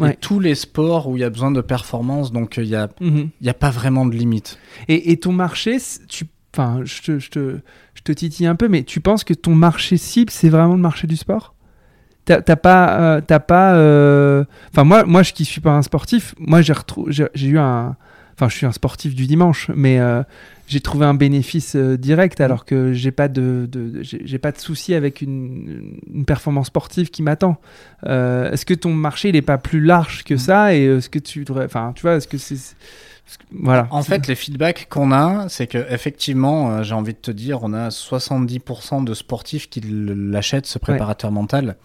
Euh, 0.00 0.08
et 0.08 0.16
tous 0.16 0.40
les 0.40 0.54
sports 0.54 1.08
où 1.08 1.16
il 1.16 1.20
y 1.20 1.24
a 1.24 1.30
besoin 1.30 1.50
de 1.50 1.60
performance. 1.60 2.32
Donc, 2.32 2.56
il 2.56 2.64
n'y 2.64 2.74
a, 2.74 2.88
mhm. 3.00 3.30
a 3.46 3.54
pas 3.54 3.70
vraiment 3.70 4.06
de 4.06 4.14
limite. 4.14 4.58
Et, 4.88 5.12
et 5.12 5.16
ton 5.16 5.32
marché, 5.32 5.78
tu, 6.08 6.26
enfin, 6.54 6.80
je 6.84 7.02
te, 7.02 7.18
je, 7.18 7.30
te, 7.30 7.58
je 7.94 8.02
te 8.02 8.12
titille 8.12 8.46
un 8.46 8.56
peu, 8.56 8.68
mais 8.68 8.82
tu 8.82 9.00
penses 9.00 9.24
que 9.24 9.34
ton 9.34 9.54
marché 9.54 9.96
cible, 9.96 10.30
c'est 10.30 10.48
vraiment 10.48 10.74
le 10.74 10.80
marché 10.80 11.06
du 11.06 11.16
sport? 11.16 11.54
T'as 12.26 12.40
pas, 12.40 13.00
euh, 13.00 13.20
t'as 13.24 13.38
pas. 13.38 13.76
Euh, 13.76 14.44
enfin 14.72 14.82
moi, 14.82 15.04
moi, 15.04 15.22
je 15.22 15.32
qui 15.32 15.44
suis 15.44 15.60
pas 15.60 15.70
un 15.70 15.82
sportif, 15.82 16.34
moi 16.40 16.60
j'ai 16.60 16.74
j'ai 17.08 17.46
eu 17.46 17.56
un, 17.56 17.94
enfin 18.34 18.48
je 18.48 18.56
suis 18.56 18.66
un 18.66 18.72
sportif 18.72 19.14
du 19.14 19.26
dimanche, 19.26 19.70
mais 19.76 20.00
euh, 20.00 20.24
j'ai 20.66 20.80
trouvé 20.80 21.06
un 21.06 21.14
bénéfice 21.14 21.76
direct 21.76 22.40
alors 22.40 22.64
que 22.64 22.92
j'ai 22.92 23.10
pas 23.10 23.28
de, 23.28 23.68
de 23.70 24.02
j'ai 24.02 24.38
pas 24.38 24.52
de 24.52 24.58
souci 24.58 24.94
avec 24.94 25.20
une, 25.20 25.98
une, 26.12 26.24
performance 26.24 26.68
sportive 26.68 27.10
qui 27.10 27.22
m'attend. 27.22 27.60
est-ce 28.04 28.66
que 28.66 28.74
ton 28.74 28.92
marché 28.92 29.28
il 29.28 29.36
est 29.36 29.42
pas 29.42 29.58
plus 29.58 29.80
large 29.80 30.24
que 30.24 30.36
ça? 30.36 30.74
Et 30.74 30.84
est-ce 30.84 31.08
que 31.08 31.18
tu 31.18 31.44
devrais, 31.44 31.66
enfin 31.66 31.92
tu 31.94 32.02
vois, 32.02 32.16
est-ce 32.16 32.28
que 32.28 32.38
c'est 32.38 32.76
voilà. 33.50 33.88
En 33.90 34.02
fait, 34.02 34.26
les 34.28 34.34
feedbacks 34.34 34.86
qu'on 34.88 35.12
a, 35.12 35.48
c'est 35.48 35.66
que 35.66 35.78
effectivement, 35.90 36.82
j'ai 36.82 36.94
envie 36.94 37.12
de 37.12 37.18
te 37.18 37.30
dire, 37.30 37.60
on 37.62 37.72
a 37.72 37.88
70% 37.88 39.04
de 39.04 39.14
sportifs 39.14 39.68
qui 39.68 39.80
l'achètent 39.80 40.66
ce 40.66 40.78
préparateur 40.78 41.32
mental. 41.32 41.76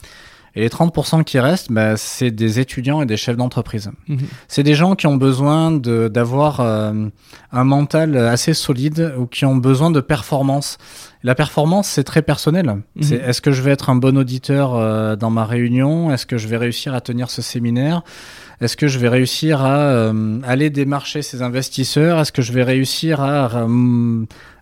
Et 0.56 0.62
les 0.62 0.70
30% 0.70 1.24
qui 1.24 1.40
restent, 1.40 1.72
bah, 1.72 1.96
c'est 1.96 2.30
des 2.32 2.60
étudiants 2.60 3.02
et 3.02 3.06
des 3.06 3.16
chefs 3.16 3.38
d'entreprise. 3.38 3.90
Mhm. 4.10 4.20
C'est 4.50 4.64
des 4.64 4.76
gens 4.76 4.96
qui 4.96 5.08
ont 5.08 5.16
besoin 5.16 5.72
d'avoir 5.72 6.60
euh, 6.60 7.08
un 7.54 7.64
mental 7.64 8.18
assez 8.18 8.54
solide 8.54 9.14
ou 9.18 9.28
qui 9.28 9.46
ont 9.46 9.56
besoin 9.56 9.92
de 9.92 10.02
performance. 10.02 10.78
La 11.24 11.36
performance, 11.36 11.88
c'est 11.88 12.04
très 12.04 12.22
personnel. 12.22 12.66
Mhm. 12.66 12.82
C'est 13.02 13.16
est-ce 13.16 13.42
que 13.42 13.52
je 13.52 13.62
vais 13.62 13.72
être 13.72 13.90
un 13.90 13.96
bon 13.96 14.18
auditeur 14.18 14.76
euh, 14.76 15.16
dans 15.16 15.30
ma 15.30 15.46
réunion? 15.46 16.12
Est-ce 16.12 16.26
que 16.26 16.38
je 16.38 16.50
vais 16.50 16.58
réussir 16.58 16.94
à 16.94 17.00
tenir 17.00 17.30
ce 17.30 17.42
séminaire? 17.42 18.04
Est-ce 18.60 18.76
que 18.76 18.90
je 18.90 19.00
vais 19.00 19.10
réussir 19.10 19.62
à 19.62 19.80
euh, 19.80 20.40
aller 20.44 20.70
démarcher 20.70 21.22
ces 21.22 21.42
investisseurs? 21.42 22.20
Est-ce 22.20 22.34
que 22.34 22.42
je 22.42 22.52
vais 22.52 22.64
réussir 22.64 23.22
à 23.22 23.50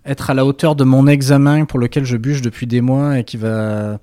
être 0.06 0.30
à 0.30 0.34
la 0.34 0.46
hauteur 0.46 0.76
de 0.76 0.84
mon 0.84 1.08
examen 1.08 1.66
pour 1.66 1.80
lequel 1.80 2.06
je 2.06 2.16
bûche 2.16 2.42
depuis 2.42 2.68
des 2.68 2.82
mois 2.82 3.20
et 3.20 3.24
qui 3.24 3.38
va 3.38 4.00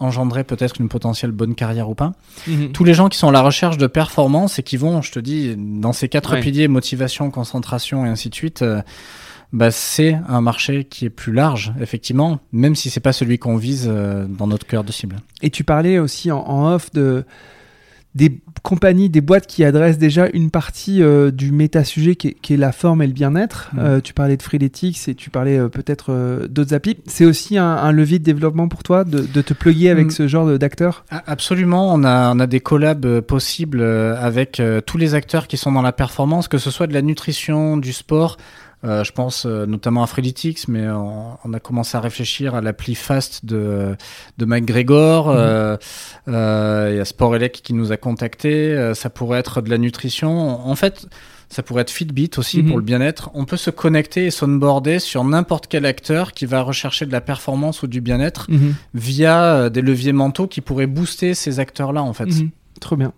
engendrer 0.00 0.44
peut-être 0.44 0.80
une 0.80 0.88
potentielle 0.88 1.30
bonne 1.30 1.54
carrière 1.54 1.88
ou 1.88 1.94
pas. 1.94 2.12
Mhm. 2.48 2.72
Tous 2.72 2.84
les 2.84 2.94
gens 2.94 3.08
qui 3.08 3.18
sont 3.18 3.28
à 3.28 3.32
la 3.32 3.42
recherche 3.42 3.78
de 3.78 3.86
performance 3.86 4.58
et 4.58 4.62
qui 4.62 4.76
vont, 4.76 5.02
je 5.02 5.12
te 5.12 5.20
dis, 5.20 5.54
dans 5.56 5.92
ces 5.92 6.08
quatre 6.08 6.40
piliers, 6.40 6.66
motivation, 6.66 7.30
concentration 7.30 8.04
et 8.06 8.08
ainsi 8.08 8.30
de 8.30 8.34
suite, 8.34 8.62
euh, 8.62 8.82
bah, 9.52 9.70
c'est 9.70 10.18
un 10.28 10.40
marché 10.40 10.84
qui 10.84 11.04
est 11.04 11.10
plus 11.10 11.32
large, 11.32 11.72
effectivement, 11.80 12.40
même 12.52 12.74
si 12.74 12.88
c'est 12.88 13.00
pas 13.00 13.12
celui 13.12 13.38
qu'on 13.38 13.56
vise 13.56 13.88
euh, 13.90 14.26
dans 14.26 14.46
notre 14.46 14.66
cœur 14.66 14.84
de 14.84 14.92
cible. 14.92 15.16
Et 15.42 15.50
tu 15.50 15.64
parlais 15.64 15.98
aussi 15.98 16.30
en 16.30 16.72
off 16.72 16.90
de 16.92 17.24
des 18.14 18.40
compagnies, 18.62 19.08
des 19.08 19.20
boîtes 19.20 19.46
qui 19.46 19.64
adressent 19.64 19.98
déjà 19.98 20.28
une 20.32 20.50
partie 20.50 21.02
euh, 21.02 21.30
du 21.30 21.52
méta-sujet 21.52 22.16
qui, 22.16 22.36
est 22.52 22.56
la 22.56 22.72
forme 22.72 23.02
et 23.02 23.06
le 23.06 23.12
bien-être. 23.12 23.70
Mmh. 23.72 23.78
Euh, 23.78 24.00
tu 24.00 24.14
parlais 24.14 24.36
de 24.36 24.42
Freeletics 24.42 25.08
et 25.08 25.14
tu 25.14 25.30
parlais 25.30 25.58
euh, 25.58 25.68
peut-être 25.68 26.46
d'autres 26.48 26.74
applis. 26.74 26.96
C'est 27.06 27.24
aussi 27.24 27.56
un, 27.56 27.92
levier 27.92 28.18
de 28.18 28.24
développement 28.24 28.68
pour 28.68 28.82
toi 28.82 29.04
de, 29.04 29.20
te 29.40 29.54
plugger 29.54 29.90
avec 29.90 30.08
mmh. 30.08 30.10
ce 30.10 30.28
genre 30.28 30.58
d'acteurs? 30.58 31.04
Absolument. 31.10 31.94
On 31.94 32.02
a, 32.04 32.34
on 32.34 32.40
a 32.40 32.46
des 32.46 32.60
collabs 32.60 33.20
possibles 33.20 33.82
avec 33.82 34.60
tous 34.86 34.98
les 34.98 35.14
acteurs 35.14 35.46
qui 35.46 35.56
sont 35.56 35.72
dans 35.72 35.82
la 35.82 35.92
performance, 35.92 36.48
que 36.48 36.58
ce 36.58 36.70
soit 36.70 36.86
de 36.86 36.94
la 36.94 37.02
nutrition, 37.02 37.76
du 37.76 37.92
sport. 37.92 38.36
Euh, 38.82 39.04
je 39.04 39.12
pense 39.12 39.44
euh, 39.44 39.66
notamment 39.66 40.02
à 40.02 40.06
Freeletics, 40.06 40.66
mais 40.68 40.88
on, 40.88 41.52
a 41.52 41.60
commencé 41.60 41.96
à 41.96 42.00
réfléchir 42.00 42.54
à 42.54 42.60
l'appli 42.60 42.94
Fast 42.94 43.44
de, 43.44 43.96
de 44.38 44.44
McGregor. 44.44 45.28
Mhm. 45.28 45.78
Euh, 46.28 46.88
il 46.90 46.96
y 46.96 47.00
a 47.00 47.04
Sporelec 47.04 47.60
qui 47.62 47.74
nous 47.74 47.92
a 47.92 47.96
contacté. 47.96 48.92
ça 48.94 49.10
pourrait 49.10 49.40
être 49.40 49.60
de 49.60 49.70
la 49.70 49.78
nutrition. 49.78 50.66
En 50.66 50.74
fait, 50.76 51.06
ça 51.48 51.62
pourrait 51.62 51.82
être 51.82 51.90
Fitbit 51.90 52.30
aussi 52.38 52.62
pour 52.62 52.76
mhm. 52.76 52.80
le 52.80 52.84
bien-être. 52.84 53.30
On 53.34 53.44
peut 53.44 53.56
se 53.56 53.70
connecter 53.70 54.26
et 54.26 54.30
s'onboarder 54.30 54.98
sur 54.98 55.24
n'importe 55.24 55.66
quel 55.66 55.84
acteur 55.84 56.32
qui 56.32 56.46
va 56.46 56.62
rechercher 56.62 57.04
de 57.04 57.12
la 57.12 57.20
performance 57.20 57.82
ou 57.82 57.86
du 57.86 58.00
bien-être 58.00 58.46
mhm. 58.50 58.74
via 58.94 59.68
des 59.68 59.82
leviers 59.82 60.12
mentaux 60.12 60.46
qui 60.46 60.60
pourraient 60.60 60.86
booster 60.86 61.34
ces 61.34 61.60
acteurs-là, 61.60 62.02
en 62.02 62.12
fait. 62.12 62.30
Trop 62.80 62.96
bien. 62.96 63.12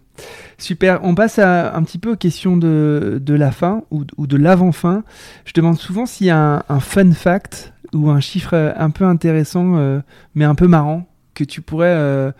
Super, 0.59 1.01
on 1.03 1.14
passe 1.14 1.38
à, 1.38 1.75
un 1.75 1.83
petit 1.83 1.98
peu 1.98 2.12
aux 2.12 2.16
questions 2.16 2.57
de, 2.57 3.20
de 3.20 3.35
la 3.35 3.51
fin 3.51 3.83
ou, 3.90 4.05
ou 4.16 4.27
de 4.27 4.37
l'avant-fin. 4.37 5.03
Je 5.44 5.53
demande 5.55 5.79
souvent 5.79 6.07
s'il 6.07 6.27
y 6.27 6.31
a 6.31 6.64
un, 6.68 6.81
fun 6.81 7.12
fact 7.12 7.72
ou 7.92 8.11
un 8.11 8.20
chiffre 8.20 8.75
un 8.77 8.90
peu 8.90 9.05
intéressant 9.05 9.77
euh, 9.77 10.01
mais 10.35 10.44
un 10.44 10.55
peu 10.55 10.66
marrant 10.66 11.07
que 11.35 11.44
tu 11.44 11.62
pourrais 11.62 11.87
euh, 11.88 12.31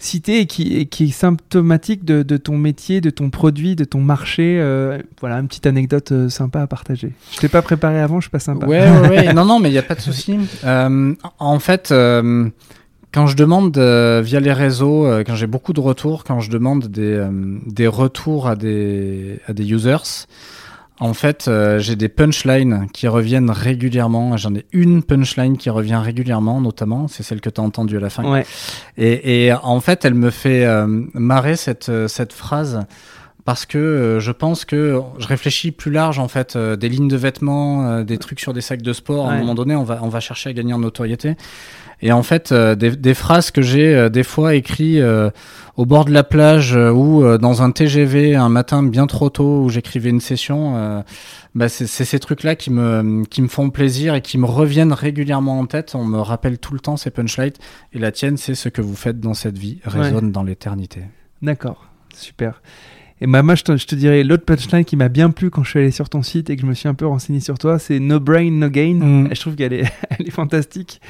citer 0.00 0.40
et 0.40 0.46
qui, 0.46 0.86
qui, 0.88 1.04
est 1.04 1.10
symptomatique 1.10 2.04
de, 2.04 2.24
de, 2.24 2.36
ton 2.36 2.58
métier, 2.58 3.00
de 3.00 3.10
ton 3.10 3.30
produit, 3.30 3.76
de 3.76 3.84
ton 3.84 4.00
marché. 4.00 4.58
Euh, 4.60 4.98
voilà, 5.20 5.36
une 5.36 5.46
petite 5.46 5.66
anecdote 5.66 6.28
sympa 6.28 6.60
à 6.60 6.66
partager. 6.66 7.12
Je 7.32 7.38
t'ai 7.38 7.48
pas 7.48 7.62
préparé 7.62 8.00
avant, 8.00 8.18
je 8.18 8.24
suis 8.24 8.30
pas 8.30 8.40
sympa. 8.40 8.66
Ouais, 8.66 8.90
ouais, 8.90 9.08
ouais. 9.08 9.32
non, 9.34 9.44
non, 9.44 9.60
mais 9.60 9.68
il 9.68 9.72
n'y 9.72 9.78
a 9.78 9.84
pas 9.84 9.94
de 9.94 10.00
souci. 10.00 10.36
en 10.64 11.58
fait 11.60 11.92
quand 13.12 13.26
je 13.26 13.36
demande 13.36 13.76
euh, 13.78 14.22
via 14.24 14.40
les 14.40 14.52
réseaux, 14.52 15.06
euh, 15.06 15.24
quand 15.26 15.34
j'ai 15.34 15.46
beaucoup 15.46 15.72
de 15.72 15.80
retours, 15.80 16.24
quand 16.24 16.40
je 16.40 16.50
demande 16.50 16.86
des, 16.86 17.14
euh, 17.14 17.30
des 17.66 17.86
retours 17.86 18.46
à 18.48 18.56
des, 18.56 19.40
à 19.48 19.52
des 19.52 19.70
users, 19.70 20.26
en 21.02 21.14
fait, 21.14 21.50
j'ai 21.78 21.96
des 21.96 22.10
punchlines 22.10 22.86
qui 22.92 23.08
reviennent 23.08 23.50
régulièrement. 23.50 24.36
J'en 24.36 24.54
ai 24.54 24.66
une 24.72 25.02
punchline 25.02 25.56
qui 25.56 25.70
revient 25.70 25.96
régulièrement, 25.96 26.60
notamment, 26.60 27.08
c'est 27.08 27.22
celle 27.22 27.40
que 27.40 27.48
tu 27.48 27.58
as 27.58 27.64
entendue 27.64 27.96
à 27.96 28.00
la 28.00 28.10
fin. 28.10 28.30
Ouais. 28.30 28.44
Et, 28.98 29.46
et, 29.46 29.54
en 29.54 29.80
fait, 29.80 30.04
elle 30.04 30.12
me 30.12 30.28
fait 30.28 30.68
marrer 31.14 31.56
cette, 31.56 31.90
cette 32.06 32.34
phrase 32.34 32.80
parce 33.44 33.66
que 33.66 34.18
je 34.20 34.32
pense 34.32 34.64
que 34.64 35.00
je 35.18 35.26
réfléchis 35.26 35.72
plus 35.72 35.90
large 35.90 36.18
en 36.18 36.28
fait 36.28 36.56
des 36.56 36.88
lignes 36.88 37.08
de 37.08 37.16
vêtements, 37.16 38.02
des 38.02 38.18
trucs 38.18 38.40
sur 38.40 38.52
des 38.52 38.60
sacs 38.60 38.82
de 38.82 38.92
sport. 38.92 39.28
À 39.28 39.32
un 39.32 39.38
moment 39.38 39.54
donné, 39.54 39.74
on 39.74 39.84
va 39.84 40.00
on 40.02 40.08
va 40.08 40.20
chercher 40.20 40.50
à 40.50 40.52
gagner 40.52 40.72
en 40.72 40.78
notoriété. 40.78 41.36
Et 42.02 42.12
en 42.12 42.22
fait, 42.22 42.52
euh, 42.52 42.74
des, 42.74 42.96
des, 42.96 43.14
phrases 43.14 43.50
que 43.50 43.62
j'ai 43.62 43.94
euh, 43.94 44.08
des 44.08 44.22
fois 44.22 44.54
écrites 44.54 44.98
euh, 44.98 45.30
au 45.76 45.84
bord 45.84 46.04
de 46.06 46.12
la 46.12 46.24
plage 46.24 46.74
ou 46.74 47.22
dans 47.38 47.62
un 47.62 47.70
TGV 47.70 48.36
un 48.36 48.48
matin 48.48 48.82
bien 48.82 49.06
trop 49.06 49.30
tôt 49.30 49.62
où 49.62 49.68
j'écrivais 49.68 50.10
une 50.10 50.20
session, 50.20 51.02
bah 51.54 51.70
c'est 51.70 51.86
ces 51.86 52.18
trucs-là 52.18 52.54
qui 52.54 52.70
me, 52.70 53.24
qui 53.24 53.40
me 53.40 53.48
font 53.48 53.70
plaisir 53.70 54.14
et 54.14 54.20
qui 54.20 54.36
me 54.36 54.44
reviennent 54.44 54.92
régulièrement 54.92 55.58
en 55.58 55.64
tête. 55.64 55.94
On 55.94 56.04
me 56.04 56.20
rappelle 56.20 56.58
tout 56.58 56.74
le 56.74 56.80
temps 56.80 56.98
ces 56.98 57.10
punchlines. 57.10 57.52
Et 57.94 57.98
la 57.98 58.12
tienne, 58.12 58.36
c'est 58.36 58.54
ce 58.54 58.68
que 58.68 58.82
vous 58.82 58.96
faites 58.96 59.20
dans 59.20 59.32
cette 59.32 59.56
vie 59.56 59.78
résonne 59.84 60.32
dans 60.32 60.42
l'éternité. 60.42 61.00
D'accord, 61.40 61.86
super. 62.14 62.60
Et 63.20 63.26
bah, 63.26 63.42
moi, 63.42 63.54
je 63.54 63.64
te, 63.64 63.76
je 63.76 63.86
te 63.86 63.94
dirais, 63.94 64.24
l'autre 64.24 64.44
punchline 64.44 64.84
qui 64.84 64.96
m'a 64.96 65.08
bien 65.08 65.30
plu 65.30 65.50
quand 65.50 65.62
je 65.62 65.70
suis 65.70 65.78
allé 65.78 65.90
sur 65.90 66.08
ton 66.08 66.22
site 66.22 66.48
et 66.48 66.56
que 66.56 66.62
je 66.62 66.66
me 66.66 66.74
suis 66.74 66.88
un 66.88 66.94
peu 66.94 67.06
renseigné 67.06 67.40
sur 67.40 67.58
toi, 67.58 67.78
c'est 67.78 67.98
No 68.00 68.18
Brain, 68.18 68.50
No 68.50 68.68
Gain. 68.68 68.94
Mm. 68.94 69.28
Je 69.34 69.40
trouve 69.40 69.56
qu'elle 69.56 69.72
est, 69.74 69.84
elle 70.10 70.26
est 70.26 70.30
fantastique. 70.30 71.00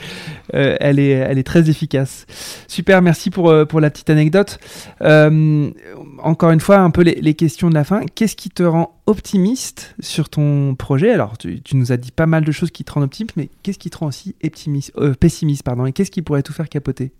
Euh, 0.55 0.77
elle, 0.81 0.99
est, 0.99 1.11
elle 1.11 1.39
est 1.39 1.45
très 1.45 1.71
efficace. 1.71 2.27
Super, 2.67 3.01
merci 3.03 3.31
pour, 3.31 3.51
euh, 3.51 3.65
pour 3.65 3.81
la 3.81 3.91
petite 3.91 4.11
anecdote. 4.11 4.59
Euh, 5.03 5.71
encore 6.19 6.51
une 6.51 6.61
fois, 6.61 6.79
un 6.79 6.91
peu 6.91 7.03
les, 7.03 7.21
les 7.21 7.35
questions 7.35 7.69
de 7.69 7.75
la 7.75 7.85
fin. 7.85 8.03
Qu'est-ce 8.15 8.37
qui 8.37 8.51
te 8.51 8.63
rend 8.63 9.01
optimiste 9.07 9.95
sur 10.01 10.29
ton 10.29 10.75
projet? 10.75 11.13
Alors, 11.13 11.39
tu, 11.39 11.61
tu, 11.63 11.77
nous 11.77 11.93
as 11.93 11.97
dit 11.97 12.13
pas 12.13 12.27
mal 12.27 12.45
de 12.45 12.53
choses 12.53 12.71
qui 12.71 12.85
te 12.85 12.93
rendent 12.93 13.05
optimiste, 13.05 13.37
mais 13.37 13.51
qu'est-ce 13.63 13.79
qui 13.79 13.91
te 13.91 13.99
rend 13.99 14.07
aussi 14.07 14.35
optimiste, 14.45 14.93
euh, 14.99 15.15
pessimiste 15.15 15.63
pardon, 15.63 15.87
Et 15.87 15.93
qu'est-ce 15.93 16.11
qui 16.11 16.23
pourrait 16.23 16.43
tout 16.43 16.53
faire 16.53 16.69
capoter? 16.69 17.13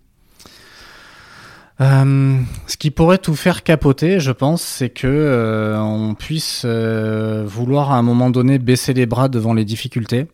Euh, 1.81 2.37
ce 2.67 2.77
qui 2.77 2.91
pourrait 2.91 3.17
tout 3.17 3.35
faire 3.35 3.63
capoter, 3.63 4.19
je 4.19 4.31
pense, 4.31 4.61
c'est 4.61 4.89
que 4.89 5.07
euh, 5.07 5.79
on 5.79 6.13
puisse 6.13 6.61
euh, 6.63 7.43
vouloir 7.45 7.91
à 7.91 7.97
un 7.97 8.03
moment 8.03 8.29
donné 8.29 8.59
baisser 8.59 8.93
les 8.93 9.07
bras 9.07 9.29
devant 9.29 9.53
les 9.53 9.65
difficultés. 9.65 10.27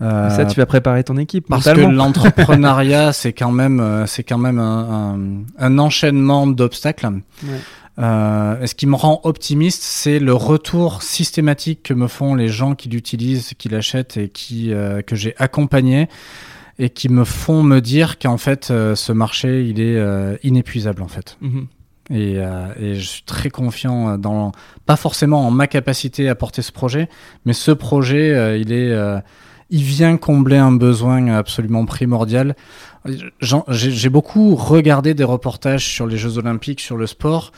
ça, 0.00 0.44
tu 0.44 0.56
vas 0.56 0.66
préparer 0.66 1.04
ton 1.04 1.16
équipe. 1.16 1.46
Parce 1.48 1.72
que 1.72 1.80
l'entrepreneuriat, 1.80 3.12
c'est 3.12 3.32
quand 3.32 3.52
même, 3.52 4.04
c'est 4.06 4.24
quand 4.24 4.38
même 4.38 4.58
un, 4.58 5.18
un, 5.58 5.78
enchaînement 5.78 6.48
d'obstacles. 6.48 7.20
Ouais. 7.44 8.66
ce 8.66 8.74
qui 8.74 8.88
me 8.88 8.96
rend 8.96 9.20
optimiste, 9.22 9.82
c'est 9.84 10.18
le 10.18 10.34
retour 10.34 11.02
systématique 11.04 11.84
que 11.84 11.94
me 11.94 12.08
font 12.08 12.34
les 12.34 12.48
gens 12.48 12.74
qui 12.74 12.88
l'utilisent, 12.88 13.52
qui 13.56 13.68
l'achètent 13.68 14.16
et 14.16 14.28
qui 14.28 14.72
que 15.06 15.14
j'ai 15.14 15.34
accompagné 15.38 16.08
et 16.82 16.90
qui 16.90 17.08
me 17.08 17.24
font 17.24 17.62
me 17.62 17.80
dire 17.80 18.18
qu'en 18.18 18.36
fait 18.36 18.70
euh, 18.70 18.96
ce 18.96 19.12
marché 19.12 19.64
il 19.64 19.80
est 19.80 19.96
euh, 19.96 20.36
inépuisable 20.42 21.02
en 21.02 21.08
fait. 21.08 21.38
Mhm. 21.40 21.68
Et, 22.10 22.34
euh, 22.38 22.66
et, 22.80 22.96
je 22.96 23.08
suis 23.08 23.22
très 23.22 23.48
confiant 23.48 24.18
dans 24.18 24.50
pas 24.84 24.96
forcément 24.96 25.46
en 25.46 25.52
ma 25.52 25.68
capacité 25.68 26.28
à 26.28 26.34
porter 26.34 26.60
ce 26.60 26.72
projet, 26.72 27.08
mais 27.46 27.52
ce 27.52 27.70
projet 27.70 28.60
il 28.60 28.72
est 28.72 28.92
il 29.70 29.82
vient 29.82 30.16
combler 30.18 30.58
un 30.58 30.72
besoin 30.72 31.28
absolument 31.28 31.86
primordial. 31.86 32.56
J'ai 33.40 34.08
beaucoup 34.10 34.56
regardé 34.56 35.14
des 35.14 35.24
reportages 35.24 35.86
sur 35.86 36.06
les 36.06 36.18
Jeux 36.18 36.36
Olympiques, 36.36 36.80
sur 36.80 36.98
le 36.98 37.06
sport. 37.06 37.52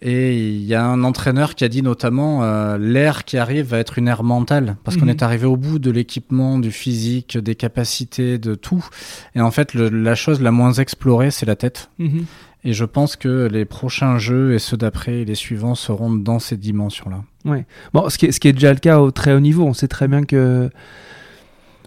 Et 0.00 0.38
il 0.38 0.64
y 0.64 0.74
a 0.74 0.84
un 0.84 1.02
entraîneur 1.02 1.54
qui 1.54 1.64
a 1.64 1.68
dit 1.68 1.82
notamment 1.82 2.42
euh, 2.42 2.78
l'air 2.78 3.24
qui 3.24 3.36
arrive 3.36 3.66
va 3.66 3.78
être 3.78 3.98
une 3.98 4.08
ère 4.08 4.22
mentale 4.22 4.76
parce 4.84 4.96
qu'on 4.96 5.06
mhm. 5.06 5.10
est 5.10 5.22
arrivé 5.22 5.46
au 5.46 5.56
bout 5.56 5.78
de 5.78 5.90
l'équipement, 5.90 6.58
du 6.58 6.70
physique, 6.70 7.36
des 7.36 7.54
capacités, 7.54 8.38
de 8.38 8.54
tout. 8.54 8.84
Et 9.34 9.40
en 9.40 9.50
fait, 9.50 9.74
le, 9.74 9.88
la 9.88 10.14
chose 10.14 10.40
la 10.40 10.52
moins 10.52 10.72
explorée, 10.72 11.30
c'est 11.30 11.46
la 11.46 11.56
tête. 11.56 11.90
Mhm. 11.98 12.26
Et 12.64 12.72
je 12.72 12.84
pense 12.84 13.16
que 13.16 13.48
les 13.50 13.64
prochains 13.64 14.18
jeux 14.18 14.54
et 14.54 14.58
ceux 14.58 14.76
d'après 14.76 15.20
et 15.20 15.24
les 15.24 15.36
suivants 15.36 15.74
seront 15.74 16.12
dans 16.12 16.38
ces 16.38 16.56
dimensions-là. 16.56 17.22
Ouais. 17.44 17.66
Bon, 17.92 18.08
ce 18.08 18.18
qui, 18.18 18.26
est, 18.26 18.32
ce 18.32 18.40
qui 18.40 18.48
est 18.48 18.52
déjà 18.52 18.72
le 18.72 18.80
cas 18.80 18.98
au 18.98 19.10
très 19.10 19.32
haut 19.32 19.40
niveau. 19.40 19.64
On 19.64 19.74
sait 19.74 19.88
très 19.88 20.08
bien 20.08 20.24
que 20.24 20.70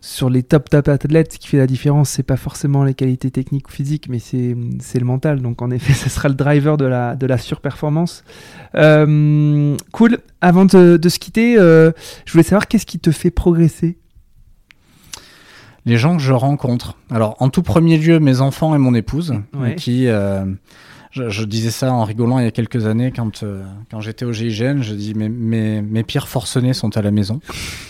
sur 0.03 0.31
les 0.31 0.41
top 0.41 0.67
top 0.69 0.87
athlètes, 0.87 1.33
ce 1.33 1.37
qui 1.37 1.47
fait 1.47 1.57
la 1.57 1.67
différence, 1.67 2.09
c'est 2.09 2.23
pas 2.23 2.35
forcément 2.37 2.83
les 2.83 2.95
qualités 2.95 3.29
techniques 3.29 3.69
ou 3.69 3.71
physiques, 3.71 4.07
mais 4.09 4.17
c'est, 4.17 4.55
c'est 4.79 4.97
le 4.99 5.05
mental. 5.05 5.41
Donc 5.41 5.61
en 5.61 5.69
effet, 5.69 5.93
ce 6.03 6.09
sera 6.09 6.27
le 6.27 6.33
driver 6.35 6.75
de 6.77 6.85
la, 6.85 7.15
de 7.15 7.27
la 7.27 7.37
surperformance. 7.37 8.23
Euh, 8.75 9.77
cool. 9.91 10.17
Avant 10.41 10.65
de, 10.65 10.97
de 10.97 11.09
se 11.09 11.19
quitter, 11.19 11.55
euh, 11.59 11.91
je 12.25 12.31
voulais 12.31 12.43
savoir 12.43 12.67
qu'est-ce 12.67 12.87
qui 12.87 12.97
te 12.99 13.11
fait 13.11 13.29
progresser? 13.31 13.97
Les 15.85 15.97
gens 15.97 16.15
que 16.17 16.21
je 16.23 16.33
rencontre. 16.33 16.97
Alors 17.09 17.35
en 17.39 17.49
tout 17.49 17.63
premier 17.63 17.97
lieu, 17.97 18.19
mes 18.19 18.41
enfants 18.41 18.75
et 18.75 18.77
mon 18.77 18.93
épouse, 18.93 19.33
Ouais. 19.53 19.75
qui... 19.75 20.07
euh, 20.07 20.45
je, 21.11 21.29
je 21.29 21.43
disais 21.43 21.71
ça 21.71 21.91
en 21.91 22.03
rigolant 22.05 22.39
il 22.39 22.45
y 22.45 22.47
a 22.47 22.51
quelques 22.51 22.85
années 22.85 23.11
quand, 23.13 23.43
euh, 23.43 23.63
quand 23.89 23.99
j'étais 23.99 24.23
au 24.23 24.31
GIGN. 24.31 24.81
Je 24.81 24.93
dis 24.93 25.13
mes, 25.13 25.27
mes, 25.27 25.81
mes 25.81 26.03
pires 26.03 26.27
forcenés 26.27 26.73
sont 26.73 26.95
à 26.95 27.01
la 27.01 27.11
maison. 27.11 27.41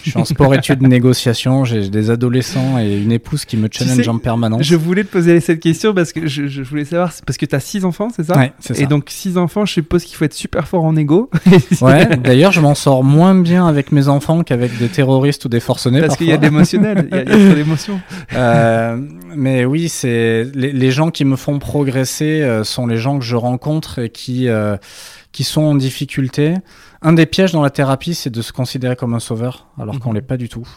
Je 0.03 0.09
suis 0.09 0.19
en 0.19 0.25
sport-études 0.25 0.81
négociation. 0.87 1.63
J'ai 1.63 1.89
des 1.89 2.09
adolescents 2.09 2.79
et 2.79 2.97
une 2.97 3.11
épouse 3.11 3.45
qui 3.45 3.57
me 3.57 3.67
challenge 3.71 4.03
sais, 4.03 4.09
en 4.09 4.17
permanence. 4.17 4.63
Je 4.63 4.75
voulais 4.75 5.03
te 5.03 5.09
poser 5.09 5.39
cette 5.39 5.59
question 5.59 5.93
parce 5.93 6.13
que 6.13 6.27
je, 6.27 6.47
je 6.47 6.63
voulais 6.63 6.85
savoir, 6.85 7.13
parce 7.25 7.37
que 7.37 7.45
tu 7.45 7.55
as 7.55 7.59
six 7.59 7.85
enfants, 7.85 8.09
c'est 8.15 8.23
ça 8.23 8.35
Ouais, 8.35 8.53
c'est 8.59 8.73
ça. 8.73 8.83
Et 8.83 8.87
donc 8.87 9.05
six 9.09 9.37
enfants, 9.37 9.65
je 9.65 9.73
suppose 9.73 10.03
qu'il 10.03 10.15
faut 10.15 10.25
être 10.25 10.33
super 10.33 10.67
fort 10.67 10.83
en 10.83 10.95
égo. 10.95 11.29
Ouais, 11.81 12.17
d'ailleurs, 12.17 12.51
je 12.51 12.59
m'en 12.61 12.75
sors 12.75 13.03
moins 13.03 13.33
bien 13.33 13.65
avec 13.65 13.91
mes 13.91 14.07
enfants 14.07 14.43
qu'avec 14.43 14.77
des 14.77 14.87
terroristes 14.87 15.45
ou 15.45 15.49
des 15.49 15.59
forcenés. 15.59 16.01
Parce 16.01 16.15
qu'il 16.15 16.27
y 16.27 16.31
a 16.31 16.37
de 16.37 16.43
l'émotionnel, 16.43 17.07
il 17.11 17.17
y 17.17 17.19
a, 17.19 17.23
y 17.23 17.31
a 17.31 17.47
trop 17.47 17.55
d'émotions. 17.55 18.01
Euh, 18.33 18.97
mais 19.35 19.65
oui, 19.65 19.89
c'est 19.89 20.45
les, 20.53 20.71
les 20.71 20.91
gens 20.91 21.11
qui 21.11 21.25
me 21.25 21.35
font 21.35 21.59
progresser 21.59 22.41
euh, 22.41 22.63
sont 22.63 22.87
les 22.87 22.97
gens 22.97 23.10
que 23.19 23.25
je 23.25 23.35
rencontre 23.35 23.99
et 23.99 24.09
qui 24.09 24.47
euh, 24.49 24.77
qui 25.31 25.43
sont 25.43 25.61
en 25.63 25.75
difficulté. 25.75 26.55
Un 27.01 27.13
des 27.13 27.25
pièges 27.25 27.51
dans 27.51 27.61
la 27.61 27.69
thérapie, 27.69 28.13
c'est 28.13 28.29
de 28.29 28.41
se 28.41 28.51
considérer 28.53 28.95
comme 28.95 29.13
un 29.13 29.19
sauveur, 29.19 29.67
alors 29.79 29.99
qu'on 29.99 30.09
Mhm. 30.09 30.15
l'est 30.15 30.21
pas 30.21 30.37
du 30.37 30.49
tout. 30.49 30.67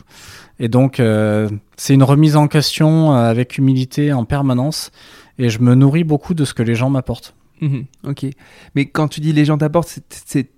Et 0.58 0.68
donc, 0.68 1.00
euh, 1.00 1.48
c'est 1.76 1.94
une 1.94 2.02
remise 2.04 2.36
en 2.36 2.46
question 2.48 3.12
euh, 3.12 3.28
avec 3.30 3.58
humilité 3.58 4.12
en 4.12 4.24
permanence. 4.24 4.90
Et 5.38 5.48
je 5.48 5.58
me 5.58 5.74
nourris 5.74 6.04
beaucoup 6.04 6.32
de 6.34 6.44
ce 6.44 6.54
que 6.54 6.62
les 6.62 6.76
gens 6.76 6.90
m'apportent. 6.90 7.34
Mhm, 7.60 7.84
ok. 8.06 8.26
Mais 8.76 8.86
quand 8.86 9.08
tu 9.08 9.20
dis 9.20 9.32
les 9.32 9.44
gens 9.44 9.58
t'apportent, 9.58 9.98
c'est- 10.10 10.48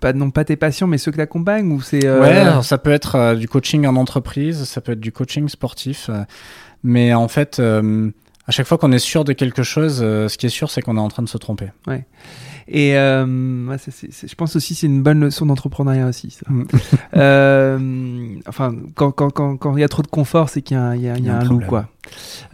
pas, 0.00 0.12
non 0.12 0.30
pas 0.30 0.44
tes 0.44 0.56
patients, 0.56 0.86
mais 0.86 0.98
ceux 0.98 1.10
que 1.10 1.16
t'accompagnes 1.16 1.70
ou 1.72 1.80
c'est. 1.80 2.04
euh, 2.06 2.20
Ouais, 2.58 2.62
ça 2.62 2.76
peut 2.78 2.90
être 2.92 3.14
euh, 3.14 3.34
du 3.34 3.48
coaching 3.48 3.86
en 3.86 3.96
entreprise, 3.96 4.64
ça 4.64 4.80
peut 4.82 4.92
être 4.92 5.00
du 5.00 5.12
coaching 5.12 5.48
sportif, 5.48 6.08
euh, 6.10 6.22
mais 6.82 7.14
en 7.14 7.28
fait, 7.28 7.60
à 8.46 8.52
chaque 8.52 8.66
fois 8.66 8.78
qu'on 8.78 8.92
est 8.92 8.98
sûr 8.98 9.24
de 9.24 9.32
quelque 9.32 9.62
chose, 9.62 10.00
euh, 10.02 10.28
ce 10.28 10.38
qui 10.38 10.46
est 10.46 10.50
sûr, 10.50 10.70
c'est 10.70 10.80
qu'on 10.82 10.96
est 10.96 11.00
en 11.00 11.08
train 11.08 11.22
de 11.22 11.28
se 11.28 11.38
tromper. 11.38 11.66
Et 12.68 12.96
euh, 12.96 13.66
ouais, 13.68 13.78
c'est- 13.78 13.90
c'est- 14.10 14.28
je 14.28 14.34
pense 14.34 14.56
aussi 14.56 14.74
c'est 14.74 14.86
une 14.88 15.02
bonne 15.02 15.20
leçon 15.20 15.46
d'entrepreneuriat 15.46 16.06
aussi. 16.08 16.30
Ça. 16.30 16.46
Mm. 16.48 16.64
Euh, 17.16 17.78
enfin, 18.48 18.74
quand 18.94 19.10
quand 19.12 19.30
quand 19.30 19.56
quand 19.56 19.76
il 19.76 19.80
y 19.80 19.84
a 19.84 19.88
trop 19.88 20.02
de 20.02 20.08
confort, 20.08 20.48
c'est 20.48 20.62
qu'il 20.62 20.76
y 20.76 20.80
a, 20.80 20.82
un- 20.84 20.96
il 20.96 21.02
y 21.02 21.08
a, 21.08 21.16
il 21.16 21.24
y 21.24 21.28
a 21.28 21.38
un, 21.38 21.44
loup 21.44 21.60
quoi. 21.66 21.88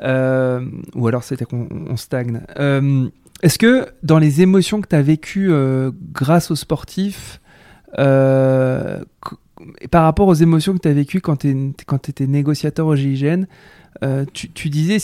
Euh, 0.03 0.65
ou 0.95 1.07
alors 1.09 1.25
c'est 1.25 1.43
qu'on 1.45 1.69
on 1.89 1.97
stagne. 1.97 2.41
Euh, 2.59 3.09
Est-ce 3.43 3.59
que 3.59 3.87
dans 4.03 4.19
les 4.19 4.41
émotions 4.43 4.81
que 4.81 4.89
tu 4.89 4.95
as 4.97 5.03
vécues 5.03 5.49
euh, 5.51 5.91
grâce 6.13 6.51
aux 6.51 6.57
sportifs, 6.57 7.41
euh, 7.99 9.01
et 9.81 9.89
par 9.89 10.05
rapport 10.05 10.29
aux 10.29 10.35
émotions 10.35 10.75
que 10.75 10.81
tu 10.81 10.89
as 10.89 10.93
vécues 10.93 11.21
quand 11.21 11.37
tu 11.37 11.75
étais 12.11 12.27
négociateur 12.27 12.87
au 12.87 12.97
GIGN, 12.97 13.45
euh, 14.03 14.25
tu, 14.33 14.51
tu 14.51 14.69
disais 14.71 14.99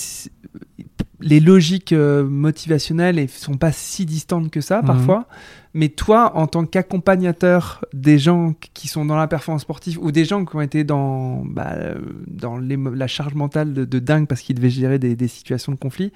les 1.20 1.40
logiques 1.40 1.92
euh, 1.92 2.22
motivationnelles 2.24 3.16
ne 3.16 3.26
sont 3.26 3.56
pas 3.56 3.72
si 3.72 4.06
distantes 4.06 4.50
que 4.52 4.60
ça 4.60 4.78
Mhm. 4.82 4.86
parfois, 4.86 5.26
mais 5.74 5.88
toi, 5.88 6.36
en 6.36 6.46
tant 6.46 6.64
qu'accompagnateur 6.64 7.84
des 7.92 8.18
gens 8.20 8.54
qui 8.74 8.86
sont 8.86 9.04
dans 9.04 9.16
la 9.16 9.26
performance 9.26 9.62
sportive 9.62 9.98
ou 10.00 10.12
des 10.12 10.24
gens 10.24 10.44
qui 10.44 10.54
ont 10.54 10.60
été 10.60 10.84
dans, 10.84 11.44
bah, 11.44 11.72
euh, 11.74 11.96
dans 12.28 12.56
la 12.58 13.06
charge 13.08 13.34
mentale 13.34 13.74
de, 13.74 13.84
de 13.84 13.98
dingue 13.98 14.28
parce 14.28 14.42
qu'ils 14.42 14.54
devaient 14.56 14.70
gérer 14.70 15.00
des, 15.00 15.16
des 15.16 15.28
situations 15.28 15.72
de 15.72 15.76
conflit, 15.78 16.12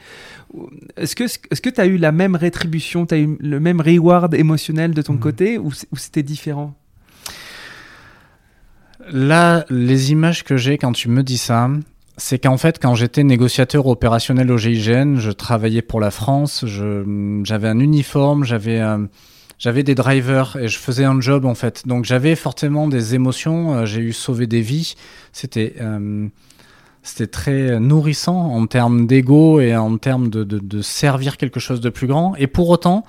est-ce 0.96 1.16
que 1.16 1.70
tu 1.70 1.80
as 1.80 1.86
eu 1.86 1.96
la 1.96 2.12
même 2.12 2.36
rétribution, 2.36 3.04
tu 3.04 3.14
as 3.14 3.18
eu 3.18 3.36
le 3.40 3.58
même 3.58 3.80
reward 3.80 4.34
émotionnel 4.34 4.94
de 4.94 5.02
ton 5.02 5.14
Mhm. 5.14 5.18
côté 5.20 5.58
ou 5.58 5.72
c'était 5.72 6.22
différent? 6.22 6.74
Là, 9.10 9.64
les 9.68 10.12
images 10.12 10.44
que 10.44 10.56
j'ai 10.56 10.78
quand 10.78 10.92
tu 10.92 11.08
me 11.08 11.22
dis 11.24 11.38
ça, 11.38 11.68
c'est 12.16 12.38
qu'en 12.38 12.56
fait, 12.56 12.78
quand 12.80 12.94
j'étais 12.94 13.24
négociateur 13.24 13.86
opérationnel 13.86 14.50
au 14.50 14.58
GIGN, 14.58 15.16
je 15.16 15.30
travaillais 15.30 15.82
pour 15.82 16.00
la 16.00 16.10
France, 16.10 16.64
j'avais 16.66 17.68
un 17.68 17.78
uniforme, 17.78 18.44
j'avais 18.44 18.80
euh, 18.80 18.98
j'avais 19.58 19.82
des 19.82 19.94
drivers 19.94 20.56
et 20.60 20.68
je 20.68 20.78
faisais 20.78 21.04
un 21.04 21.20
job 21.20 21.46
en 21.46 21.54
fait. 21.54 21.86
Donc 21.86 22.04
j'avais 22.04 22.36
fortement 22.36 22.88
des 22.88 23.14
émotions, 23.14 23.74
euh, 23.74 23.86
j'ai 23.86 24.00
eu 24.00 24.12
sauvé 24.12 24.46
des 24.46 24.60
vies. 24.60 24.94
C'était 25.32 25.74
euh, 25.80 26.28
c'était 27.02 27.26
très 27.26 27.80
nourrissant 27.80 28.36
en 28.36 28.66
termes 28.66 29.06
d'ego 29.06 29.60
et 29.60 29.74
en 29.74 29.96
termes 29.96 30.28
de, 30.28 30.44
de 30.44 30.82
servir 30.82 31.36
quelque 31.36 31.60
chose 31.60 31.80
de 31.80 31.88
plus 31.88 32.06
grand. 32.06 32.36
Et 32.36 32.46
pour 32.46 32.68
autant, 32.68 33.04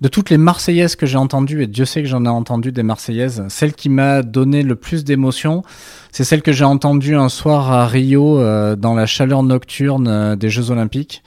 de 0.00 0.08
toutes 0.08 0.30
les 0.30 0.38
Marseillaises 0.38 0.96
que 0.96 1.06
j'ai 1.06 1.18
entendues, 1.18 1.62
et 1.62 1.66
Dieu 1.66 1.84
sait 1.84 2.02
que 2.02 2.08
j'en 2.08 2.24
ai 2.24 2.28
entendu 2.28 2.72
des 2.72 2.82
Marseillaises, 2.82 3.44
celle 3.48 3.74
qui 3.74 3.90
m'a 3.90 4.22
donné 4.22 4.62
le 4.62 4.74
plus 4.74 5.04
d'émotion, 5.04 5.62
c'est 6.10 6.24
celle 6.24 6.42
que 6.42 6.52
j'ai 6.52 6.64
entendue 6.64 7.16
un 7.16 7.28
soir 7.28 7.70
à 7.70 7.86
Rio 7.86 8.38
euh, 8.38 8.76
dans 8.76 8.94
la 8.94 9.06
chaleur 9.06 9.42
nocturne 9.42 10.08
euh, 10.08 10.36
des 10.36 10.48
Jeux 10.48 10.70
Olympiques, 10.70 11.22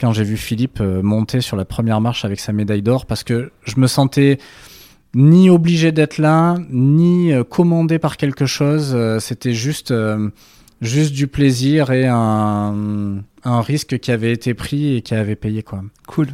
quand 0.00 0.12
j'ai 0.12 0.24
vu 0.24 0.36
Philippe 0.36 0.80
euh, 0.80 1.02
monter 1.02 1.40
sur 1.40 1.56
la 1.56 1.64
première 1.64 2.00
marche 2.00 2.24
avec 2.24 2.40
sa 2.40 2.52
médaille 2.52 2.82
d'or, 2.82 3.06
parce 3.06 3.24
que 3.24 3.52
je 3.64 3.78
me 3.78 3.86
sentais 3.86 4.38
ni 5.14 5.48
obligé 5.48 5.90
d'être 5.90 6.18
là, 6.18 6.56
ni 6.70 7.32
commandé 7.48 7.98
par 7.98 8.16
quelque 8.16 8.46
chose. 8.46 8.96
C'était 9.18 9.54
juste, 9.54 9.92
juste 10.80 11.12
du 11.12 11.26
plaisir 11.26 11.90
et 11.90 12.06
un, 12.06 13.16
un 13.42 13.60
risque 13.60 13.98
qui 13.98 14.12
avait 14.12 14.32
été 14.32 14.54
pris 14.54 14.94
et 14.94 15.02
qui 15.02 15.16
avait 15.16 15.34
payé 15.34 15.64
quoi. 15.64 15.82
Cool. 16.06 16.28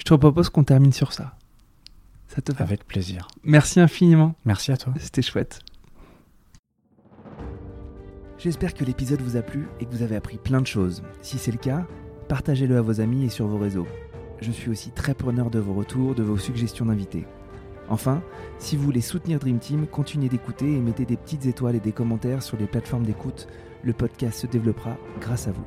Je 0.00 0.04
te 0.04 0.14
propose 0.14 0.48
qu'on 0.48 0.64
termine 0.64 0.94
sur 0.94 1.12
ça. 1.12 1.36
Ça 2.26 2.40
te 2.40 2.52
va 2.52 2.64
Avec 2.64 2.86
plaisir. 2.86 3.28
Merci 3.44 3.80
infiniment. 3.80 4.34
Merci 4.46 4.72
à 4.72 4.78
toi. 4.78 4.94
C'était 4.98 5.20
chouette. 5.20 5.60
J'espère 8.38 8.72
que 8.72 8.82
l'épisode 8.82 9.20
vous 9.20 9.36
a 9.36 9.42
plu 9.42 9.68
et 9.78 9.84
que 9.84 9.90
vous 9.90 10.02
avez 10.02 10.16
appris 10.16 10.38
plein 10.38 10.62
de 10.62 10.66
choses. 10.66 11.02
Si 11.20 11.36
c'est 11.36 11.52
le 11.52 11.58
cas, 11.58 11.86
partagez-le 12.28 12.78
à 12.78 12.80
vos 12.80 13.02
amis 13.02 13.26
et 13.26 13.28
sur 13.28 13.46
vos 13.46 13.58
réseaux. 13.58 13.86
Je 14.40 14.50
suis 14.50 14.70
aussi 14.70 14.90
très 14.90 15.12
preneur 15.12 15.50
de 15.50 15.58
vos 15.58 15.74
retours, 15.74 16.14
de 16.14 16.22
vos 16.22 16.38
suggestions 16.38 16.86
d'invités. 16.86 17.26
Enfin, 17.90 18.22
si 18.58 18.76
vous 18.76 18.84
voulez 18.84 19.02
soutenir 19.02 19.38
Dream 19.38 19.58
Team, 19.58 19.86
continuez 19.86 20.30
d'écouter 20.30 20.72
et 20.72 20.80
mettez 20.80 21.04
des 21.04 21.18
petites 21.18 21.44
étoiles 21.44 21.76
et 21.76 21.80
des 21.80 21.92
commentaires 21.92 22.42
sur 22.42 22.56
les 22.56 22.66
plateformes 22.66 23.04
d'écoute. 23.04 23.48
Le 23.82 23.92
podcast 23.92 24.40
se 24.40 24.46
développera 24.46 24.96
grâce 25.20 25.46
à 25.46 25.52
vous. 25.52 25.66